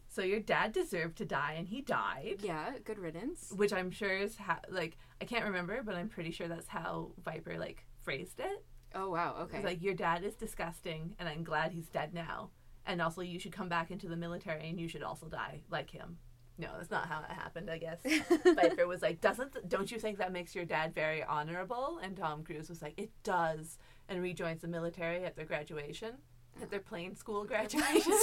so 0.10 0.22
your 0.22 0.42
dad 0.42 0.74
deserved 0.74 1.18
to 1.18 1.26
die, 1.26 1.56
and 1.58 1.68
he 1.68 1.82
died. 1.82 2.38
yeah, 2.44 2.74
good 2.84 3.00
riddance. 3.00 3.52
Which 3.56 3.74
I'm 3.74 3.90
sure 3.90 4.16
is 4.16 4.36
how, 4.36 4.60
like 4.70 4.98
I 5.20 5.26
can't 5.26 5.46
remember, 5.46 5.82
but 5.84 5.96
I'm 5.96 6.10
pretty 6.10 6.32
sure 6.32 6.48
that's 6.48 6.68
how 6.68 7.12
Viper 7.24 7.58
like 7.58 7.86
phrased 8.04 8.40
it. 8.40 8.64
Oh 8.96 9.10
wow, 9.10 9.36
okay. 9.42 9.64
like 9.64 9.82
your 9.82 9.94
dad 9.94 10.24
is 10.24 10.36
disgusting, 10.36 11.16
and 11.20 11.28
I'm 11.28 11.44
glad 11.44 11.72
he's 11.72 11.88
dead 11.88 12.14
now. 12.14 12.50
And 12.86 13.02
also, 13.02 13.22
you 13.22 13.40
should 13.40 13.54
come 13.54 13.70
back 13.70 13.92
into 13.92 14.08
the 14.08 14.18
military, 14.18 14.70
and 14.70 14.80
you 14.80 14.88
should 14.88 15.04
also 15.04 15.28
die 15.28 15.62
like 15.70 15.90
him. 15.90 16.18
No, 16.58 16.68
that's 16.78 16.92
not 16.92 17.08
how 17.08 17.22
it 17.22 17.32
happened. 17.32 17.70
I 17.70 17.78
guess 17.80 18.00
Viper 18.44 18.86
was 18.86 19.02
like, 19.02 19.22
"Doesn't 19.22 19.68
don't 19.68 19.92
you 19.92 20.00
think 20.00 20.18
that 20.20 20.32
makes 20.32 20.54
your 20.54 20.66
dad 20.66 20.94
very 20.94 21.24
honorable?" 21.24 22.00
And 22.04 22.16
Tom 22.16 22.44
Cruise 22.44 22.70
was 22.70 22.82
like, 22.82 22.94
"It 22.98 23.12
does," 23.24 23.78
and 24.08 24.22
rejoins 24.22 24.62
the 24.62 24.68
military 24.68 25.24
at 25.26 25.36
their 25.36 25.46
graduation, 25.46 26.16
at 26.62 26.70
their 26.70 26.80
plane 26.80 27.16
school 27.16 27.44
graduation. 27.46 28.14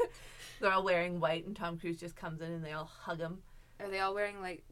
They're 0.60 0.72
all 0.72 0.82
wearing 0.82 1.20
white, 1.20 1.46
and 1.46 1.54
Tom 1.54 1.78
Cruise 1.78 1.98
just 1.98 2.16
comes 2.16 2.40
in, 2.40 2.50
and 2.50 2.64
they 2.64 2.72
all 2.72 2.90
hug 3.02 3.20
him. 3.20 3.42
Are 3.78 3.88
they 3.88 4.00
all 4.00 4.14
wearing 4.14 4.40
like 4.40 4.64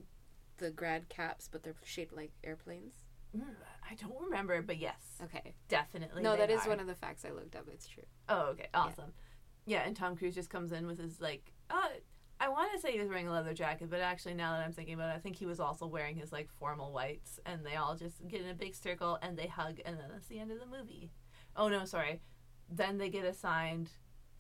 the 0.57 0.71
grad 0.71 1.09
caps, 1.09 1.49
but 1.51 1.63
they're 1.63 1.75
shaped 1.85 2.17
like 2.17 2.33
airplanes? 2.43 2.95
I 3.91 3.95
don't 3.97 4.21
remember, 4.23 4.63
but 4.63 4.79
yes, 4.79 5.01
Okay. 5.23 5.55
definitely. 5.69 6.23
No, 6.23 6.37
that 6.37 6.51
is 6.51 6.65
are. 6.67 6.69
one 6.71 6.81
of 6.81 6.87
the 6.87 6.95
facts 6.95 7.25
I 7.25 7.31
looked 7.31 7.55
up. 7.55 7.67
It's 7.73 7.87
true. 7.87 8.05
Oh, 8.29 8.47
okay, 8.53 8.69
awesome. 8.75 9.13
Yeah. 9.67 9.83
and 9.87 9.95
Tom 9.97 10.17
Cruise 10.17 10.35
just 10.35 10.51
comes 10.51 10.73
in 10.73 10.87
with 10.87 10.99
his 10.99 11.21
like, 11.21 11.53
uh, 11.71 11.89
I 12.41 12.49
want 12.49 12.73
to 12.73 12.81
say 12.81 12.93
he 12.93 12.99
was 12.99 13.09
wearing 13.09 13.29
a 13.29 13.33
leather 13.33 13.55
jacket, 13.55 13.89
but 13.91 14.01
actually 14.01 14.35
now 14.35 14.53
that 14.57 14.65
I'm 14.65 14.73
thinking 14.73 14.95
about 14.95 15.11
it, 15.11 15.17
I 15.17 15.19
think 15.21 15.37
he 15.37 15.47
was 15.47 15.61
also 15.61 15.87
wearing 15.87 16.17
his 16.17 16.33
like 16.33 16.49
formal 16.59 16.93
whites, 16.93 17.39
and 17.47 17.65
they 17.65 17.77
all 17.77 17.95
just 17.95 18.27
get 18.29 18.41
in 18.41 18.49
a 18.49 18.55
big 18.55 18.75
circle 18.75 19.19
and 19.23 19.37
they 19.39 19.47
hug, 19.47 19.81
and 19.85 19.97
then 19.99 20.07
that's 20.11 20.27
the 20.27 20.39
end 20.39 20.51
of 20.51 20.59
the 20.59 20.67
movie. 20.67 21.11
Oh 21.57 21.69
no, 21.69 21.85
sorry. 21.85 22.21
Then 22.71 22.99
they 22.99 23.09
get 23.11 23.25
assigned, 23.25 23.91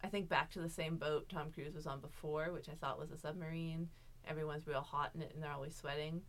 I 0.03 0.09
think, 0.09 0.28
back 0.28 0.51
to 0.53 0.61
the 0.61 0.68
same 0.68 0.97
boat 0.97 1.28
Tom 1.28 1.53
Cruise 1.53 1.74
was 1.74 1.86
on 1.86 2.01
before, 2.01 2.51
which 2.53 2.68
I 2.68 2.74
thought 2.74 2.99
was 2.99 3.11
a 3.11 3.18
submarine. 3.18 3.88
Everyone's 4.26 4.66
real 4.66 4.80
hot 4.80 5.11
in 5.14 5.22
it, 5.22 5.32
and 5.34 5.42
they're 5.42 5.53
always 5.53 5.76
sweating, 5.76 6.22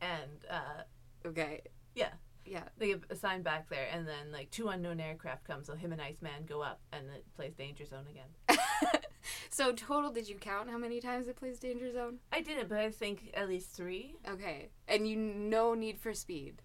and 0.00 0.44
uh, 0.50 0.82
Okay. 1.26 1.62
Yeah. 1.98 2.10
Yeah. 2.44 2.62
they 2.78 2.88
get 2.88 3.02
assigned 3.10 3.44
back 3.44 3.68
there, 3.68 3.88
and 3.92 4.08
then 4.08 4.32
like 4.32 4.50
two 4.50 4.68
unknown 4.68 5.00
aircraft 5.00 5.44
come, 5.44 5.62
so 5.62 5.74
him 5.74 5.92
and 5.92 6.00
Iceman 6.00 6.46
go 6.46 6.62
up, 6.62 6.80
and 6.92 7.04
it 7.14 7.24
plays 7.36 7.54
Danger 7.54 7.84
Zone 7.84 8.06
again. 8.08 8.58
so 9.50 9.72
total, 9.72 10.10
did 10.10 10.28
you 10.28 10.36
count 10.36 10.70
how 10.70 10.78
many 10.78 11.00
times 11.00 11.28
it 11.28 11.36
plays 11.36 11.58
Danger 11.58 11.92
Zone? 11.92 12.18
I 12.32 12.40
didn't, 12.40 12.68
but 12.68 12.78
I 12.78 12.90
think 12.90 13.30
at 13.34 13.48
least 13.48 13.70
three. 13.72 14.14
Okay. 14.26 14.70
And 14.86 15.06
you 15.06 15.16
know 15.16 15.74
Need 15.74 15.98
for 15.98 16.14
Speed. 16.14 16.62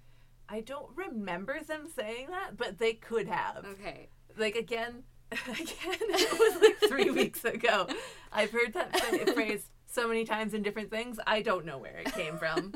I 0.47 0.61
don't 0.61 0.89
remember 0.95 1.59
them 1.61 1.87
saying 1.93 2.27
that, 2.29 2.55
but 2.57 2.77
they 2.77 2.93
could 2.93 3.27
have. 3.27 3.65
Okay. 3.65 4.09
Like 4.37 4.55
again, 4.55 5.03
again, 5.31 5.67
it 5.99 6.31
was 6.39 6.61
like 6.61 6.89
three 6.89 7.09
weeks 7.21 7.43
ago. 7.43 7.87
I've 8.31 8.51
heard 8.51 8.73
that 8.73 8.95
phrase 9.33 9.69
so 9.85 10.07
many 10.07 10.25
times 10.25 10.53
in 10.53 10.63
different 10.63 10.91
things. 10.91 11.19
I 11.25 11.41
don't 11.41 11.65
know 11.65 11.77
where 11.77 11.97
it 11.97 12.13
came 12.13 12.37
from. 12.37 12.73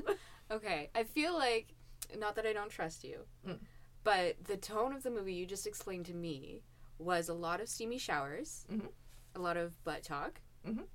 Okay. 0.49 0.89
I 0.95 1.03
feel 1.03 1.33
like, 1.33 1.73
not 2.15 2.35
that 2.35 2.45
I 2.45 2.53
don't 2.53 2.69
trust 2.69 3.03
you, 3.03 3.25
Mm. 3.45 3.59
but 4.03 4.43
the 4.43 4.57
tone 4.57 4.93
of 4.93 5.03
the 5.03 5.11
movie 5.11 5.33
you 5.33 5.45
just 5.45 5.67
explained 5.67 6.05
to 6.07 6.13
me 6.13 6.63
was 6.99 7.29
a 7.29 7.33
lot 7.33 7.59
of 7.61 7.69
steamy 7.69 7.97
showers, 7.97 8.65
Mhm. 8.69 8.91
a 9.35 9.39
lot 9.39 9.57
of 9.57 9.83
butt 9.83 10.03
talk, 10.03 10.41
Mhm. 10.65 10.87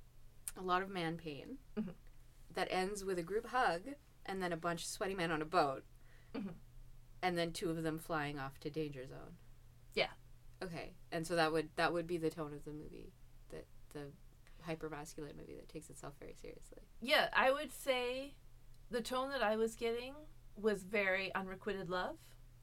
a 0.57 0.61
lot 0.61 0.81
of 0.81 0.89
man 0.89 1.17
pain 1.17 1.59
Mhm. 1.75 1.95
that 2.51 2.67
ends 2.71 3.03
with 3.05 3.17
a 3.19 3.23
group 3.23 3.47
hug 3.47 3.95
and 4.25 4.41
then 4.41 4.51
a 4.51 4.57
bunch 4.57 4.81
of 4.81 4.87
sweaty 4.87 5.15
men 5.15 5.31
on 5.31 5.41
a 5.41 5.45
boat. 5.45 5.85
Mhm. 6.33 6.55
And 7.21 7.37
then 7.37 7.53
two 7.53 7.69
of 7.69 7.83
them 7.83 7.99
flying 7.99 8.37
off 8.39 8.59
to 8.59 8.69
danger 8.69 9.05
zone. 9.07 9.37
Yeah. 9.93 10.11
Okay. 10.61 10.95
And 11.11 11.25
so 11.25 11.35
that 11.35 11.51
would 11.51 11.73
that 11.75 11.93
would 11.93 12.07
be 12.07 12.17
the 12.17 12.29
tone 12.29 12.53
of 12.53 12.65
the 12.65 12.73
movie. 12.73 13.13
That 13.49 13.65
the 13.91 14.11
hypermasculine 14.67 15.35
movie 15.35 15.55
that 15.55 15.69
takes 15.69 15.89
itself 15.89 16.15
very 16.19 16.33
seriously. 16.35 16.87
yeah, 17.01 17.29
I 17.33 17.51
would 17.51 17.71
say 17.71 18.35
the 18.89 19.01
tone 19.01 19.29
that 19.29 19.43
I 19.43 19.55
was 19.57 19.75
getting 19.75 20.15
was 20.55 20.83
very 20.83 21.33
unrequited 21.35 21.89
love 21.89 22.17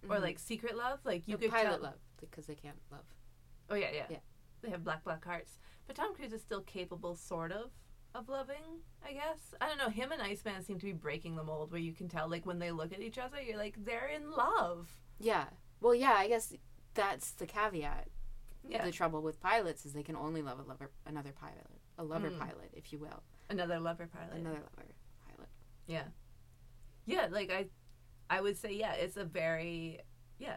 or 0.08 0.16
Mhm. 0.16 0.22
like 0.22 0.38
secret 0.38 0.76
love. 0.76 1.00
Like 1.04 1.26
you 1.26 1.34
Or 1.36 1.38
could 1.38 1.50
pilot 1.50 1.70
tell. 1.70 1.80
love 1.80 2.00
because 2.20 2.46
they 2.46 2.54
can't 2.54 2.78
love. 2.90 3.04
Oh 3.68 3.74
yeah, 3.74 3.90
yeah, 3.92 4.06
Yeah. 4.10 4.18
They 4.62 4.70
have 4.70 4.84
black, 4.84 5.04
black 5.04 5.24
hearts. 5.24 5.58
But 5.86 5.96
Tom 5.96 6.14
Cruise 6.14 6.32
is 6.32 6.42
still 6.42 6.60
capable, 6.62 7.16
sort 7.16 7.50
of, 7.50 7.70
of 8.14 8.28
loving. 8.28 8.82
I 9.04 9.12
guess 9.14 9.54
I 9.60 9.68
don't 9.68 9.78
know. 9.78 9.88
Him 9.88 10.12
and 10.12 10.20
Iceman 10.22 10.62
seem 10.62 10.78
to 10.78 10.86
be 10.86 10.92
breaking 10.92 11.36
the 11.36 11.42
mold, 11.44 11.70
where 11.72 11.80
you 11.80 11.92
can 11.94 12.08
tell, 12.08 12.28
like 12.28 12.44
when 12.46 12.58
they 12.58 12.70
look 12.70 12.92
at 12.92 13.00
each 13.00 13.18
other, 13.18 13.40
you're 13.40 13.56
like 13.56 13.84
they're 13.84 14.08
in 14.08 14.30
love. 14.30 14.98
Yeah. 15.18 15.48
Well, 15.80 15.94
yeah. 15.94 16.12
I 16.14 16.28
guess 16.28 16.52
that's 16.94 17.32
the 17.32 17.46
caveat. 17.46 18.08
Yeah, 18.62 18.84
The 18.84 18.92
trouble 18.92 19.22
with 19.22 19.40
pilots 19.40 19.86
is 19.86 19.94
they 19.94 20.02
can 20.02 20.16
only 20.16 20.42
love 20.42 20.58
a 20.58 20.62
lover, 20.62 20.90
another 21.06 21.32
pilot, 21.32 21.66
a 21.96 22.04
lover 22.04 22.30
Mm. 22.30 22.38
pilot, 22.38 22.70
if 22.74 22.92
you 22.92 22.98
will, 22.98 23.22
another 23.48 23.80
lover 23.80 24.06
pilot. 24.06 24.34
another 24.34 24.60
lover 24.60 24.86
pilot. 25.26 25.48
Yeah, 25.86 26.08
yeah. 27.06 27.26
Like 27.30 27.50
I, 27.50 27.70
I 28.30 28.40
would 28.40 28.56
say 28.56 28.72
yeah. 28.72 28.92
It's 28.94 29.16
a 29.18 29.24
very 29.24 30.00
yeah. 30.38 30.56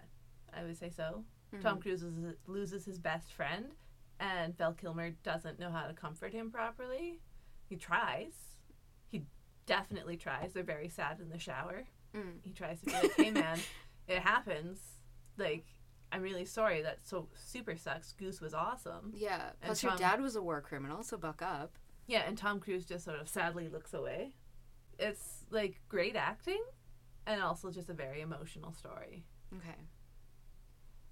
I 0.56 0.64
would 0.64 0.78
say 0.78 0.90
so. 0.90 1.26
Tom 1.62 1.78
Mhm. 1.78 1.82
Cruise 1.82 2.04
loses, 2.04 2.36
loses 2.48 2.86
his 2.86 3.00
best 3.00 3.34
friend, 3.34 3.74
and 4.20 4.58
Val 4.58 4.74
Kilmer 4.74 5.12
doesn't 5.24 5.60
know 5.60 5.70
how 5.72 5.88
to 5.88 5.94
comfort 5.94 6.32
him 6.34 6.50
properly. 6.52 7.20
He 7.68 7.76
tries. 7.76 8.34
He 9.10 9.26
definitely 9.66 10.16
tries. 10.18 10.54
They're 10.54 10.64
very 10.64 10.90
sad 10.90 11.20
in 11.20 11.30
the 11.30 11.38
shower. 11.40 11.84
Mm. 12.16 12.40
He 12.44 12.52
tries 12.54 12.80
to 12.80 12.86
be 12.86 12.92
like, 12.94 13.14
"Hey, 13.16 13.32
man, 13.32 13.60
it 14.08 14.20
happens. 14.20 14.80
Like, 15.38 15.66
I'm 16.12 16.22
really 16.22 16.46
sorry. 16.46 16.82
That 16.84 17.00
so 17.08 17.28
super 17.36 17.76
sucks. 17.76 18.14
Goose 18.14 18.40
was 18.40 18.54
awesome. 18.54 19.12
Yeah. 19.16 19.48
And 19.62 19.66
Plus, 19.70 19.82
your 19.84 19.96
dad 19.96 20.22
was 20.22 20.36
a 20.36 20.42
war 20.42 20.62
criminal, 20.62 21.02
so 21.04 21.18
buck 21.18 21.42
up. 21.42 21.78
Yeah." 22.08 22.24
And 22.28 22.38
Tom 22.38 22.60
Cruise 22.60 22.86
just 22.86 23.06
sort 23.06 23.20
of 23.20 23.28
sadly 23.28 23.68
looks 23.70 23.94
away. 23.94 24.36
It's 25.00 25.46
like 25.50 25.82
great 25.90 26.16
acting, 26.16 26.64
and 27.28 27.42
also 27.42 27.72
just 27.72 27.90
a 27.90 27.94
very 27.94 28.22
emotional 28.22 28.74
story. 28.74 29.24
Okay. 29.56 29.78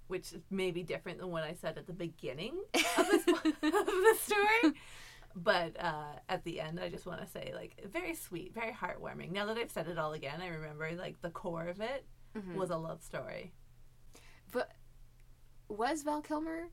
which 0.08 0.34
may 0.50 0.70
be 0.70 0.82
different 0.82 1.18
than 1.18 1.30
what 1.30 1.42
I 1.44 1.54
said 1.54 1.78
at 1.78 1.86
the 1.86 1.92
beginning 1.92 2.54
of 2.74 3.06
this 3.08 3.26
of 3.28 3.42
the 3.62 4.16
story. 4.20 4.74
But 5.34 5.80
uh, 5.82 6.16
at 6.28 6.44
the 6.44 6.60
end, 6.60 6.78
I 6.78 6.90
just 6.90 7.06
want 7.06 7.22
to 7.22 7.26
say, 7.26 7.52
like, 7.54 7.80
very 7.90 8.14
sweet, 8.14 8.52
very 8.52 8.72
heartwarming. 8.72 9.32
Now 9.32 9.46
that 9.46 9.56
I've 9.56 9.70
said 9.70 9.88
it 9.88 9.96
all 9.96 10.12
again, 10.12 10.42
I 10.42 10.48
remember 10.48 10.90
like 10.98 11.22
the 11.22 11.30
core 11.30 11.68
of 11.68 11.80
it 11.80 12.04
Mhm. 12.36 12.56
was 12.56 12.68
a 12.70 12.76
love 12.76 13.02
story. 13.02 13.52
But 14.52 14.70
was 15.68 16.02
Val 16.02 16.20
Kilmer 16.20 16.68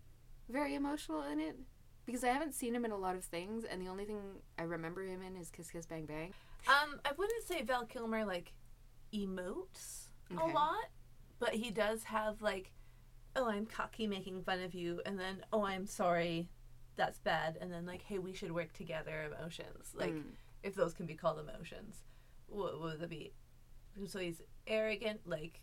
very 0.49 0.75
emotional 0.75 1.21
in 1.23 1.39
it? 1.39 1.57
Because 2.05 2.23
I 2.23 2.29
haven't 2.29 2.53
seen 2.55 2.73
him 2.75 2.83
in 2.85 2.91
a 2.91 2.97
lot 2.97 3.15
of 3.15 3.23
things, 3.23 3.63
and 3.63 3.81
the 3.81 3.87
only 3.87 4.03
thing 4.03 4.19
I 4.57 4.63
remember 4.63 5.03
him 5.05 5.21
in 5.21 5.37
is 5.37 5.49
Kiss 5.51 5.69
Kiss 5.71 5.85
Bang 5.85 6.05
Bang. 6.05 6.33
Um, 6.67 6.99
I 7.05 7.11
wouldn't 7.17 7.43
say 7.45 7.61
Val 7.61 7.85
Kilmer 7.85 8.25
like 8.25 8.51
emotes 9.13 10.05
a 10.31 10.45
lot, 10.45 10.85
but 11.39 11.53
he 11.55 11.71
does 11.71 12.03
have 12.05 12.41
like, 12.41 12.71
oh, 13.35 13.47
I'm 13.49 13.65
cocky 13.65 14.07
making 14.07 14.43
fun 14.43 14.61
of 14.61 14.73
you, 14.73 15.01
and 15.05 15.19
then 15.19 15.43
oh, 15.53 15.63
I'm 15.65 15.85
sorry, 15.87 16.49
that's 16.95 17.19
bad, 17.19 17.57
and 17.61 17.71
then 17.71 17.85
like, 17.85 18.01
hey, 18.03 18.19
we 18.19 18.33
should 18.33 18.51
work 18.51 18.73
together 18.73 19.31
emotions. 19.35 19.91
Like, 19.95 20.13
Mm. 20.13 20.23
if 20.63 20.75
those 20.75 20.93
can 20.93 21.05
be 21.05 21.15
called 21.15 21.39
emotions, 21.39 21.97
what, 22.47 22.73
what 22.79 22.91
would 22.91 22.99
that 22.99 23.09
be? 23.09 23.33
So 24.07 24.19
he's 24.19 24.41
arrogant, 24.67 25.21
like 25.25 25.61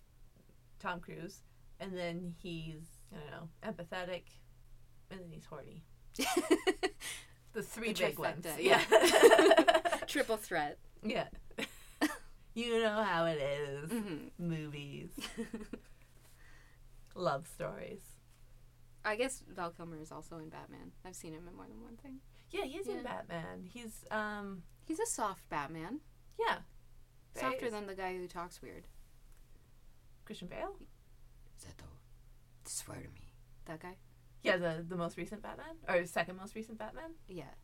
Tom 0.80 1.00
Cruise, 1.00 1.42
and 1.80 1.96
then 1.96 2.34
he's 2.42 2.82
I 3.14 3.18
don't 3.20 3.30
know, 3.30 3.48
empathetic, 3.84 4.22
and 5.10 5.20
then 5.20 5.28
he's 5.30 5.44
horny. 5.46 5.84
The 7.52 7.62
three 7.62 7.94
The 7.94 8.04
big 8.08 8.18
ones. 8.18 8.46
Yeah. 8.58 8.82
Triple 10.06 10.36
threat. 10.36 10.78
yeah. 11.02 11.28
You 12.56 12.80
know 12.82 13.02
how 13.02 13.26
it 13.26 13.38
is. 13.40 13.90
hmm 13.90 14.16
Movies, 14.38 15.10
love 17.14 17.46
stories. 17.46 18.00
I 19.04 19.14
guess 19.16 19.42
Val 19.54 19.70
Kilmer 19.70 19.98
is 20.00 20.10
also 20.10 20.38
in 20.38 20.48
Batman. 20.48 20.90
I've 21.04 21.14
seen 21.14 21.32
him 21.32 21.46
in 21.48 21.54
more 21.54 21.66
than 21.68 21.80
one 21.82 21.96
thing. 21.96 22.16
Yeah, 22.50 22.64
he's 22.64 22.88
in 22.88 23.02
Batman. 23.02 23.68
He's 23.72 24.04
um 24.10 24.62
He's 24.84 24.98
a 25.00 25.06
soft 25.06 25.48
Batman. 25.48 26.00
yeah. 26.38 26.58
Softer 27.34 27.70
than 27.70 27.86
the 27.86 27.94
guy 27.94 28.16
who 28.16 28.26
talks 28.26 28.62
weird. 28.62 28.86
Christian 30.24 30.48
Bale. 30.48 30.74
Zeto, 31.60 31.84
swear 32.64 32.96
to 32.98 33.08
me. 33.08 33.32
That 33.66 33.80
guy? 33.80 33.96
Yeah, 34.42 34.56
the 34.56 34.84
the 34.88 34.96
most 34.96 35.16
recent 35.16 35.42
Batman 35.42 35.76
or 35.88 36.04
second 36.06 36.36
most 36.38 36.54
recent 36.54 36.78
Batman. 36.78 37.12
Yeah. 37.28 37.54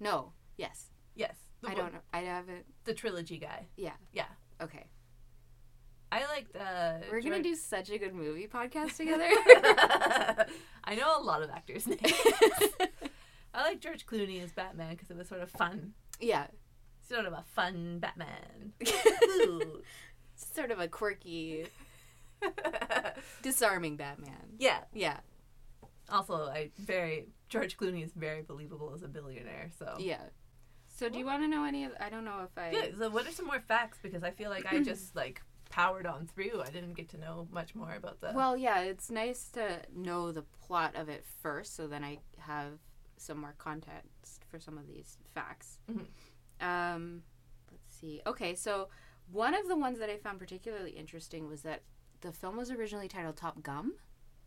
No. 0.00 0.32
Yes. 0.56 0.86
Yes, 1.14 1.36
the 1.62 1.68
I 1.68 1.72
one- 1.74 1.76
don't 1.82 1.92
know. 1.94 2.00
I 2.12 2.18
haven't. 2.20 2.64
The 2.84 2.94
trilogy 2.94 3.38
guy. 3.38 3.66
Yeah. 3.76 3.92
Yeah. 4.12 4.26
Okay. 4.62 4.86
I 6.10 6.24
liked. 6.26 6.56
Uh, 6.56 6.98
We're 7.10 7.20
gonna 7.20 7.42
do 7.42 7.54
such 7.54 7.90
a 7.90 7.98
good 7.98 8.14
movie 8.14 8.46
podcast 8.48 8.96
together. 8.96 9.28
I 10.84 10.94
know 10.94 11.20
a 11.20 11.22
lot 11.22 11.42
of 11.42 11.50
actors' 11.50 11.86
names. 11.86 12.00
I 13.54 13.62
like 13.62 13.80
George 13.80 14.06
Clooney 14.06 14.42
as 14.42 14.52
Batman 14.52 14.90
because 14.94 15.10
it 15.10 15.16
was 15.16 15.28
sort 15.28 15.40
of 15.42 15.50
fun. 15.50 15.92
yeah. 16.20 16.46
Sort 17.08 17.24
of 17.26 17.32
a 17.32 17.42
fun 17.54 17.98
Batman. 18.00 18.72
Sort 20.36 20.70
of 20.70 20.78
a 20.78 20.86
quirky, 20.88 21.66
disarming 23.42 23.96
Batman. 23.96 24.54
yeah. 24.58 24.80
Yeah. 24.92 25.18
Also, 26.10 26.34
I 26.46 26.70
very 26.78 27.28
George 27.48 27.76
Clooney 27.76 28.04
is 28.04 28.12
very 28.12 28.42
believable 28.42 28.92
as 28.94 29.02
a 29.02 29.08
billionaire. 29.08 29.70
So 29.78 29.96
Yeah. 29.98 30.20
So 30.98 31.08
do 31.08 31.16
you 31.18 31.24
want 31.24 31.42
to 31.42 31.48
know 31.48 31.64
any 31.64 31.84
of? 31.84 31.92
I 32.00 32.08
don't 32.10 32.24
know 32.24 32.40
if 32.44 32.58
I. 32.58 32.70
Good. 32.72 32.98
So 32.98 33.08
what 33.08 33.26
are 33.26 33.30
some 33.30 33.46
more 33.46 33.60
facts? 33.60 33.98
Because 34.02 34.24
I 34.24 34.30
feel 34.32 34.50
like 34.50 34.66
I 34.72 34.82
just 34.82 35.14
like 35.14 35.40
powered 35.70 36.06
on 36.06 36.26
through. 36.26 36.60
I 36.60 36.70
didn't 36.70 36.94
get 36.94 37.08
to 37.10 37.18
know 37.18 37.46
much 37.52 37.74
more 37.76 37.94
about 37.94 38.20
the. 38.20 38.32
Well, 38.34 38.56
yeah, 38.56 38.80
it's 38.80 39.08
nice 39.10 39.48
to 39.50 39.80
know 39.94 40.32
the 40.32 40.42
plot 40.42 40.96
of 40.96 41.08
it 41.08 41.24
first, 41.40 41.76
so 41.76 41.86
then 41.86 42.02
I 42.02 42.18
have 42.38 42.72
some 43.16 43.38
more 43.38 43.54
context 43.58 44.44
for 44.50 44.58
some 44.58 44.76
of 44.76 44.88
these 44.88 45.18
facts. 45.34 45.78
Mhm. 45.88 46.06
Um, 46.60 47.22
let's 47.70 47.94
see. 47.94 48.20
Okay, 48.26 48.54
so 48.54 48.88
one 49.30 49.54
of 49.54 49.68
the 49.68 49.76
ones 49.76 49.98
that 50.00 50.10
I 50.10 50.16
found 50.16 50.40
particularly 50.40 50.92
interesting 50.92 51.46
was 51.48 51.62
that 51.62 51.82
the 52.22 52.32
film 52.32 52.56
was 52.56 52.70
originally 52.72 53.06
titled 53.08 53.36
Top 53.36 53.62
Gum, 53.62 53.94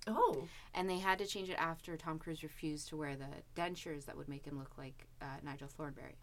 oh, 0.08 0.48
and 0.74 0.90
they 0.90 1.00
had 1.00 1.18
to 1.20 1.26
change 1.26 1.50
it 1.50 1.58
after 1.58 1.96
Tom 1.96 2.20
Cruise 2.20 2.44
refused 2.44 2.90
to 2.90 2.98
wear 2.98 3.16
the 3.16 3.30
dentures 3.56 4.06
that 4.06 4.18
would 4.18 4.28
make 4.28 4.46
him 4.46 4.58
look 4.58 4.78
like 4.78 5.08
uh, 5.22 5.26
Nigel 5.44 5.70
Thornberry. 5.70 6.18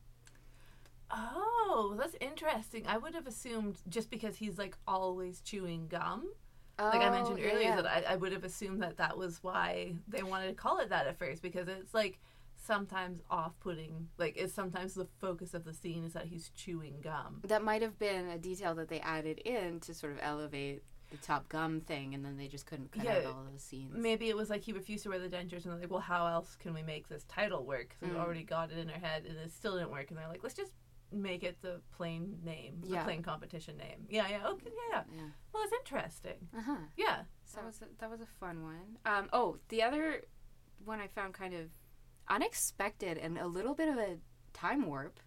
Oh, 1.10 1.94
that's 1.98 2.16
interesting. 2.20 2.86
I 2.86 2.98
would 2.98 3.14
have 3.14 3.26
assumed 3.26 3.80
just 3.88 4.10
because 4.10 4.36
he's 4.36 4.58
like 4.58 4.76
always 4.86 5.40
chewing 5.40 5.88
gum. 5.88 6.28
like 6.78 7.02
I 7.02 7.10
mentioned 7.10 7.40
Oh, 7.42 7.46
earlier, 7.48 7.68
yeah. 7.70 7.76
that 7.82 7.86
I, 7.86 8.12
I 8.12 8.16
would 8.16 8.32
have 8.32 8.44
assumed 8.44 8.82
that 8.82 8.96
that 8.98 9.16
was 9.18 9.38
why 9.42 9.94
they 10.06 10.22
wanted 10.22 10.48
to 10.48 10.54
call 10.54 10.78
it 10.78 10.90
that 10.90 11.06
at 11.06 11.18
first 11.18 11.42
because 11.42 11.66
it's 11.68 11.92
like 11.94 12.18
sometimes 12.56 13.20
off-putting. 13.30 14.08
Like 14.18 14.36
it's 14.36 14.52
sometimes 14.54 14.94
the 14.94 15.06
focus 15.20 15.54
of 15.54 15.64
the 15.64 15.72
scene 15.72 16.04
is 16.04 16.12
that 16.12 16.26
he's 16.26 16.50
chewing 16.50 16.96
gum. 17.02 17.40
that 17.46 17.62
might 17.64 17.82
have 17.82 17.98
been 17.98 18.28
a 18.28 18.38
detail 18.38 18.74
that 18.76 18.88
they 18.88 19.00
added 19.00 19.38
in 19.38 19.80
to 19.80 19.94
sort 19.94 20.12
of 20.12 20.18
elevate 20.22 20.82
the 21.10 21.16
Top 21.16 21.48
Gum 21.48 21.80
thing, 21.80 22.14
and 22.14 22.22
then 22.22 22.36
they 22.36 22.48
just 22.48 22.66
couldn't 22.66 22.92
cut 22.92 23.06
out 23.06 23.24
all 23.24 23.46
those 23.50 23.62
scenes. 23.62 23.94
Maybe 23.96 24.28
it 24.28 24.36
was 24.36 24.50
like 24.50 24.60
he 24.60 24.74
refused 24.74 25.04
to 25.04 25.08
wear 25.08 25.18
the 25.18 25.26
dentures, 25.28 25.64
and 25.64 25.72
they're 25.72 25.80
like, 25.80 25.90
well, 25.90 26.00
how 26.00 26.26
else 26.26 26.54
can 26.60 26.74
we 26.74 26.82
make 26.82 27.08
this 27.08 27.24
title 27.24 27.64
work? 27.64 27.88
Because 27.88 28.02
we've 28.10 28.18
Mm. 28.20 28.22
already 28.22 28.42
got 28.42 28.70
it 28.70 28.76
in 28.76 28.90
our 28.90 28.98
head, 28.98 29.24
and 29.26 29.38
it 29.38 29.50
still 29.50 29.78
didn't 29.78 29.90
work. 29.90 30.10
And 30.10 30.18
they're 30.18 30.28
like, 30.28 30.42
let's 30.42 30.54
just 30.54 30.72
make 31.12 31.42
it 31.42 31.60
the 31.62 31.80
plain 31.96 32.38
name, 32.44 32.78
the 32.82 32.96
plain 33.04 33.22
competition 33.22 33.76
name. 33.76 34.06
Yeah, 34.08 34.26
yeah, 34.28 34.46
okay, 34.48 34.70
yeah. 34.90 35.02
Yeah. 35.14 35.22
Well, 35.52 35.62
it's 35.64 35.72
interesting. 35.72 36.48
Uh 36.56 36.62
huh. 36.62 36.76
Yeah. 36.96 37.22
So 37.44 37.56
that 37.56 37.66
was 37.66 37.80
a, 37.82 37.86
that 37.98 38.10
was 38.10 38.20
a 38.20 38.26
fun 38.26 38.62
one. 38.62 38.98
Um, 39.06 39.28
oh, 39.32 39.58
the 39.68 39.82
other 39.82 40.22
one 40.84 41.00
I 41.00 41.06
found 41.08 41.34
kind 41.34 41.54
of 41.54 41.70
unexpected 42.28 43.18
and 43.18 43.38
a 43.38 43.46
little 43.46 43.74
bit 43.74 43.88
of 43.88 43.96
a 43.96 44.18
time 44.52 44.86
warp. 44.86 45.20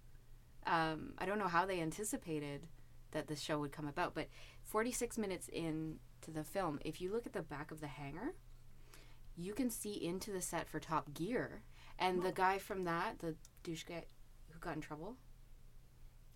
Um, 0.67 1.13
I 1.17 1.25
don't 1.25 1.39
know 1.39 1.47
how 1.47 1.65
they 1.65 1.81
anticipated 1.81 2.67
that 3.11 3.27
this 3.27 3.41
show 3.41 3.59
would 3.59 3.71
come 3.71 3.87
about, 3.87 4.13
but 4.13 4.27
46 4.63 5.17
minutes 5.17 5.49
in 5.51 5.97
to 6.21 6.31
the 6.31 6.43
film, 6.43 6.79
if 6.85 7.01
you 7.01 7.11
look 7.11 7.25
at 7.25 7.33
the 7.33 7.41
back 7.41 7.71
of 7.71 7.81
the 7.81 7.87
hangar, 7.87 8.35
you 9.35 9.53
can 9.53 9.69
see 9.69 9.93
into 9.93 10.31
the 10.31 10.41
set 10.41 10.69
for 10.69 10.79
Top 10.79 11.13
Gear, 11.13 11.63
and 11.97 12.21
the 12.21 12.31
guy 12.31 12.57
from 12.57 12.83
that, 12.83 13.19
the 13.19 13.35
douche 13.63 13.83
guy 13.83 14.03
who 14.51 14.59
got 14.59 14.75
in 14.75 14.81
trouble, 14.81 15.17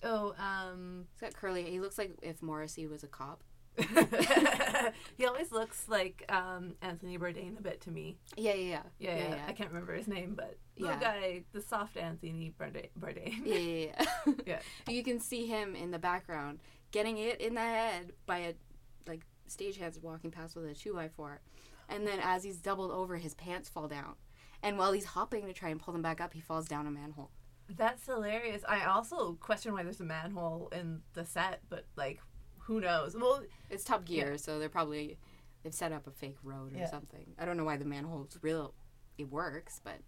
Oh, 0.03 0.33
um, 0.37 1.05
he's 1.13 1.21
got 1.21 1.33
curly. 1.33 1.63
He 1.63 1.79
looks 1.79 1.97
like 1.97 2.11
if 2.21 2.41
Morrissey 2.41 2.87
was 2.87 3.03
a 3.03 3.07
cop. 3.07 3.43
he 5.17 5.25
always 5.25 5.51
looks 5.51 5.89
like 5.89 6.23
um, 6.29 6.75
Anthony 6.81 7.17
Bourdain 7.17 7.59
a 7.59 7.61
bit 7.61 7.81
to 7.81 7.91
me. 7.91 8.17
Yeah, 8.37 8.53
yeah, 8.53 8.83
Yeah, 8.99 9.15
yeah. 9.17 9.29
Yeah. 9.35 9.41
I 9.47 9.51
can't 9.51 9.69
remember 9.69 9.93
his 9.93 10.07
name, 10.07 10.33
but 10.35 10.57
the 10.77 10.85
Yeah. 10.85 10.99
guy, 10.99 11.43
the 11.51 11.61
soft 11.61 11.97
Anthony 11.97 12.53
Bourdain. 12.57 12.87
Bourdain. 12.97 13.41
Yeah, 13.45 13.55
yeah, 13.55 13.87
yeah. 14.25 14.33
Yeah. 14.45 14.59
You 14.87 15.03
can 15.03 15.19
see 15.19 15.45
him 15.45 15.75
in 15.75 15.91
the 15.91 15.99
background 15.99 16.59
getting 16.91 17.17
it 17.17 17.41
in 17.41 17.55
the 17.55 17.61
head 17.61 18.13
by 18.25 18.37
a 18.39 18.53
like 19.07 19.25
stagehands 19.49 20.01
walking 20.01 20.31
past 20.31 20.55
with 20.55 20.65
a 20.65 20.73
two 20.73 20.93
by 20.93 21.09
four, 21.09 21.41
and 21.89 22.07
then 22.07 22.19
as 22.23 22.43
he's 22.43 22.57
doubled 22.57 22.91
over, 22.91 23.17
his 23.17 23.33
pants 23.33 23.67
fall 23.67 23.87
down, 23.89 24.13
and 24.63 24.77
while 24.77 24.93
he's 24.93 25.05
hopping 25.05 25.45
to 25.47 25.53
try 25.53 25.69
and 25.69 25.79
pull 25.81 25.91
them 25.93 26.01
back 26.01 26.21
up, 26.21 26.33
he 26.33 26.39
falls 26.39 26.67
down 26.67 26.87
a 26.87 26.91
manhole. 26.91 27.29
That's 27.69 28.05
hilarious. 28.05 28.63
I 28.67 28.85
also 28.85 29.33
question 29.33 29.73
why 29.73 29.83
there's 29.83 29.99
a 29.99 30.05
manhole 30.05 30.69
in 30.71 31.01
the 31.13 31.25
set, 31.25 31.61
but 31.69 31.85
like, 31.95 32.21
who 32.57 32.79
knows? 32.79 33.15
Well, 33.15 33.43
It's 33.69 33.83
Top 33.83 34.05
Gear, 34.05 34.37
so 34.37 34.59
they're 34.59 34.69
probably 34.69 35.17
they've 35.63 35.73
set 35.73 35.91
up 35.91 36.05
a 36.05 36.11
fake 36.11 36.37
road 36.43 36.73
or 36.75 36.79
Yeah. 36.79 36.89
something. 36.89 37.33
I 37.39 37.45
don't 37.45 37.57
know 37.57 37.63
why 37.63 37.77
the 37.77 37.85
manhole's 37.85 38.37
real. 38.41 38.75
It 39.17 39.31
works, 39.31 39.81
but 39.83 40.01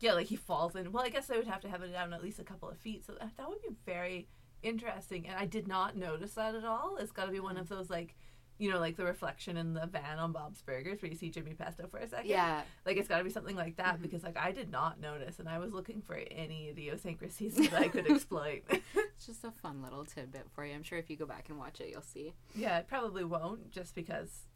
yeah, 0.00 0.12
like 0.12 0.28
he 0.28 0.36
falls 0.36 0.76
in. 0.76 0.92
Well, 0.92 1.04
I 1.04 1.08
guess 1.08 1.26
they 1.26 1.36
would 1.36 1.48
have 1.48 1.60
to 1.62 1.68
have 1.68 1.82
it 1.82 1.92
down 1.92 2.12
at 2.12 2.22
least 2.22 2.38
a 2.38 2.44
couple 2.44 2.68
of 2.68 2.78
feet, 2.78 3.04
so 3.04 3.14
that, 3.14 3.36
that 3.36 3.48
would 3.48 3.62
be 3.62 3.74
very 3.84 4.28
interesting. 4.62 5.26
And 5.26 5.36
I 5.36 5.46
did 5.46 5.66
not 5.66 5.96
notice 5.96 6.34
that 6.34 6.54
at 6.54 6.64
all. 6.64 6.96
It's 6.98 7.10
got 7.10 7.26
to 7.26 7.32
be 7.32 7.40
one 7.40 7.56
of 7.56 7.66
mm. 7.66 7.70
those 7.70 7.90
like, 7.90 8.14
you 8.58 8.70
know, 8.70 8.78
like 8.80 8.96
the 8.96 9.04
reflection 9.04 9.56
in 9.56 9.72
the 9.74 9.86
van 9.86 10.18
on 10.18 10.32
Bob's 10.32 10.60
Burgers 10.62 11.00
where 11.00 11.10
you 11.10 11.16
see 11.16 11.30
Jimmy 11.30 11.54
Pesto 11.54 11.86
for 11.88 11.98
a 11.98 12.08
second. 12.08 12.28
yeah, 12.28 12.62
Like 12.84 12.96
it's 12.96 13.08
got 13.08 13.18
to 13.18 13.24
be 13.24 13.30
something 13.30 13.54
like 13.56 13.76
that 13.76 13.98
Mhm. 13.98 14.02
because 14.02 14.22
like 14.24 14.36
I 14.36 14.50
did 14.52 14.70
not 14.70 15.00
notice, 15.00 15.38
and 15.38 15.48
I 15.48 15.58
was 15.58 15.72
looking 15.72 16.02
for 16.02 16.16
any 16.30 16.68
idiosyncrasies 16.68 17.54
that 17.56 17.74
I 17.74 17.88
could 17.88 18.06
exploit. 18.10 18.64
it's 18.68 19.26
just 19.26 19.44
a 19.44 19.50
fun 19.52 19.82
little 19.82 20.04
tidbit 20.04 20.46
for 20.52 20.64
you. 20.64 20.74
I'm 20.74 20.82
sure 20.82 20.98
if 20.98 21.08
you 21.08 21.16
go 21.16 21.26
back 21.26 21.48
and 21.48 21.58
watch 21.58 21.80
it, 21.80 21.88
you'll 21.90 22.02
see. 22.02 22.34
yeah, 22.54 22.78
it 22.78 22.88
probably 22.88 23.24
won't 23.24 23.70
just 23.70 23.94
because 23.94 24.46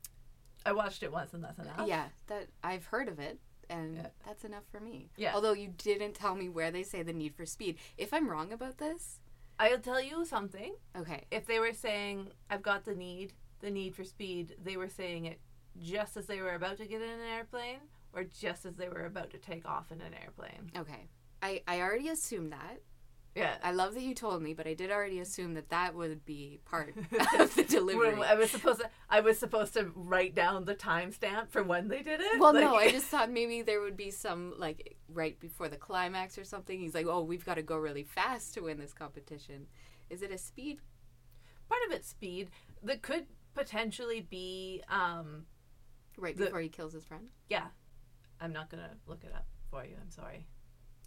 I 0.66 0.72
watched 0.72 1.02
it 1.02 1.12
once 1.12 1.32
and 1.34 1.42
that's 1.44 1.58
enough. 1.58 1.86
Yeah, 1.86 2.08
that 2.26 2.48
I've 2.62 2.86
heard 2.86 3.08
of 3.08 3.18
it, 3.18 3.38
and 3.70 3.96
Yeah. 3.96 4.08
that's 4.26 4.44
enough 4.44 4.64
for 4.70 4.80
me. 4.80 5.10
Yeah. 5.16 5.34
Although 5.34 5.52
you 5.54 5.68
didn't 5.76 6.14
tell 6.14 6.34
me 6.34 6.48
where 6.48 6.70
they 6.70 6.82
say 6.82 7.02
the 7.02 7.12
need 7.12 7.34
for 7.34 7.46
speed. 7.46 7.78
If 7.96 8.12
I'm 8.12 8.28
wrong 8.28 8.52
about 8.52 8.78
this, 8.78 9.20
I'll 9.58 9.78
tell 9.78 10.00
you 10.00 10.24
something. 10.24 10.74
okay. 10.96 11.24
if 11.30 11.46
they 11.46 11.58
were 11.60 11.72
saying 11.72 12.32
I've 12.50 12.62
got 12.62 12.84
the 12.84 12.94
need, 12.94 13.32
the 13.62 13.70
need 13.70 13.94
for 13.94 14.04
speed, 14.04 14.56
they 14.62 14.76
were 14.76 14.88
saying 14.88 15.24
it 15.24 15.40
just 15.80 16.16
as 16.16 16.26
they 16.26 16.40
were 16.40 16.54
about 16.54 16.76
to 16.78 16.86
get 16.86 17.00
in 17.00 17.08
an 17.08 17.20
airplane 17.34 17.78
or 18.12 18.24
just 18.24 18.66
as 18.66 18.74
they 18.76 18.88
were 18.88 19.06
about 19.06 19.30
to 19.30 19.38
take 19.38 19.66
off 19.66 19.90
in 19.90 20.00
an 20.00 20.12
airplane. 20.22 20.70
Okay. 20.76 21.08
I, 21.42 21.62
I 21.66 21.80
already 21.80 22.08
assumed 22.08 22.52
that. 22.52 22.80
Yeah. 23.34 23.54
I 23.62 23.72
love 23.72 23.94
that 23.94 24.02
you 24.02 24.14
told 24.14 24.42
me, 24.42 24.52
but 24.52 24.66
I 24.66 24.74
did 24.74 24.90
already 24.90 25.18
assume 25.20 25.54
that 25.54 25.70
that 25.70 25.94
would 25.94 26.22
be 26.26 26.60
part 26.66 26.94
of 27.38 27.54
the 27.54 27.64
delivery. 27.64 28.22
I 28.22 28.34
was 28.34 28.50
supposed 28.50 28.80
to 28.80 28.90
I 29.08 29.20
was 29.20 29.38
supposed 29.38 29.72
to 29.74 29.90
write 29.94 30.34
down 30.34 30.66
the 30.66 30.74
timestamp 30.74 31.48
for 31.48 31.62
when 31.62 31.88
they 31.88 32.02
did 32.02 32.20
it. 32.20 32.38
Well, 32.38 32.52
no, 32.52 32.76
I 32.76 32.90
just 32.92 33.06
thought 33.06 33.30
maybe 33.30 33.62
there 33.62 33.80
would 33.80 33.96
be 33.96 34.10
some, 34.10 34.54
like, 34.58 34.96
right 35.08 35.40
before 35.40 35.68
the 35.68 35.78
climax 35.78 36.36
or 36.36 36.44
something. 36.44 36.78
He's 36.78 36.94
like, 36.94 37.06
oh, 37.06 37.22
we've 37.22 37.44
got 37.44 37.54
to 37.54 37.62
go 37.62 37.76
really 37.78 38.04
fast 38.04 38.52
to 38.54 38.60
win 38.60 38.78
this 38.78 38.92
competition. 38.92 39.66
Is 40.10 40.20
it 40.20 40.30
a 40.30 40.36
speed? 40.36 40.80
part 41.72 41.80
of 41.86 41.96
it's 41.96 42.08
speed 42.08 42.50
that 42.82 43.00
could 43.00 43.26
potentially 43.54 44.20
be 44.20 44.82
um 44.88 45.46
Right 46.18 46.36
The- 46.36 46.44
before 46.46 46.60
he 46.60 46.68
kills 46.68 46.92
his 46.92 47.04
friend? 47.04 47.30
yeah. 47.48 47.66
I'm 48.40 48.52
not 48.52 48.70
going 48.70 48.82
to 48.82 48.90
look 49.06 49.22
it 49.22 49.32
up 49.32 49.46
for 49.70 49.84
you. 49.84 49.94
I'm 50.00 50.10
sorry. 50.10 50.46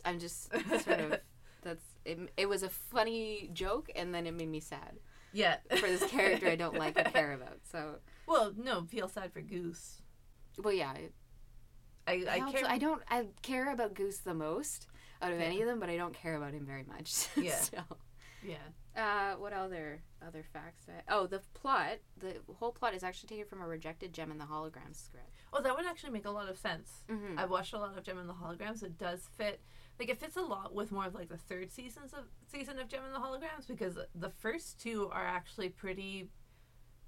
I'm 0.05 0.19
just 0.19 0.49
sort 0.51 0.99
of. 1.01 1.19
That's 1.63 1.83
it, 2.05 2.17
it 2.37 2.47
was 2.47 2.63
a 2.63 2.69
funny 2.69 3.49
joke, 3.51 3.89
and 3.95 4.13
then 4.15 4.25
it 4.25 4.33
made 4.33 4.47
me 4.49 4.59
sad 4.61 4.99
Yeah. 5.33 5.57
for 5.77 5.87
this 5.87 6.05
character 6.05 6.47
I 6.47 6.55
don't 6.55 6.77
like 6.77 6.97
or 6.97 7.03
care 7.03 7.33
about. 7.39 7.57
So, 7.69 7.95
well, 8.27 8.53
no, 8.55 8.83
feel 8.85 9.07
sad 9.09 9.33
for 9.33 9.41
Goose. 9.41 10.01
well, 10.63 10.73
yeah, 10.73 10.91
I, 10.91 11.09
I, 12.07 12.13
I, 12.29 12.37
I 12.37 12.39
also, 12.41 12.57
care 12.59 12.69
I 12.69 12.77
don't. 12.77 13.01
I 13.09 13.25
care 13.41 13.73
about 13.73 13.95
Goose 13.95 14.19
the 14.19 14.33
most 14.35 14.87
out 15.21 15.33
of 15.33 15.39
Yeah. 15.39 15.45
any 15.45 15.61
of 15.61 15.67
them, 15.67 15.79
but 15.79 15.89
I 15.89 15.97
don't 15.97 16.13
care 16.13 16.35
about 16.35 16.53
him 16.53 16.65
very 16.65 16.83
much. 16.83 17.27
Yeah. 17.35 17.55
so, 17.59 17.77
Yeah. 18.45 19.33
uh, 19.33 19.35
what 19.37 19.53
other 19.53 20.01
other 20.25 20.43
facts? 20.53 20.85
I, 20.87 21.01
oh, 21.13 21.27
the 21.27 21.41
plot. 21.53 21.97
The 22.17 22.35
whole 22.59 22.71
plot 22.71 22.93
is 22.93 23.03
actually 23.03 23.29
taken 23.29 23.45
from 23.45 23.61
a 23.61 23.67
rejected 23.67 24.13
Jem 24.13 24.31
in 24.31 24.37
the 24.37 24.45
Holograms 24.45 25.05
script. 25.05 25.29
Oh, 25.53 25.61
that 25.61 25.75
would 25.75 25.85
actually 25.85 26.11
make 26.11 26.25
a 26.25 26.31
lot 26.31 26.49
of 26.49 26.57
sense. 26.57 27.03
Mm-hmm. 27.09 27.39
I've 27.39 27.49
watched 27.49 27.73
a 27.73 27.77
lot 27.77 27.97
of 27.97 28.03
Jem 28.03 28.17
and 28.17 28.29
the 28.29 28.33
Holograms. 28.33 28.83
It 28.83 28.97
does 28.97 29.29
fit, 29.37 29.61
like 29.99 30.09
it 30.09 30.19
fits 30.19 30.35
a 30.35 30.41
lot 30.41 30.73
with 30.73 30.91
more 30.91 31.05
of 31.05 31.15
like 31.15 31.29
the 31.29 31.37
third 31.37 31.71
seasons 31.71 32.13
of 32.13 32.25
season 32.47 32.79
of 32.79 32.87
Jem 32.87 33.03
and 33.05 33.13
the 33.13 33.19
Holograms 33.19 33.67
because 33.67 33.97
the 34.13 34.29
first 34.29 34.79
two 34.79 35.09
are 35.11 35.25
actually 35.25 35.69
pretty, 35.69 36.29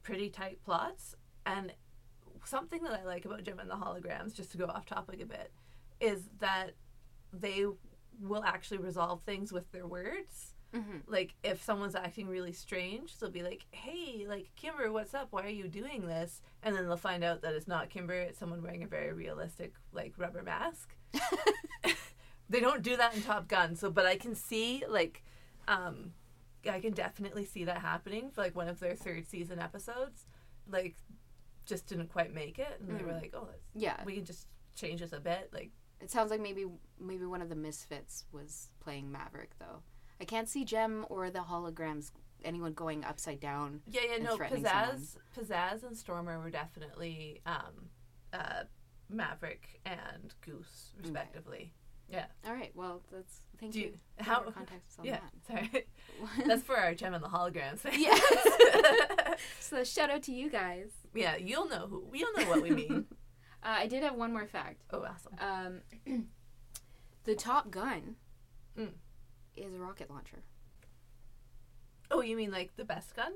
pretty 0.03 0.29
tight 0.29 0.63
plots. 0.63 1.15
And 1.45 1.73
something 2.45 2.83
that 2.83 2.93
I 2.93 3.03
like 3.03 3.25
about 3.25 3.43
Jem 3.43 3.59
and 3.59 3.69
the 3.69 3.75
Holograms, 3.75 4.33
just 4.33 4.51
to 4.51 4.57
go 4.57 4.65
off 4.65 4.85
topic 4.85 5.21
a 5.21 5.25
bit, 5.25 5.51
is 5.99 6.29
that 6.39 6.71
they 7.33 7.65
will 8.21 8.43
actually 8.43 8.77
resolve 8.77 9.21
things 9.23 9.51
with 9.51 9.71
their 9.71 9.87
words. 9.87 10.53
Mm-hmm. 10.73 10.97
Like 11.11 11.33
if 11.43 11.63
someone's 11.63 11.95
acting 11.95 12.27
really 12.27 12.51
strange, 12.51 13.17
they'll 13.17 13.31
be 13.31 13.43
like, 13.43 13.65
"Hey, 13.71 14.25
like 14.27 14.49
Kimber, 14.55 14.91
what's 14.91 15.13
up? 15.13 15.27
Why 15.31 15.43
are 15.43 15.49
you 15.49 15.67
doing 15.67 16.05
this?" 16.07 16.41
And 16.61 16.75
then 16.75 16.85
they'll 16.85 16.97
find 16.97 17.23
out 17.23 17.41
that 17.41 17.53
it's 17.53 17.67
not 17.67 17.89
Kimber; 17.89 18.13
it's 18.13 18.37
someone 18.37 18.61
wearing 18.61 18.83
a 18.83 18.87
very 18.87 19.13
realistic 19.13 19.73
like 19.93 20.13
rubber 20.17 20.43
mask. 20.43 20.95
they 22.49 22.59
don't 22.59 22.83
do 22.83 22.95
that 22.97 23.15
in 23.15 23.21
Top 23.21 23.47
Gun, 23.47 23.75
so 23.75 23.89
but 23.89 24.05
I 24.05 24.17
can 24.17 24.35
see 24.35 24.83
like, 24.87 25.23
um, 25.67 26.11
I 26.69 26.79
can 26.79 26.93
definitely 26.93 27.45
see 27.45 27.63
that 27.65 27.79
happening 27.79 28.29
for 28.29 28.41
like 28.41 28.55
one 28.55 28.67
of 28.67 28.79
their 28.79 28.95
third 28.95 29.27
season 29.27 29.59
episodes, 29.59 30.25
like 30.69 30.95
just 31.65 31.87
didn't 31.87 32.09
quite 32.11 32.33
make 32.33 32.59
it, 32.59 32.79
and 32.79 32.97
they 32.97 33.03
were 33.03 33.11
Mm. 33.11 33.21
like, 33.21 33.33
"Oh, 33.35 33.45
that's, 33.45 33.61
Yeah. 33.73 34.01
we 34.05 34.15
can 34.15 34.25
just 34.25 34.47
change 34.75 35.01
this 35.01 35.13
a 35.13 35.19
bit." 35.19 35.49
Like, 35.53 35.71
It 35.99 36.11
sounds 36.11 36.29
like 36.29 36.39
maybe 36.41 36.65
maybe 36.99 37.25
one 37.25 37.41
of 37.41 37.49
the 37.49 37.55
misfits 37.55 38.25
was 38.31 38.69
playing 38.79 39.11
Maverick 39.11 39.51
though. 39.59 39.81
I 40.19 40.25
can't 40.25 40.49
see 40.49 40.65
Jem 40.65 41.05
or 41.09 41.29
the 41.29 41.39
holograms 41.39 42.11
anyone 42.43 42.73
going 42.73 43.03
upside 43.03 43.39
down. 43.39 43.81
yeah, 43.87 44.01
yeah, 44.11 44.23
no, 44.23 44.37
Pizzazz, 44.37 45.17
Pizzazz, 45.37 45.83
and 45.83 45.97
Stormer 45.97 46.39
were 46.39 46.49
definitely 46.51 47.41
um, 47.45 47.89
uh, 48.33 48.63
Maverick 49.09 49.81
and 49.85 50.33
Goose, 50.41 50.91
respectively. 51.01 51.73
Yeah. 52.09 52.25
All 52.45 52.53
right, 52.53 52.71
well 52.73 53.01
that's 53.11 53.41
thank 53.59 53.73
Do 53.73 53.79
you. 53.79 53.85
you, 53.87 53.93
how? 54.23 54.39
context 54.41 54.97
on 54.99 55.05
Yeah, 55.07 55.19
sorry. 55.45 55.87
That's 56.45 56.63
for 56.63 56.77
our 56.77 56.93
jem 56.95 57.13
and 57.13 57.21
the 57.23 57.27
holograms. 57.27 57.79
Yes. 57.91 58.21
so 59.59 59.83
shout 59.83 60.09
out 60.09 60.23
to 60.23 60.31
you 60.31 60.49
guys. 60.49 60.89
yeah, 61.13 61.35
you'll 61.35 61.67
know 61.67 61.85
who. 61.89 62.05
You'll 62.13 62.33
know 62.37 62.45
what 62.49 62.61
we 62.61 62.69
mean. 62.71 63.05
Uh, 63.61 63.75
I 63.79 63.87
did 63.87 64.03
have 64.03 64.15
one 64.15 64.31
more 64.31 64.45
fact. 64.47 64.83
Oh, 64.91 65.03
awesome. 65.03 65.81
Um, 66.05 66.27
the 67.25 67.35
Top 67.35 67.71
Gun 67.71 68.15
Mm. 68.77 68.91
Is 69.57 69.73
a 69.73 69.79
rocket 69.79 70.09
launcher. 70.09 70.43
Oh, 72.09 72.21
you 72.21 72.35
mean 72.37 72.51
like 72.51 72.75
the 72.75 72.85
best 72.85 73.15
gun? 73.15 73.33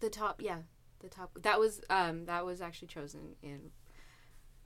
The 0.00 0.10
top, 0.10 0.40
yeah, 0.42 0.58
the 1.00 1.08
top. 1.08 1.30
That 1.42 1.58
was 1.58 1.80
um 1.90 2.26
that 2.26 2.44
was 2.44 2.60
actually 2.60 2.88
chosen 2.88 3.34
in 3.42 3.70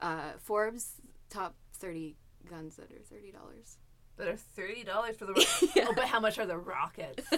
uh 0.01 0.33
Forbes 0.39 0.93
top 1.29 1.55
thirty 1.73 2.15
guns 2.49 2.75
that 2.75 2.91
are 2.91 2.99
thirty 3.09 3.31
dollars. 3.31 3.77
That 4.17 4.27
are 4.27 4.35
thirty 4.37 4.83
dollars 4.83 5.15
for 5.17 5.25
the. 5.25 5.33
Ro- 5.61 5.69
yeah. 5.75 5.85
Oh, 5.89 5.93
but 5.95 6.05
how 6.05 6.19
much 6.19 6.37
are 6.39 6.45
the 6.45 6.57
rockets? 6.57 7.23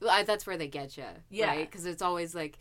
Well, 0.00 0.10
I- 0.10 0.22
that's 0.24 0.46
where 0.46 0.56
they 0.56 0.68
get 0.68 0.96
you, 0.96 1.04
Yeah. 1.30 1.46
right? 1.46 1.70
Because 1.70 1.86
it's 1.86 2.02
always 2.02 2.34
like 2.34 2.58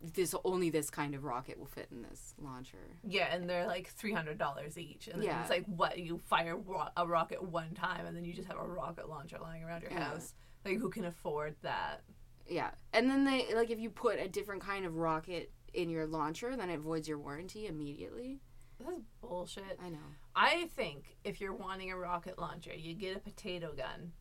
this 0.00 0.34
only 0.44 0.70
this 0.70 0.90
kind 0.90 1.14
of 1.14 1.24
rocket 1.24 1.58
will 1.58 1.66
fit 1.66 1.88
in 1.90 2.02
this 2.02 2.34
launcher. 2.40 2.78
Yeah, 3.02 3.34
and 3.34 3.48
they're 3.48 3.66
like 3.66 3.88
three 3.88 4.12
hundred 4.12 4.38
dollars 4.38 4.78
each, 4.78 5.08
and 5.08 5.20
then 5.20 5.28
Yeah. 5.28 5.40
it's 5.40 5.50
like 5.50 5.64
what 5.66 5.98
you 5.98 6.18
fire 6.18 6.56
ro- 6.56 6.88
a 6.96 7.06
rocket 7.06 7.42
one 7.42 7.74
time, 7.74 8.06
and 8.06 8.16
then 8.16 8.24
you 8.24 8.32
just 8.32 8.48
have 8.48 8.58
a 8.58 8.66
rocket 8.66 9.08
launcher 9.08 9.38
lying 9.40 9.64
around 9.64 9.82
your 9.82 9.90
Yeah. 9.90 10.04
house. 10.10 10.34
Like, 10.64 10.78
who 10.78 10.90
can 10.90 11.04
afford 11.04 11.56
that? 11.62 12.02
Yeah, 12.46 12.70
and 12.92 13.10
then 13.10 13.24
they 13.24 13.54
like 13.54 13.70
if 13.70 13.78
you 13.78 13.90
put 13.90 14.18
a 14.18 14.28
different 14.28 14.62
kind 14.62 14.84
of 14.86 14.96
rocket 14.96 15.52
in 15.74 15.90
your 15.90 16.06
launcher, 16.06 16.56
then 16.56 16.70
it 16.70 16.80
voids 16.80 17.08
your 17.08 17.18
warranty 17.18 17.66
immediately. 17.66 18.40
That's 18.80 19.00
bullshit. 19.20 19.78
I 19.82 19.88
know. 19.90 19.98
I 20.36 20.66
think 20.76 21.16
if 21.24 21.40
you're 21.40 21.52
wanting 21.54 21.90
a 21.90 21.96
rocket 21.96 22.38
launcher, 22.38 22.72
you 22.72 22.94
get 22.94 23.16
a 23.16 23.20
potato 23.20 23.72
gun. 23.76 24.12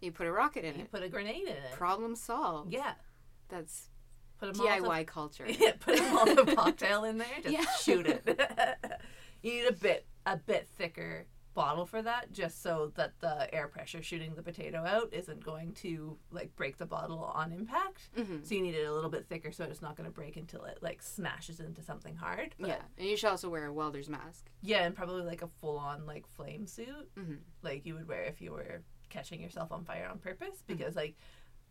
You 0.00 0.12
put 0.12 0.26
a 0.28 0.32
rocket 0.32 0.64
in 0.64 0.74
You 0.74 0.80
it. 0.80 0.82
You 0.84 0.88
put 0.88 1.02
a 1.02 1.08
grenade 1.08 1.42
in 1.48 1.56
it. 1.56 1.72
Problem 1.72 2.14
solved. 2.14 2.72
Yeah. 2.72 2.92
That's 3.48 3.90
Put 4.38 4.50
a 4.50 4.52
Molotov- 4.52 4.80
DIY 4.80 5.06
culture. 5.06 5.46
Yeah, 5.48 5.72
put 5.80 5.98
a 5.98 6.02
Molotov 6.02 6.54
cocktail 6.56 7.04
in 7.04 7.18
there. 7.18 7.26
Just 7.42 7.52
Yeah. 7.54 7.64
shoot 7.82 8.06
it. 8.06 8.24
you 9.42 9.52
need 9.52 9.66
a 9.68 9.72
bit 9.72 10.06
a 10.26 10.36
bit 10.36 10.68
thicker 10.76 11.26
bottle 11.54 11.86
for 11.86 12.02
that, 12.02 12.32
just 12.32 12.62
so 12.64 12.90
that 12.96 13.12
the 13.20 13.52
air 13.54 13.68
pressure 13.68 14.02
shooting 14.02 14.34
the 14.34 14.42
potato 14.42 14.78
out 14.84 15.08
isn't 15.12 15.44
going 15.44 15.72
to 15.72 16.18
like 16.32 16.54
break 16.56 16.76
the 16.78 16.86
bottle 16.86 17.20
on 17.32 17.52
impact. 17.52 18.08
hmm 18.16 18.38
So 18.42 18.56
you 18.56 18.62
need 18.62 18.74
it 18.74 18.84
a 18.86 18.92
little 18.92 19.08
bit 19.10 19.28
thicker, 19.28 19.52
so 19.52 19.62
it's 19.62 19.80
not 19.80 19.94
going 19.96 20.08
to 20.08 20.12
break 20.12 20.36
until 20.36 20.64
it 20.64 20.78
like 20.82 21.00
smashes 21.00 21.60
into 21.60 21.80
something 21.80 22.16
hard. 22.16 22.56
But, 22.58 22.70
Yeah, 22.70 22.80
and 22.98 23.06
you 23.08 23.16
should 23.16 23.28
also 23.30 23.48
wear 23.48 23.66
a 23.66 23.72
welder's 23.72 24.08
mask. 24.08 24.50
yeah, 24.62 24.84
and 24.84 24.96
probably 24.96 25.22
like 25.22 25.42
a 25.42 25.48
full 25.60 25.78
on 25.78 26.06
like 26.06 26.26
flame 26.26 26.66
suit, 26.66 27.08
Mhm. 27.16 27.38
like 27.62 27.86
you 27.86 27.94
would 27.94 28.08
wear 28.08 28.22
if 28.24 28.40
you 28.40 28.50
were 28.50 28.82
catching 29.08 29.40
yourself 29.40 29.70
on 29.70 29.84
fire 29.84 30.08
on 30.10 30.18
purpose. 30.18 30.56
Mm-hmm. 30.56 30.76
Because 30.76 30.96
like, 30.96 31.14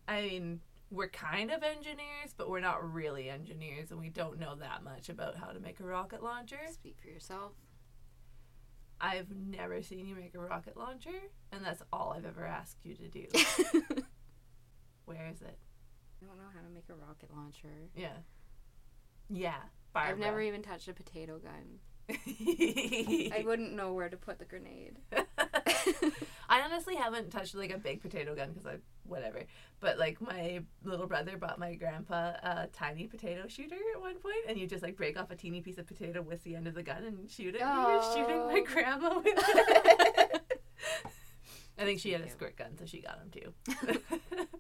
I 0.08 0.22
mean, 0.22 0.62
we're 0.94 1.10
kind 1.10 1.50
of 1.50 1.64
engineers, 1.64 2.34
but 2.38 2.50
we're 2.50 2.60
not 2.60 2.94
really 2.94 3.30
engineers, 3.30 3.90
and 3.90 4.00
we 4.00 4.10
don't 4.10 4.40
know 4.40 4.56
that 4.56 4.84
much 4.84 5.10
about 5.10 5.36
how 5.36 5.48
to 5.48 5.60
make 5.60 5.80
a 5.80 5.84
rocket 5.84 6.22
launcher. 6.22 6.60
Speak 6.72 6.98
for 7.02 7.08
yourself. 7.08 7.54
I've 9.02 9.28
never 9.36 9.82
seen 9.82 10.08
you 10.08 10.16
make 10.16 10.36
a 10.36 10.40
rocket 10.40 10.78
launcher, 10.78 11.10
and 11.52 11.66
that's 11.66 11.82
all 11.92 12.14
I've 12.16 12.26
ever 12.26 12.46
asked 12.46 12.78
you 12.84 12.96
to 12.96 13.08
do. 13.08 13.26
Where 15.06 15.28
is 15.34 15.42
it? 15.42 15.58
I 16.22 16.26
don't 16.28 16.38
know 16.38 16.44
how 16.54 16.62
to 16.62 16.74
make 16.74 16.86
a 16.90 16.94
rocket 16.94 17.30
launcher. 17.36 17.90
Yeah. 17.96 18.18
Yeah. 19.30 19.56
Barbara. 19.94 20.14
I've 20.14 20.20
never 20.20 20.42
even 20.42 20.62
touched 20.62 20.88
a 20.88 20.94
potato 20.94 21.40
gun. 21.40 21.80
I 22.10 23.32
I 23.40 23.44
wouldn't 23.44 23.74
know 23.74 23.94
where 23.94 24.10
to 24.10 24.18
put 24.18 24.38
the 24.40 24.46
grenade. 24.46 24.98
I 25.54 26.62
honestly 26.62 26.96
haven't 26.96 27.32
touched 27.32 27.56
like 27.56 27.72
a 27.72 27.78
big 27.78 28.02
potato 28.02 28.36
gun 28.36 28.50
because 28.52 28.66
I 28.66 28.76
whatever. 29.06 29.44
But 29.80 29.98
like 29.98 30.22
my 30.22 30.62
little 30.84 31.08
brother 31.08 31.38
bought 31.38 31.60
my 31.60 31.76
grandpa 31.76 32.34
a 32.44 32.68
tiny 32.74 33.08
potato 33.08 33.48
shooter 33.48 33.76
at 33.96 34.02
one 34.02 34.16
point, 34.16 34.36
and 34.48 34.58
you 34.58 34.68
just 34.68 34.84
like 34.84 34.96
break 34.98 35.20
off 35.20 35.32
a 35.32 35.36
teeny 35.36 35.62
piece 35.62 35.78
of 35.78 35.88
potato 35.88 36.22
with 36.22 36.44
the 36.44 36.56
end 36.56 36.68
of 36.68 36.74
the 36.74 36.84
gun 36.84 37.04
and 37.04 37.30
shoot 37.30 37.56
it. 37.56 37.62
And 37.62 37.70
he 37.80 37.86
was 37.96 38.14
shooting 38.16 38.38
my 38.46 38.60
Oh. 38.62 38.66
grandma 38.74 39.20
with 39.20 39.28
it. 39.38 40.42
I 41.78 41.84
think 41.86 42.00
she 42.00 42.12
had 42.12 42.22
a 42.22 42.30
squirt 42.30 42.56
gun, 42.56 42.78
so 42.78 42.86
she 42.86 43.02
got 43.02 43.20
him 43.20 43.32
too. 43.32 43.54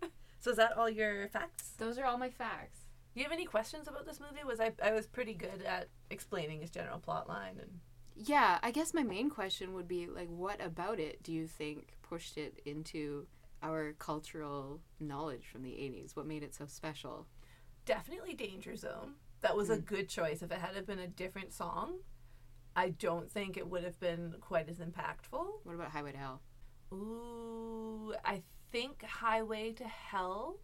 so 0.39 0.51
is 0.51 0.57
that 0.57 0.75
all 0.77 0.89
your 0.89 1.27
facts? 1.29 1.69
Those 1.77 1.97
are 1.99 2.05
all 2.05 2.17
my 2.17 2.29
facts. 2.29 2.79
Do 3.13 3.19
you 3.19 3.23
have 3.25 3.31
any 3.31 3.45
questions 3.45 3.87
about 3.87 4.05
this 4.07 4.19
movie? 4.19 4.43
Was 4.43 4.59
I 4.59 4.71
I 4.83 4.91
was 4.93 5.05
pretty 5.05 5.35
good 5.35 5.61
at 5.67 5.89
explaining 6.09 6.63
its 6.63 6.71
general 6.71 6.97
plot 6.99 7.29
line 7.29 7.57
and 7.61 7.79
Yeah, 8.15 8.59
I 8.61 8.71
guess 8.71 8.93
my 8.93 9.03
main 9.03 9.29
question 9.29 9.73
would 9.73 9.87
be 9.87 10.07
like, 10.07 10.27
what 10.29 10.63
about 10.63 10.99
it 10.99 11.23
do 11.23 11.31
you 11.31 11.47
think 11.47 11.93
pushed 12.01 12.37
it 12.37 12.59
into 12.65 13.25
our 13.63 13.93
cultural 13.93 14.81
knowledge 14.99 15.45
from 15.51 15.63
the 15.63 15.71
80s? 15.71 16.15
What 16.15 16.25
made 16.27 16.43
it 16.43 16.53
so 16.53 16.65
special? 16.67 17.27
definitely 17.85 18.33
Danger 18.33 18.77
Zone. 18.77 19.15
That 19.41 19.57
was 19.57 19.69
a 19.69 19.75
Mm. 19.77 19.85
good 19.85 20.07
choice. 20.07 20.41
If 20.41 20.53
it 20.53 20.59
had 20.59 20.85
been 20.85 20.99
a 20.99 21.07
different 21.07 21.51
song, 21.51 21.99
I 22.77 22.91
don't 22.91 23.29
think 23.29 23.57
it 23.57 23.67
would 23.67 23.83
have 23.83 23.99
been 23.99 24.35
quite 24.39 24.69
as 24.69 24.77
impactful. 24.79 25.59
What 25.65 25.75
about 25.75 25.89
Highway 25.91 26.13
to 26.13 26.17
Hell? 26.17 26.41
Ooh, 26.93 28.13
I 28.23 28.41
think 28.71 29.03
Highway 29.03 29.73
to 29.73 29.83
Hell 29.83 30.59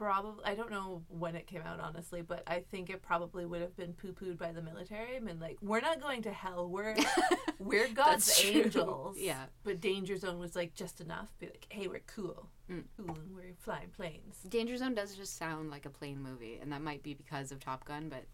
probably 0.00 0.42
I 0.46 0.54
don't 0.54 0.70
know 0.70 1.02
when 1.08 1.36
it 1.36 1.46
came 1.46 1.60
out 1.60 1.78
honestly, 1.78 2.22
but 2.22 2.42
I 2.46 2.60
think 2.60 2.88
it 2.88 3.02
probably 3.02 3.44
would 3.44 3.60
have 3.60 3.76
been 3.76 3.92
poo-pooed 3.92 4.38
by 4.38 4.50
the 4.50 4.62
military. 4.62 5.14
I 5.14 5.20
mean 5.20 5.38
like 5.38 5.58
we're 5.60 5.82
not 5.82 6.00
going 6.00 6.22
to 6.22 6.32
hell. 6.32 6.68
We're 6.68 6.96
we're 7.58 7.88
God's 7.88 8.42
angels. 8.42 9.18
Yeah. 9.18 9.44
But 9.62 9.80
Danger 9.80 10.16
Zone 10.16 10.38
was 10.38 10.56
like 10.56 10.74
just 10.74 11.02
enough. 11.02 11.28
Be 11.38 11.46
like, 11.46 11.66
hey, 11.68 11.86
we're 11.86 12.02
cool. 12.06 12.48
Mm. 12.70 12.84
Cool 12.96 13.14
and 13.14 13.36
we're 13.36 13.54
flying 13.58 13.88
planes. 13.94 14.38
Danger 14.48 14.76
Zone 14.78 14.94
does 14.94 15.14
just 15.14 15.36
sound 15.36 15.70
like 15.70 15.84
a 15.84 15.90
plane 15.90 16.22
movie, 16.22 16.58
and 16.62 16.72
that 16.72 16.80
might 16.80 17.02
be 17.02 17.12
because 17.12 17.52
of 17.52 17.60
Top 17.60 17.84
Gun, 17.84 18.08
but 18.08 18.24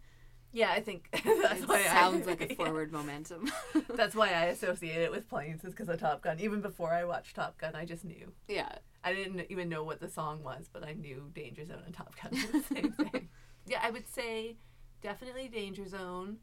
Yeah, 0.53 0.71
I 0.71 0.81
think 0.81 1.09
that's 1.13 1.63
it 1.63 1.69
why 1.69 1.83
sounds 1.83 2.27
I, 2.27 2.31
like 2.31 2.41
a 2.41 2.49
yeah. 2.49 2.55
forward 2.55 2.91
momentum. 2.93 3.51
That's 3.95 4.15
why 4.15 4.29
I 4.29 4.45
associate 4.47 5.03
it 5.03 5.11
with 5.11 5.29
planes 5.29 5.65
is 5.65 5.73
because 5.73 5.89
of 5.89 6.01
Top 6.01 6.23
Gun. 6.23 6.41
Even 6.41 6.63
before 6.63 6.93
I 6.93 7.05
watched 7.05 7.37
Top 7.37 7.59
Gun, 7.59 7.75
I 7.75 7.85
just 7.85 8.05
knew. 8.05 8.33
yeah. 8.49 8.77
I 9.05 9.13
didn't 9.15 9.47
even 9.51 9.69
know 9.69 9.85
what 9.85 10.01
the 10.01 10.09
song 10.09 10.43
was, 10.43 10.69
but 10.73 10.83
I 10.83 10.93
knew 10.95 11.31
Danger 11.33 11.65
Zone 11.65 11.83
and 11.85 11.95
Top 11.95 12.15
Gun 12.21 12.33
were 12.33 12.59
the 12.59 12.65
same 12.75 12.93
thing. 12.93 13.29
Yeah, 13.67 13.81
I 13.83 13.91
would 13.91 14.09
say 14.09 14.57
definitely 15.01 15.47
Danger 15.49 15.87
Zone, 15.87 16.39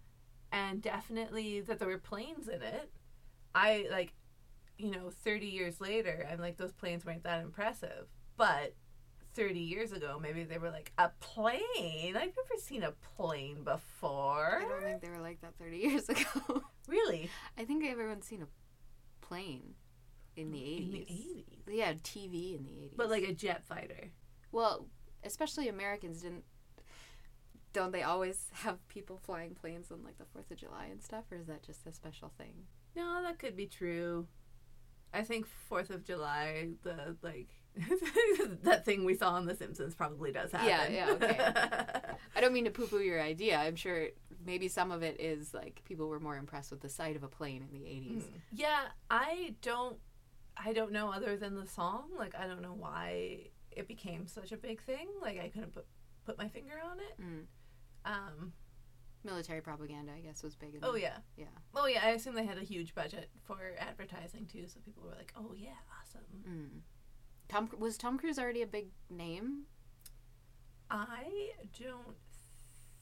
and 0.51 0.81
definitely 0.81 1.59
that 1.61 1.79
there 1.79 1.87
were 1.89 1.97
planes 1.97 2.47
in 2.47 2.61
it. 2.61 2.89
I 3.55 3.87
like, 3.91 4.13
you 4.77 4.91
know, 4.91 5.09
thirty 5.25 5.47
years 5.47 5.81
later, 5.81 6.25
I'm 6.31 6.39
like 6.39 6.55
those 6.57 6.71
planes 6.71 7.05
weren't 7.05 7.23
that 7.23 7.41
impressive, 7.41 8.07
but. 8.37 8.75
30 9.33 9.59
years 9.59 9.91
ago, 9.91 10.19
maybe 10.21 10.43
they 10.43 10.57
were 10.57 10.69
like, 10.69 10.91
a 10.97 11.09
plane? 11.19 12.15
I've 12.15 12.33
never 12.35 12.57
seen 12.59 12.83
a 12.83 12.91
plane 13.17 13.63
before. 13.63 14.61
I 14.61 14.65
don't 14.69 14.81
think 14.83 15.01
they 15.01 15.09
were 15.09 15.19
like 15.21 15.41
that 15.41 15.55
30 15.59 15.77
years 15.77 16.09
ago. 16.09 16.63
Really? 16.87 17.29
I 17.57 17.63
think 17.63 17.85
everyone's 17.85 18.25
seen 18.27 18.41
a 18.41 19.25
plane 19.25 19.75
in 20.35 20.51
the 20.51 20.57
80s. 20.59 20.83
In 20.83 20.91
the 20.91 20.97
80s. 20.99 21.45
Yeah, 21.71 21.93
TV 21.93 22.57
in 22.57 22.65
the 22.65 22.71
80s. 22.71 22.97
But 22.97 23.09
like 23.09 23.23
a 23.23 23.33
jet 23.33 23.63
fighter. 23.63 24.11
well, 24.51 24.87
especially 25.23 25.69
Americans 25.69 26.21
didn't. 26.23 26.43
Don't 27.71 27.93
they 27.93 28.03
always 28.03 28.47
have 28.53 28.85
people 28.89 29.17
flying 29.17 29.55
planes 29.55 29.91
on 29.91 30.03
like 30.03 30.17
the 30.17 30.25
4th 30.25 30.51
of 30.51 30.57
July 30.57 30.87
and 30.91 31.01
stuff, 31.01 31.23
or 31.31 31.37
is 31.37 31.47
that 31.47 31.63
just 31.63 31.87
a 31.87 31.93
special 31.93 32.31
thing? 32.37 32.53
No, 32.97 33.23
that 33.23 33.39
could 33.39 33.55
be 33.55 33.65
true. 33.65 34.27
I 35.13 35.21
think 35.21 35.45
Fourth 35.45 35.89
of 35.89 36.03
July, 36.03 36.71
the 36.83 37.15
like 37.21 37.49
that 38.63 38.85
thing 38.85 39.03
we 39.05 39.15
saw 39.15 39.31
on 39.31 39.45
The 39.45 39.55
Simpsons 39.55 39.95
probably 39.95 40.31
does 40.31 40.51
happen. 40.51 40.67
Yeah, 40.67 40.87
yeah, 40.89 41.09
okay. 41.11 41.37
I 42.35 42.41
don't 42.41 42.53
mean 42.53 42.65
to 42.65 42.71
poo 42.71 42.87
poo 42.87 42.99
your 42.99 43.21
idea. 43.21 43.57
I'm 43.57 43.75
sure 43.75 44.07
maybe 44.45 44.67
some 44.67 44.91
of 44.91 45.03
it 45.03 45.19
is 45.19 45.53
like 45.53 45.81
people 45.85 46.07
were 46.07 46.19
more 46.19 46.37
impressed 46.37 46.71
with 46.71 46.81
the 46.81 46.89
sight 46.89 47.15
of 47.15 47.23
a 47.23 47.27
plane 47.27 47.65
in 47.67 47.77
the 47.77 47.85
80s. 47.85 48.23
yeah, 48.51 48.85
I 49.09 49.55
don't. 49.61 49.97
I 50.55 50.71
don't 50.73 50.91
know 50.91 51.11
other 51.11 51.35
than 51.35 51.55
the 51.55 51.65
song. 51.65 52.09
Like 52.17 52.35
I 52.37 52.45
don't 52.47 52.61
know 52.61 52.75
why 52.77 53.47
it 53.71 53.87
became 53.87 54.27
such 54.27 54.51
a 54.51 54.57
big 54.57 54.81
thing. 54.83 55.07
Like 55.21 55.39
I 55.39 55.49
couldn't 55.49 55.73
put 55.73 55.85
put 56.25 56.37
my 56.37 56.47
finger 56.47 56.75
on 56.83 56.99
it. 56.99 57.21
Mm. 57.21 57.45
Um, 58.05 58.53
Military 59.25 59.61
propaganda, 59.61 60.11
I 60.15 60.19
guess, 60.19 60.43
was 60.43 60.55
big. 60.55 60.75
In 60.75 60.81
oh 60.83 60.95
yeah, 60.95 61.17
Yeah. 61.37 61.45
oh 61.73 61.87
yeah. 61.87 62.01
I 62.03 62.09
assume 62.09 62.35
they 62.35 62.45
had 62.45 62.57
a 62.57 62.63
huge 62.63 62.93
budget 62.93 63.29
for 63.43 63.57
advertising 63.79 64.45
too, 64.45 64.65
so 64.67 64.79
people 64.83 65.01
were 65.03 65.15
like, 65.15 65.31
"Oh 65.37 65.53
yeah, 65.55 65.69
awesome." 66.01 66.25
Mm. 66.47 66.79
Tom 67.53 67.69
was 67.77 67.99
Tom 67.99 68.17
Cruise 68.17 68.39
already 68.39 68.63
a 68.63 68.67
big 68.67 68.87
name? 69.11 69.65
I 70.89 71.51
don't 71.79 72.15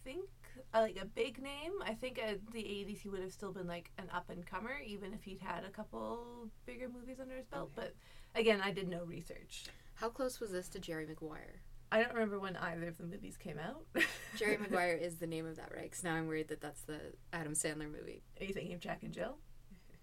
think 0.04 0.26
uh, 0.74 0.82
like 0.82 0.98
a 1.02 1.06
big 1.06 1.42
name. 1.42 1.72
I 1.86 1.94
think 1.94 2.20
at 2.20 2.40
the 2.52 2.60
'80s 2.60 3.00
he 3.00 3.08
would 3.08 3.22
have 3.22 3.32
still 3.32 3.54
been 3.54 3.68
like 3.68 3.92
an 3.98 4.10
up 4.14 4.30
and 4.30 4.46
comer, 4.46 4.78
even 4.86 5.14
if 5.14 5.24
he'd 5.24 5.40
had 5.40 5.64
a 5.64 5.70
couple 5.70 6.50
bigger 6.66 6.90
movies 6.90 7.22
under 7.22 7.38
his 7.38 7.46
belt. 7.46 7.72
Okay. 7.78 7.88
But 8.34 8.40
again, 8.42 8.60
I 8.62 8.72
did 8.72 8.90
no 8.90 9.06
research. 9.06 9.68
How 9.96 10.10
close 10.10 10.42
was 10.42 10.52
this 10.52 10.68
to 10.70 10.80
Jerry 10.80 11.06
Maguire? 11.06 11.62
I 11.90 12.04
don't 12.04 12.14
remember 12.14 12.38
when 12.38 12.58
either 12.58 12.90
of 12.90 12.98
the 12.98 13.06
movies 13.06 13.38
came 13.38 13.58
out. 13.58 13.86
Jerry 14.36 14.58
Maguire 14.58 14.96
is 14.96 15.16
the 15.16 15.28
name 15.28 15.46
of 15.46 15.56
that, 15.56 15.72
right? 15.74 15.84
Because 15.84 16.04
now 16.04 16.16
I'm 16.16 16.28
worried 16.28 16.50
that 16.50 16.60
that's 16.60 16.82
the 16.82 17.00
Adam 17.32 17.54
Sandler 17.54 17.90
movie. 17.90 18.22
Are 18.42 18.44
you 18.44 18.54
thinking 18.54 18.74
of 18.74 18.82
Jack 18.82 19.04
and 19.04 19.14
Jill? 19.14 19.38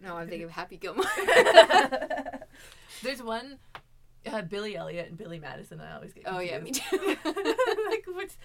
No, 0.00 0.16
I'm 0.16 0.26
thinking 0.26 0.46
of 0.46 0.50
Happy 0.52 0.78
Gilmore. 0.78 1.04
There's 3.02 3.22
one 3.22 3.58
uh, 4.32 4.42
Billy 4.42 4.76
Elliot 4.76 5.08
and 5.08 5.18
Billy 5.18 5.38
Madison. 5.38 5.80
I 5.80 5.94
always 5.94 6.12
get 6.12 6.24
oh 6.26 6.40
yeah, 6.40 6.58
me 6.58 6.72
confused. 6.72 7.18
too. 7.22 7.34
like 7.90 8.04
what's 8.06 8.36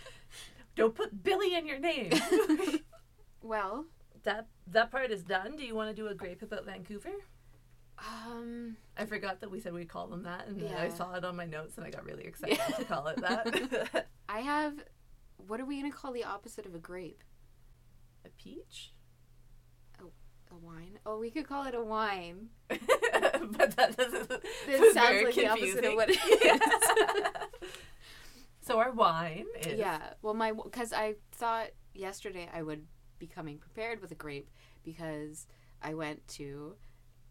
don't 0.76 0.96
put 0.96 1.24
Billy 1.24 1.56
in 1.56 1.66
your 1.68 1.80
name. 1.80 2.12
well, 3.42 3.86
that 4.24 4.48
that 4.68 4.92
part 4.92 5.12
is 5.12 5.24
done. 5.24 5.56
Do 5.56 5.64
you 5.64 5.76
want 5.76 5.90
to 5.90 5.96
do 5.96 6.08
a 6.08 6.16
grape 6.16 6.42
about 6.42 6.66
Vancouver? 6.66 7.12
um, 8.00 8.76
I 8.98 9.06
forgot 9.06 9.42
that 9.42 9.52
we 9.52 9.60
said 9.60 9.74
we'd 9.74 9.88
call 9.88 10.08
them 10.08 10.24
that, 10.24 10.48
and 10.48 10.60
then 10.60 10.74
I 10.76 10.90
saw 10.90 11.14
it 11.14 11.24
on 11.24 11.36
my 11.36 11.46
notes, 11.46 11.78
and 11.78 11.86
I 11.86 11.90
got 11.90 12.06
really 12.06 12.24
excited 12.24 12.60
to 12.78 12.86
call 12.86 13.08
it 13.08 13.22
that. 13.22 14.08
I 14.30 14.40
have. 14.40 14.74
What 15.38 15.60
are 15.60 15.66
we 15.66 15.80
gonna 15.82 15.94
call 15.94 16.12
the 16.12 16.24
opposite 16.24 16.66
of 16.66 16.74
a 16.76 16.80
grape? 16.80 17.24
a 18.26 18.30
peach, 18.42 18.94
A 20.00 20.56
wine? 20.56 21.00
Oh, 21.06 21.20
we 21.20 21.30
could 21.30 21.48
call 21.48 21.66
it 21.66 21.76
a 21.76 21.84
wine. 21.84 22.50
but 23.58 23.76
that 23.76 23.98
doesn't. 23.98 24.32
It 24.32 24.44
that's 24.68 24.94
sounds 24.94 25.08
very 25.10 25.26
like 25.26 25.36
the 25.36 25.48
opposite 25.48 25.84
of 25.84 25.84
confusing. 25.84 25.96
what 25.96 26.10
it 26.10 27.62
is. 27.64 27.70
so 28.62 28.80
our 28.80 28.92
wine 28.92 29.46
is 29.62 29.78
Yeah. 29.80 30.00
Well, 30.22 30.34
my 30.34 30.52
because 30.52 30.94
I 30.94 31.16
thought 31.32 31.68
yesterday 31.94 32.50
I 32.54 32.62
would 32.64 32.86
be 33.20 33.28
coming 33.28 33.58
prepared 33.58 34.02
with 34.02 34.12
a 34.12 34.16
grape 34.16 34.50
because 34.84 35.48
I 35.82 35.94
went 35.94 36.28
to 36.30 36.76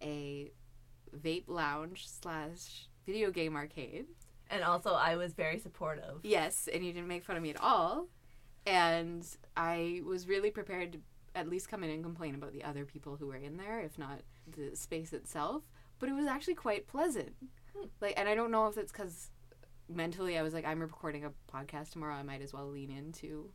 a 0.02 0.50
vape 1.16 1.44
lounge 1.48 2.08
slash 2.08 2.88
video 3.06 3.30
game 3.30 3.56
arcade. 3.56 4.06
and 4.50 4.62
also 4.62 4.92
I 4.94 5.16
was 5.16 5.32
very 5.34 5.58
supportive. 5.58 6.20
Yes, 6.22 6.68
and 6.72 6.84
you 6.84 6.92
didn't 6.92 7.08
make 7.08 7.24
fun 7.24 7.36
of 7.36 7.42
me 7.42 7.50
at 7.50 7.60
all. 7.60 8.06
And 8.66 9.26
I 9.56 10.02
was 10.06 10.28
really 10.28 10.50
prepared 10.50 10.92
to 10.92 10.98
at 11.34 11.48
least 11.48 11.68
come 11.68 11.82
in 11.82 11.90
and 11.90 12.02
complain 12.04 12.34
about 12.34 12.52
the 12.52 12.62
other 12.62 12.84
people 12.84 13.16
who 13.16 13.26
were 13.26 13.36
in 13.36 13.56
there, 13.56 13.80
if 13.80 13.98
not 13.98 14.20
the 14.46 14.76
space 14.76 15.12
itself. 15.12 15.62
But 16.02 16.08
it 16.08 16.14
was 16.14 16.26
actually 16.26 16.56
quite 16.56 16.88
pleasant. 16.88 17.32
Hmm. 17.76 17.86
Like, 18.00 18.14
and 18.16 18.28
I 18.28 18.34
don't 18.34 18.50
know 18.50 18.66
if 18.66 18.76
it's 18.76 18.90
because 18.90 19.30
mentally 19.88 20.36
I 20.36 20.42
was 20.42 20.52
like, 20.52 20.66
I'm 20.66 20.80
recording 20.80 21.24
a 21.24 21.30
podcast 21.48 21.92
tomorrow. 21.92 22.14
I 22.14 22.24
might 22.24 22.42
as 22.42 22.52
well 22.52 22.66
lean 22.66 22.90
into 22.90 23.52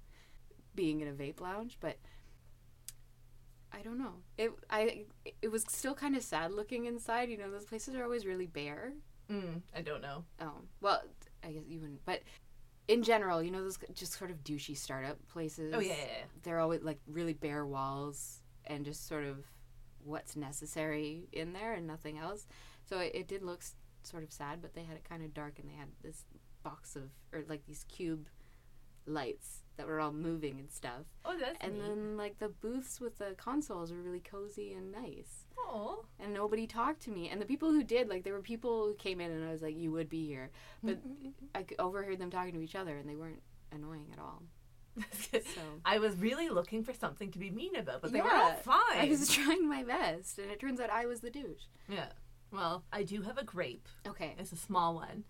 being 0.74 1.02
in 1.02 1.10
a 1.10 1.12
vape 1.12 1.42
lounge. 1.42 1.78
But 1.82 1.98
I 3.74 3.82
don't 3.82 3.98
know. 4.00 4.14
It 4.38 4.54
I 4.70 5.04
it 5.42 5.52
was 5.52 5.66
still 5.68 5.94
kind 5.94 6.16
of 6.16 6.24
sad 6.24 6.54
looking 6.54 6.86
inside. 6.86 7.30
You 7.30 7.38
know, 7.38 7.52
those 7.52 7.66
places 7.66 7.96
are 7.96 8.04
always 8.06 8.26
really 8.26 8.48
bare. 8.48 8.94
Mm, 9.30 9.62
I 9.76 9.82
don't 9.82 10.02
know. 10.02 10.24
Oh, 10.40 10.54
well, 10.80 11.02
I 11.44 11.52
guess 11.52 11.64
you 11.68 11.82
wouldn't. 11.82 12.06
But 12.06 12.22
in 12.88 13.04
general, 13.04 13.44
you 13.44 13.52
know, 13.52 13.62
those 13.62 13.78
just 13.94 14.14
sort 14.14 14.32
of 14.32 14.42
douchey 14.46 14.78
startup 14.78 15.18
places. 15.28 15.74
Oh 15.76 15.80
yeah, 15.80 15.96
yeah, 15.98 16.06
yeah. 16.20 16.26
They're 16.44 16.60
always 16.60 16.82
like 16.82 17.00
really 17.08 17.34
bare 17.34 17.66
walls 17.66 18.42
and 18.68 18.86
just 18.86 19.06
sort 19.06 19.26
of 19.26 19.44
what's 20.04 20.36
necessary 20.36 21.28
in 21.32 21.54
there 21.54 21.74
and 21.74 21.86
nothing 21.88 22.18
else. 22.18 22.48
So 22.86 23.00
it, 23.00 23.12
it 23.16 23.28
did 23.28 23.44
look 23.44 23.60
s- 23.62 23.76
sort 24.04 24.24
of 24.24 24.32
sad, 24.32 24.62
but 24.62 24.74
they 24.74 24.84
had 24.84 24.96
it 24.98 25.04
kind 25.08 25.24
of 25.24 25.34
dark 25.34 25.60
and 25.60 25.70
they 25.70 25.76
had 25.76 25.90
this 26.04 26.26
box 26.64 26.96
of, 26.96 27.04
or 27.34 27.44
like 27.48 27.66
these 27.66 27.84
cube 27.88 28.28
lights 29.06 29.64
that 29.78 29.88
were 29.88 30.00
all 30.00 30.12
moving 30.12 30.60
and 30.60 30.72
stuff. 30.72 31.06
Oh, 31.24 31.36
that's 31.40 31.58
And 31.62 31.76
neat. 31.76 31.82
then 31.82 32.18
like 32.18 32.40
the 32.40 32.50
booths 32.50 33.00
with 33.00 33.18
the 33.20 33.36
consoles 33.38 33.92
were 33.92 34.02
really 34.02 34.20
cozy 34.20 34.74
and 34.74 34.92
nice 34.92 35.46
oh, 35.70 36.06
and 36.20 36.34
nobody 36.34 36.68
talked 36.68 37.02
to 37.04 37.12
me. 37.12 37.30
And 37.30 37.42
the 37.42 37.46
people 37.46 37.72
who 37.72 37.84
did, 37.84 38.10
like, 38.10 38.24
there 38.24 38.34
were 38.34 38.42
people 38.42 38.86
who 38.88 38.96
came 38.96 39.20
in, 39.22 39.32
and 39.32 39.48
I 39.48 39.52
was 39.52 39.62
like, 39.62 39.76
"You 39.78 39.92
would 39.92 40.08
be 40.10 40.26
here," 40.26 40.50
but 40.84 40.98
I 41.56 41.64
c- 41.70 41.76
overheard 41.80 42.20
them 42.20 42.30
talking 42.32 42.54
to 42.54 42.62
each 42.62 42.76
other, 42.76 42.96
and 42.98 43.10
they 43.10 43.16
weren't 43.16 43.42
annoying 43.72 44.08
at 44.14 44.20
all. 44.20 44.44
So 45.32 45.40
I 45.86 46.00
was 46.00 46.16
really 46.16 46.50
looking 46.50 46.84
for 46.84 46.94
something 46.94 47.32
to 47.32 47.40
be 47.40 47.50
mean 47.50 47.76
about, 47.76 48.02
but 48.02 48.12
they 48.12 48.22
were 48.22 48.34
all 48.34 48.54
fine. 48.54 48.98
I 48.98 49.08
was 49.10 49.30
trying 49.30 49.68
my 49.68 49.84
best, 49.84 50.40
and 50.40 50.50
it 50.50 50.60
turns 50.60 50.80
out 50.80 50.90
I 50.90 51.06
was 51.06 51.20
the 51.22 51.30
douche. 51.30 51.66
Yeah. 51.88 52.10
Well, 52.52 52.84
I 52.92 53.04
do 53.04 53.22
have 53.22 53.38
a 53.38 53.44
grape. 53.44 53.88
Okay. 54.08 54.36
It's 54.40 54.52
a 54.52 54.58
small 54.58 54.96
one. 54.96 55.24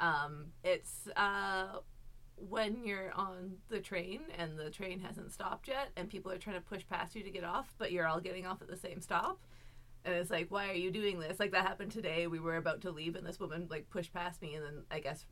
Um, 0.00 0.46
it's 0.62 1.08
uh, 1.16 1.78
when 2.36 2.84
you're 2.84 3.12
on 3.14 3.56
the 3.68 3.80
train 3.80 4.20
and 4.36 4.58
the 4.58 4.70
train 4.70 5.00
hasn't 5.00 5.32
stopped 5.32 5.68
yet, 5.68 5.90
and 5.96 6.08
people 6.08 6.30
are 6.30 6.38
trying 6.38 6.56
to 6.56 6.62
push 6.62 6.82
past 6.88 7.14
you 7.14 7.22
to 7.22 7.30
get 7.30 7.44
off, 7.44 7.74
but 7.78 7.92
you're 7.92 8.06
all 8.06 8.20
getting 8.20 8.46
off 8.46 8.60
at 8.62 8.68
the 8.68 8.76
same 8.76 9.00
stop. 9.00 9.40
And 10.04 10.14
it's 10.14 10.30
like, 10.30 10.50
why 10.50 10.68
are 10.68 10.74
you 10.74 10.90
doing 10.90 11.18
this? 11.18 11.40
Like 11.40 11.52
that 11.52 11.66
happened 11.66 11.92
today. 11.92 12.26
We 12.26 12.38
were 12.38 12.56
about 12.56 12.82
to 12.82 12.90
leave, 12.90 13.16
and 13.16 13.26
this 13.26 13.40
woman 13.40 13.66
like 13.70 13.90
pushed 13.90 14.12
past 14.12 14.42
me, 14.42 14.54
and 14.54 14.64
then 14.64 14.82
I 14.90 15.00
guess 15.00 15.24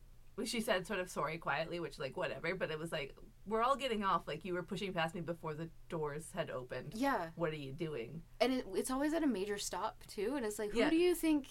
she 0.43 0.59
said 0.59 0.85
sort 0.85 0.99
of 0.99 1.09
sorry 1.09 1.37
quietly, 1.37 1.79
which 1.79 1.99
like 1.99 2.17
whatever. 2.17 2.55
But 2.55 2.71
it 2.71 2.79
was 2.79 2.91
like 2.91 3.15
we're 3.47 3.61
all 3.63 3.75
getting 3.75 4.03
off. 4.03 4.27
Like 4.27 4.43
you 4.45 4.53
were 4.53 4.63
pushing 4.63 4.91
past 4.93 5.15
me 5.15 5.21
before 5.21 5.53
the 5.53 5.69
doors 5.89 6.27
had 6.35 6.49
opened. 6.49 6.93
Yeah, 6.95 7.27
What 7.35 7.51
are 7.53 7.57
you 7.57 7.71
doing? 7.73 8.21
and 8.41 8.53
it, 8.53 8.65
it's 8.73 8.91
always 8.91 9.13
at 9.13 9.23
a 9.23 9.27
major 9.27 9.57
stop 9.57 10.03
too, 10.07 10.33
and 10.35 10.45
it's 10.45 10.59
like, 10.59 10.71
who 10.71 10.79
Yeah. 10.79 10.89
do 10.89 10.95
you 10.95 11.13
think? 11.15 11.47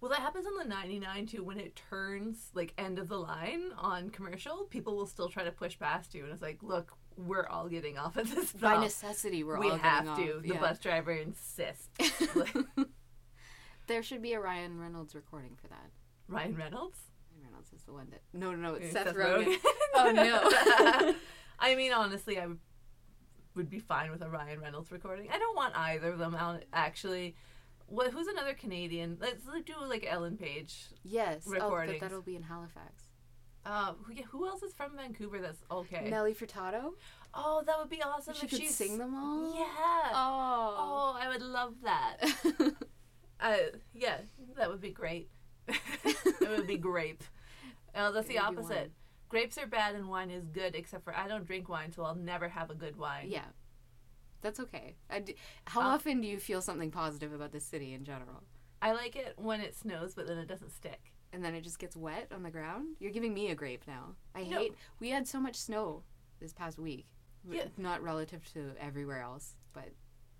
Well, 0.00 0.10
that 0.10 0.20
happens 0.20 0.46
on 0.46 0.56
the 0.58 0.64
99 0.64 1.26
too. 1.26 1.42
When 1.42 1.58
it 1.58 1.74
turns 1.88 2.50
like 2.54 2.74
end 2.76 2.98
of 2.98 3.08
the 3.08 3.16
line 3.18 3.72
on 3.78 4.10
commercial, 4.10 4.64
people 4.64 4.94
will 4.94 5.06
still 5.06 5.28
try 5.30 5.42
to 5.44 5.50
push 5.52 5.78
past 5.78 6.14
you, 6.14 6.22
and 6.24 6.32
it's 6.32 6.42
like, 6.42 6.62
look, 6.62 6.92
we're 7.16 7.46
all 7.46 7.66
getting 7.68 7.96
off 7.96 8.16
at 8.18 8.26
this 8.26 8.50
Stop. 8.50 8.60
By 8.60 8.80
necessity, 8.80 9.42
we're 9.42 9.58
we 9.58 9.70
all 9.70 9.78
have 9.78 10.04
getting 10.04 10.26
to. 10.26 10.36
off. 10.36 10.42
The 10.42 10.48
Yeah. 10.48 10.60
bus 10.60 10.78
driver 10.80 11.12
insists. 11.12 11.88
there 13.86 14.02
should 14.02 14.20
be 14.22 14.32
a 14.34 14.40
Ryan 14.40 14.78
Reynolds 14.78 15.14
recording 15.14 15.56
for 15.60 15.68
that. 15.68 15.90
Ryan 16.28 16.56
Reynolds. 16.56 16.98
Is 17.74 17.82
the 17.82 17.92
one 17.92 18.08
that. 18.10 18.20
No, 18.32 18.52
no, 18.52 18.56
no, 18.56 18.74
it's 18.74 18.94
Uh, 18.94 19.04
Seth, 19.04 19.14
Rogen. 19.14 19.56
Oh, 19.94 20.10
no. 20.10 21.14
I 21.58 21.74
mean, 21.74 21.92
honestly, 21.92 22.38
I 22.38 22.46
would, 22.46 22.58
would 23.54 23.70
be 23.70 23.78
fine 23.78 24.10
with 24.10 24.20
a 24.22 24.28
Ryan 24.28 24.60
Reynolds 24.60 24.92
recording. 24.92 25.28
I 25.32 25.38
don't 25.38 25.56
want 25.56 25.74
either 25.76 26.10
of 26.12 26.18
them 26.18 26.34
out. 26.34 26.64
Actually, 26.72 27.34
what? 27.86 28.12
Who's 28.12 28.26
another 28.26 28.52
Canadian? 28.54 29.16
Let's 29.20 29.44
do 29.64 29.72
like 29.88 30.06
Ellen 30.08 30.36
Page. 30.36 30.76
Yes. 31.02 31.44
Oh, 31.46 31.70
but 31.70 32.00
that'll 32.00 32.20
be 32.22 32.36
in 32.36 32.42
Halifax. 32.42 33.04
Uh, 33.64 33.94
who, 34.02 34.12
yeah, 34.12 34.22
who 34.30 34.46
else 34.46 34.62
is 34.62 34.72
from 34.74 34.96
Vancouver? 34.96 35.40
That's 35.40 35.58
okay. 35.70 36.08
Nelly 36.08 36.34
Furtado. 36.34 36.92
Oh, 37.34 37.62
that 37.66 37.76
would 37.78 37.90
be 37.90 38.00
awesome 38.02 38.34
She 38.34 38.44
if 38.44 38.50
could 38.50 38.60
she's 38.60 38.74
sing 38.74 38.96
them 38.98 39.14
all. 39.14 39.54
Yeah. 39.54 39.64
Oh. 40.14 40.76
Oh, 40.78 41.18
I 41.20 41.28
would 41.28 41.42
love 41.42 41.74
that. 41.82 42.18
Uh, 43.38 43.56
yeah, 43.92 44.16
that 44.56 44.70
would 44.70 44.80
be 44.80 44.88
great. 44.88 45.28
it 45.68 46.48
would 46.56 46.66
be 46.66 46.78
grape. 46.78 47.22
Uh, 47.96 48.10
that's 48.12 48.28
the 48.28 48.36
It 48.36 48.42
would 48.42 48.50
be 48.52 48.56
opposite. 48.58 48.76
wine. 48.76 48.90
Grapes 49.28 49.58
are 49.58 49.66
bad 49.66 49.94
and 49.96 50.08
wine 50.08 50.30
is 50.30 50.46
good, 50.46 50.74
except 50.76 51.02
for 51.04 51.16
I 51.16 51.26
don't 51.26 51.44
drink 51.44 51.68
wine, 51.68 51.90
so 51.92 52.04
I'll 52.04 52.14
never 52.14 52.48
have 52.48 52.70
a 52.70 52.74
good 52.74 52.96
wine. 52.96 53.28
yeah. 53.28 53.46
That's 54.42 54.60
okay. 54.60 54.96
I 55.10 55.20
d- 55.20 55.34
how 55.66 55.80
Uh, 55.80 55.94
often 55.94 56.20
do 56.20 56.28
you 56.28 56.38
feel 56.38 56.60
something 56.62 56.90
positive 56.90 57.32
about 57.32 57.50
this 57.52 57.64
city 57.64 57.94
in 57.94 58.04
general? 58.04 58.44
I 58.82 58.92
like 58.92 59.16
it 59.16 59.34
when 59.38 59.60
it 59.60 59.74
snows, 59.74 60.14
but 60.14 60.26
then 60.28 60.38
it 60.38 60.46
doesn't 60.46 60.70
stick. 60.70 61.12
And 61.32 61.44
then 61.44 61.54
it 61.54 61.62
just 61.62 61.78
gets 61.78 61.96
wet 61.96 62.30
on 62.32 62.42
the 62.44 62.50
ground? 62.50 62.96
You're 63.00 63.10
giving 63.10 63.34
me 63.34 63.50
a 63.50 63.54
grape 63.54 63.86
now. 63.88 64.14
I 64.34 64.44
No. 64.44 64.58
hate. 64.58 64.74
We 65.00 65.08
had 65.10 65.26
so 65.26 65.40
much 65.40 65.56
snow 65.56 66.04
this 66.38 66.52
past 66.52 66.78
week. 66.78 67.06
Yeah. 67.48 67.68
Not 67.76 68.02
relative 68.02 68.44
to 68.52 68.74
everywhere 68.78 69.22
else, 69.22 69.56
but 69.72 69.92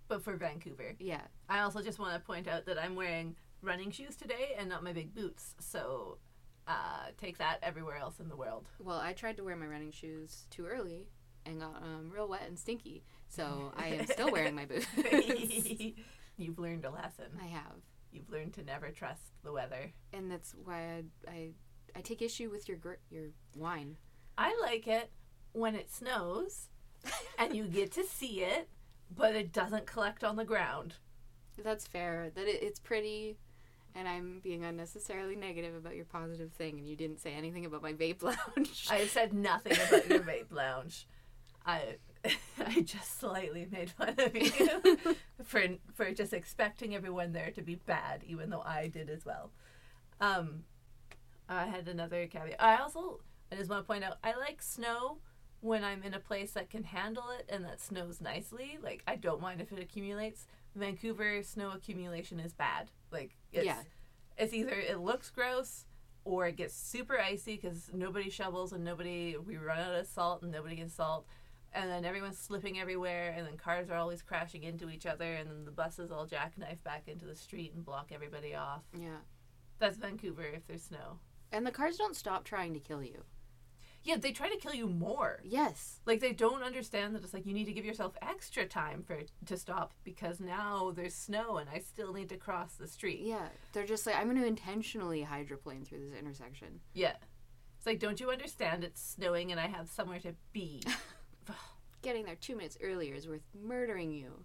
But 0.09 0.23
for 0.23 0.37
Vancouver, 0.37 0.95
yeah. 1.01 1.27
I 1.49 1.61
also 1.61 1.83
just 1.83 1.99
want 1.99 2.15
to 2.15 2.21
point 2.25 2.47
out 2.47 2.67
that 2.67 2.79
I'm 2.79 2.95
wearing 2.95 3.37
running 3.63 3.91
shoes 3.91 4.15
today 4.17 4.55
and 4.57 4.69
not 4.69 4.85
my 4.85 4.93
big 4.93 5.15
boots. 5.15 5.57
So 5.59 6.19
uh, 6.67 7.11
take 7.19 7.39
that 7.39 7.59
everywhere 7.63 7.97
else 7.97 8.21
in 8.21 8.29
the 8.29 8.37
world. 8.37 8.69
Well, 8.79 8.99
I 8.99 9.13
tried 9.13 9.37
to 9.37 9.45
wear 9.45 9.57
my 9.57 9.67
running 9.67 9.93
shoes 9.93 10.47
too 10.51 10.67
early 10.67 11.09
and 11.45 11.61
got 11.61 11.77
um, 11.83 12.11
real 12.13 12.29
wet 12.29 12.43
and 12.47 12.59
stinky. 12.59 13.05
So 13.29 13.73
I 13.77 13.89
am 13.89 14.07
still 14.07 14.31
wearing 14.31 14.55
my 14.55 14.67
boots. 14.67 14.87
You've 16.37 16.59
learned 16.59 16.85
a 16.85 16.91
lesson. 16.91 17.27
I 17.41 17.47
have. 17.47 17.81
You've 18.13 18.31
learned 18.31 18.55
to 18.55 18.63
never 18.63 18.91
trust 18.91 19.23
the 19.45 19.53
weather. 19.53 19.93
And 20.13 20.31
that's 20.31 20.55
why 20.65 21.03
I, 21.27 21.31
I, 21.31 21.51
I 21.97 22.01
take 22.01 22.23
issue 22.23 22.51
with 22.51 22.69
your 22.69 22.79
gr- 22.79 23.03
your 23.11 23.29
wine. 23.55 23.97
I 24.37 24.57
like 24.61 24.87
it 24.87 25.11
when 25.53 25.75
it 25.75 25.91
snows 25.91 26.69
and 27.39 27.55
you 27.55 27.65
get 27.65 27.93
to 27.93 28.05
see 28.05 28.43
it, 28.43 28.69
but 29.15 29.35
it 29.35 29.53
doesn't 29.53 29.87
collect 29.87 30.25
on 30.25 30.37
the 30.37 30.45
ground. 30.45 30.95
That's 31.63 31.87
fair. 31.87 32.31
That 32.35 32.47
it, 32.47 32.63
it's 32.63 32.81
pretty, 32.81 33.39
and 33.97 34.07
I'm 34.07 34.41
being 34.43 34.65
unnecessarily 34.65 35.37
negative 35.37 35.75
about 35.75 35.97
your 35.97 36.05
positive 36.05 36.53
thing, 36.53 36.79
and 36.79 36.87
you 36.87 36.97
didn't 36.97 37.21
say 37.21 37.33
anything 37.33 37.65
about 37.65 37.83
my 37.83 37.95
vape 37.95 38.23
lounge. 38.57 38.87
I 38.91 39.07
said 39.07 39.33
nothing 39.33 39.73
about 39.73 40.09
your 40.09 40.21
vape 40.21 40.53
lounge. 40.53 41.07
I 41.65 41.97
I 42.65 42.83
just 42.83 43.19
slightly 43.19 43.67
made 43.71 43.91
fun 43.91 44.15
of 44.19 44.37
you 44.37 45.17
for 45.45 45.63
for 45.95 46.13
just 46.13 46.33
expecting 46.33 46.95
everyone 46.95 47.33
there 47.33 47.51
to 47.53 47.63
be 47.63 47.77
bad, 47.77 48.23
even 48.25 48.51
though 48.51 48.63
I 48.63 48.89
did 48.89 49.09
as 49.09 49.25
well. 49.25 49.51
Um, 50.21 50.65
I 51.49 51.67
had 51.67 51.89
another 51.89 52.27
caveat. 52.27 52.63
I 52.63 52.77
also 52.77 53.21
I 53.51 53.57
just 53.57 53.71
want 53.71 53.83
to 53.83 53.87
point 53.87 54.05
out 54.05 54.19
I 54.23 54.37
like 54.37 54.61
snow 54.63 55.19
when 55.61 55.83
I'm 55.83 56.03
in 56.03 56.15
a 56.15 56.21
place 56.21 56.53
that 56.53 56.71
can 56.71 56.85
handle 56.85 57.25
it 57.39 57.47
and 57.49 57.65
that 57.65 57.81
snows 57.81 58.21
nicely. 58.21 58.79
Like 58.83 59.03
I 59.07 59.17
don't 59.17 59.41
mind 59.41 59.61
if 59.61 59.73
it 59.73 59.81
accumulates. 59.81 60.47
Vancouver 60.77 61.43
snow 61.43 61.73
accumulation 61.73 62.39
is 62.41 62.53
bad. 62.53 62.91
Like 63.11 63.37
it's, 63.53 63.67
Yeah. 63.67 63.83
it's 64.37 64.53
either 64.53 64.71
it 64.73 65.01
looks 65.01 65.31
gross 65.31 65.87
or 66.25 66.47
it 66.47 66.57
gets 66.57 66.75
super 66.75 67.19
icy 67.21 67.57
because 67.57 67.91
nobody 67.93 68.29
shovels 68.31 68.73
and 68.73 68.85
nobody 68.85 69.37
we 69.37 69.57
run 69.57 69.79
out 69.79 69.95
of 69.95 70.07
salt 70.07 70.43
and 70.43 70.53
nobody 70.53 70.77
gets 70.77 70.95
salt 70.95 71.27
and 71.73 71.91
then 71.91 72.05
everyone's 72.05 72.39
slipping 72.39 72.79
everywhere 72.81 73.35
and 73.37 73.47
then 73.47 73.57
cars 73.57 73.89
are 73.91 73.97
always 73.97 74.23
crashing 74.23 74.63
into 74.65 74.89
each 74.91 75.07
other 75.07 75.35
and 75.35 75.49
then 75.49 75.65
the 75.65 75.71
buses 75.71 76.11
all 76.11 76.27
jackknife 76.27 76.83
back 76.85 77.05
into 77.07 77.27
the 77.27 77.35
street 77.37 77.73
and 77.75 77.85
block 77.85 78.11
everybody 78.13 78.55
off 78.55 78.83
yeah. 78.99 79.19
that's 79.79 79.99
vancouver 79.99 80.43
if 80.45 80.67
there's 80.67 80.83
snow 80.83 81.19
And 81.53 81.65
the 81.67 81.71
cars 81.71 81.97
don't 81.97 82.17
stop 82.17 82.43
trying 82.45 82.75
to 82.75 82.81
kill 82.81 83.03
you. 83.05 83.23
Yeah 84.07 84.17
they 84.17 84.33
try 84.33 84.49
to 84.49 84.57
kill 84.57 84.73
you 84.75 84.89
more 84.89 85.41
Yes. 85.45 86.01
like 86.07 86.21
they 86.21 86.33
don't 86.33 86.63
understand 86.63 87.15
that 87.15 87.23
it's 87.25 87.35
like 87.35 87.45
you 87.47 87.53
need 87.53 87.65
to 87.67 87.73
give 87.73 87.85
yourself 87.85 88.17
extra 88.23 88.65
time 88.65 89.03
for 89.07 89.19
to 89.45 89.57
stop 89.57 89.93
because 90.05 90.41
now 90.41 90.93
there's 90.95 91.15
snow 91.15 91.57
and 91.59 91.69
i 91.69 91.79
still 91.79 92.13
need 92.13 92.29
to 92.31 92.37
cross 92.37 92.75
the 92.75 92.87
street 92.89 93.21
Yeah. 93.23 93.49
They're 93.73 93.85
just 93.87 94.07
like, 94.07 94.17
I'm 94.17 94.25
going 94.31 94.41
to 94.41 94.47
intentionally 94.47 95.23
hydroplane 95.23 95.85
through 95.85 96.01
this 96.01 96.19
intersection. 96.19 96.81
yeah 96.95 97.17
it's 97.77 97.87
like 97.87 97.99
don't 97.99 98.21
you 98.21 98.31
understand 98.31 98.85
it's 98.85 99.03
snowing 99.03 99.51
and 99.53 99.61
i 99.61 99.67
have 99.67 99.89
somewhere 99.89 100.21
to 100.21 100.35
be 100.53 100.83
Getting 102.03 102.25
there 102.27 102.37
two 102.37 102.55
minutes 102.57 102.79
earlier 102.81 103.15
is 103.15 103.27
worth 103.27 103.43
murdering 103.61 104.13
you. 104.13 104.45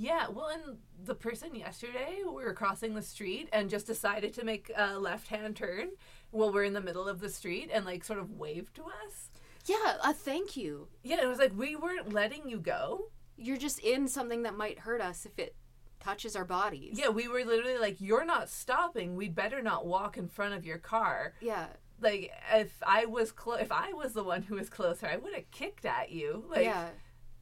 Yeah, 0.00 0.28
well, 0.28 0.46
and 0.46 0.78
the 1.04 1.16
person 1.16 1.56
yesterday, 1.56 2.18
we 2.24 2.44
were 2.44 2.54
crossing 2.54 2.94
the 2.94 3.02
street 3.02 3.48
and 3.52 3.68
just 3.68 3.84
decided 3.84 4.32
to 4.34 4.44
make 4.44 4.70
a 4.76 4.96
left 4.96 5.26
hand 5.26 5.56
turn 5.56 5.88
while 6.30 6.52
we're 6.52 6.62
in 6.62 6.72
the 6.72 6.80
middle 6.80 7.08
of 7.08 7.18
the 7.18 7.28
street 7.28 7.68
and 7.72 7.84
like 7.84 8.04
sort 8.04 8.20
of 8.20 8.30
waved 8.30 8.76
to 8.76 8.84
us. 8.84 9.30
Yeah, 9.66 9.96
a 10.04 10.12
thank 10.12 10.56
you. 10.56 10.86
Yeah, 11.02 11.20
it 11.20 11.26
was 11.26 11.40
like 11.40 11.50
we 11.56 11.74
weren't 11.74 12.12
letting 12.12 12.48
you 12.48 12.60
go. 12.60 13.10
You're 13.36 13.56
just 13.56 13.80
in 13.80 14.06
something 14.06 14.44
that 14.44 14.56
might 14.56 14.78
hurt 14.78 15.00
us 15.00 15.26
if 15.26 15.36
it 15.36 15.56
touches 15.98 16.36
our 16.36 16.44
bodies. 16.44 16.96
Yeah, 16.96 17.08
we 17.08 17.26
were 17.26 17.44
literally 17.44 17.78
like, 17.78 18.00
you're 18.00 18.24
not 18.24 18.48
stopping. 18.48 19.16
We 19.16 19.28
better 19.28 19.62
not 19.62 19.84
walk 19.84 20.16
in 20.16 20.28
front 20.28 20.54
of 20.54 20.64
your 20.64 20.78
car. 20.78 21.34
Yeah. 21.40 21.66
Like, 22.00 22.30
if 22.54 22.72
I 22.86 23.06
was 23.06 23.32
clo- 23.32 23.54
if 23.54 23.72
I 23.72 23.92
was 23.94 24.12
the 24.12 24.22
one 24.22 24.42
who 24.42 24.54
was 24.54 24.70
closer, 24.70 25.08
I 25.08 25.16
would 25.16 25.34
have 25.34 25.50
kicked 25.50 25.84
at 25.84 26.12
you. 26.12 26.44
Like, 26.48 26.66
yeah. 26.66 26.90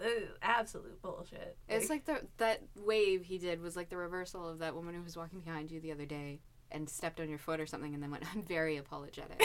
Uh, 0.01 0.09
absolute 0.43 1.01
bullshit. 1.03 1.57
It's 1.69 1.89
like 1.89 2.05
the 2.05 2.23
that 2.39 2.63
wave 2.75 3.25
he 3.25 3.39
did 3.39 3.61
was 3.61 3.77
like 3.77 3.89
the 3.89 3.97
reversal 3.97 4.49
of 4.49 4.59
that 4.59 4.75
woman 4.75 4.95
who 4.95 5.03
was 5.03 5.17
walking 5.17 5.41
behind 5.41 5.71
you 5.71 5.81
the 5.81 5.93
other 5.93 6.07
day 6.07 6.41
and 6.71 6.89
stepped 6.89 7.21
on 7.21 7.29
your 7.29 7.39
foot 7.39 7.61
or 7.61 7.67
something 7.67 7.95
and 7.95 8.03
then 8.03 8.11
went, 8.11 8.25
I'm 8.35 8.43
very 8.43 8.77
apologetic. 8.77 9.37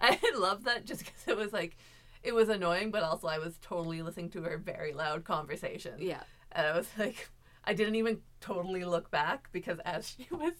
I 0.00 0.18
love 0.36 0.64
that 0.64 0.84
just 0.84 1.04
because 1.04 1.28
it 1.28 1.36
was 1.36 1.52
like, 1.52 1.76
it 2.22 2.34
was 2.34 2.48
annoying, 2.48 2.90
but 2.90 3.02
also 3.02 3.28
I 3.28 3.38
was 3.38 3.58
totally 3.60 4.02
listening 4.02 4.30
to 4.30 4.42
her 4.42 4.56
very 4.58 4.92
loud 4.92 5.24
conversation. 5.24 5.94
yeah. 5.98 6.22
And 6.52 6.66
I 6.66 6.76
was 6.76 6.88
like, 6.98 7.28
I 7.64 7.74
didn't 7.74 7.96
even 7.96 8.20
totally 8.40 8.84
look 8.84 9.10
back 9.10 9.48
because 9.52 9.78
as 9.84 10.08
she 10.08 10.26
was, 10.34 10.54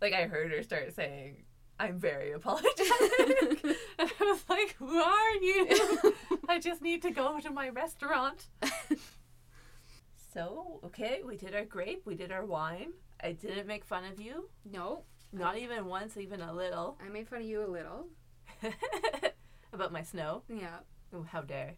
like, 0.00 0.12
I 0.12 0.24
heard 0.26 0.50
her 0.52 0.62
start 0.62 0.94
saying, 0.94 1.44
I'm 1.82 1.98
very 1.98 2.30
apologetic. 2.30 2.78
and 3.98 4.10
I 4.20 4.24
was 4.24 4.44
like, 4.48 4.76
who 4.78 5.00
are 5.00 5.34
you? 5.34 6.14
I 6.48 6.60
just 6.60 6.80
need 6.80 7.02
to 7.02 7.10
go 7.10 7.40
to 7.40 7.50
my 7.50 7.70
restaurant. 7.70 8.46
so, 10.32 10.78
okay, 10.84 11.22
we 11.26 11.36
did 11.36 11.56
our 11.56 11.64
grape, 11.64 12.02
we 12.04 12.14
did 12.14 12.30
our 12.30 12.46
wine. 12.46 12.92
I 13.20 13.32
didn't 13.32 13.66
make 13.66 13.84
fun 13.84 14.04
of 14.04 14.20
you. 14.20 14.48
No. 14.64 15.02
Not 15.32 15.58
even 15.58 15.86
once, 15.86 16.16
even 16.16 16.40
a 16.40 16.52
little. 16.52 16.98
I 17.04 17.08
made 17.08 17.26
fun 17.26 17.40
of 17.40 17.46
you 17.46 17.64
a 17.64 17.66
little. 17.66 18.06
About 19.72 19.92
my 19.92 20.04
snow. 20.04 20.44
Yeah. 20.48 20.78
Oh, 21.12 21.22
how 21.22 21.40
dare. 21.40 21.74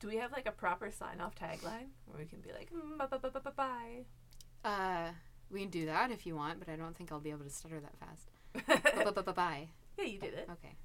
Do 0.00 0.08
we 0.08 0.16
have 0.16 0.32
like 0.32 0.46
a 0.46 0.52
proper 0.52 0.90
sign 0.90 1.22
off 1.22 1.34
tagline 1.34 1.88
where 2.04 2.18
we 2.18 2.26
can 2.26 2.40
be 2.40 2.52
like, 2.52 2.70
mm, 2.70 2.98
bye 2.98 3.06
bye 3.06 3.16
bye 3.16 3.40
bye 3.40 3.50
bye 3.56 4.68
Uh 4.68 5.12
we 5.50 5.60
can 5.60 5.70
do 5.70 5.86
that 5.86 6.10
if 6.10 6.26
you 6.26 6.36
want, 6.36 6.58
but 6.58 6.68
I 6.68 6.76
don't 6.76 6.94
think 6.94 7.10
I'll 7.10 7.20
be 7.20 7.30
able 7.30 7.44
to 7.44 7.50
stutter 7.50 7.80
that 7.80 7.96
fast. 7.98 8.28
Bye? 8.66 9.32
Bye. 9.32 9.68
yeah, 9.98 10.04
you 10.04 10.18
did 10.18 10.34
it. 10.34 10.48
Okay. 10.52 10.76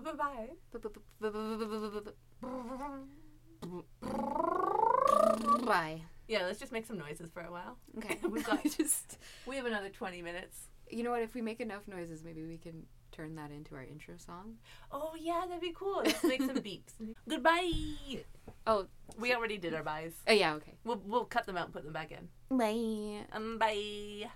Bye 0.00 0.14
bye. 5.64 6.00
Yeah, 6.28 6.42
let's 6.46 6.60
just 6.60 6.72
make 6.72 6.86
some 6.86 6.98
noises 6.98 7.30
for 7.32 7.42
a 7.42 7.50
while. 7.50 7.76
Okay. 7.98 8.18
We've 8.28 8.44
got- 8.44 8.62
just 8.76 9.18
We 9.46 9.56
have 9.56 9.66
another 9.66 9.88
20 9.88 10.22
minutes. 10.22 10.68
You 10.90 11.02
know 11.02 11.10
what, 11.10 11.22
if 11.22 11.34
we 11.34 11.42
make 11.42 11.60
enough 11.60 11.86
noises, 11.86 12.24
maybe 12.24 12.44
we 12.44 12.56
can 12.58 12.84
turn 13.12 13.34
that 13.36 13.50
into 13.50 13.74
our 13.74 13.82
intro 13.82 14.14
song. 14.16 14.56
Oh, 14.92 15.12
yeah, 15.18 15.44
that'd 15.46 15.60
be 15.60 15.72
cool. 15.76 16.02
Let's 16.04 16.22
make 16.24 16.40
some 16.42 16.56
beeps. 16.56 16.94
Goodbye. 17.28 18.22
Oh, 18.66 18.86
We 19.18 19.34
already 19.34 19.58
did 19.58 19.74
our 19.74 19.82
buys. 19.82 20.12
oh 20.28 20.32
yeah, 20.32 20.54
okay. 20.54 20.74
We'll, 20.84 21.00
we'll 21.04 21.24
cut 21.24 21.46
them 21.46 21.56
out 21.56 21.66
and 21.66 21.72
put 21.74 21.84
them 21.84 21.92
back 21.92 22.12
in. 22.12 22.28
Bye. 22.56 23.26
Um, 23.32 23.58
bye. 23.58 24.30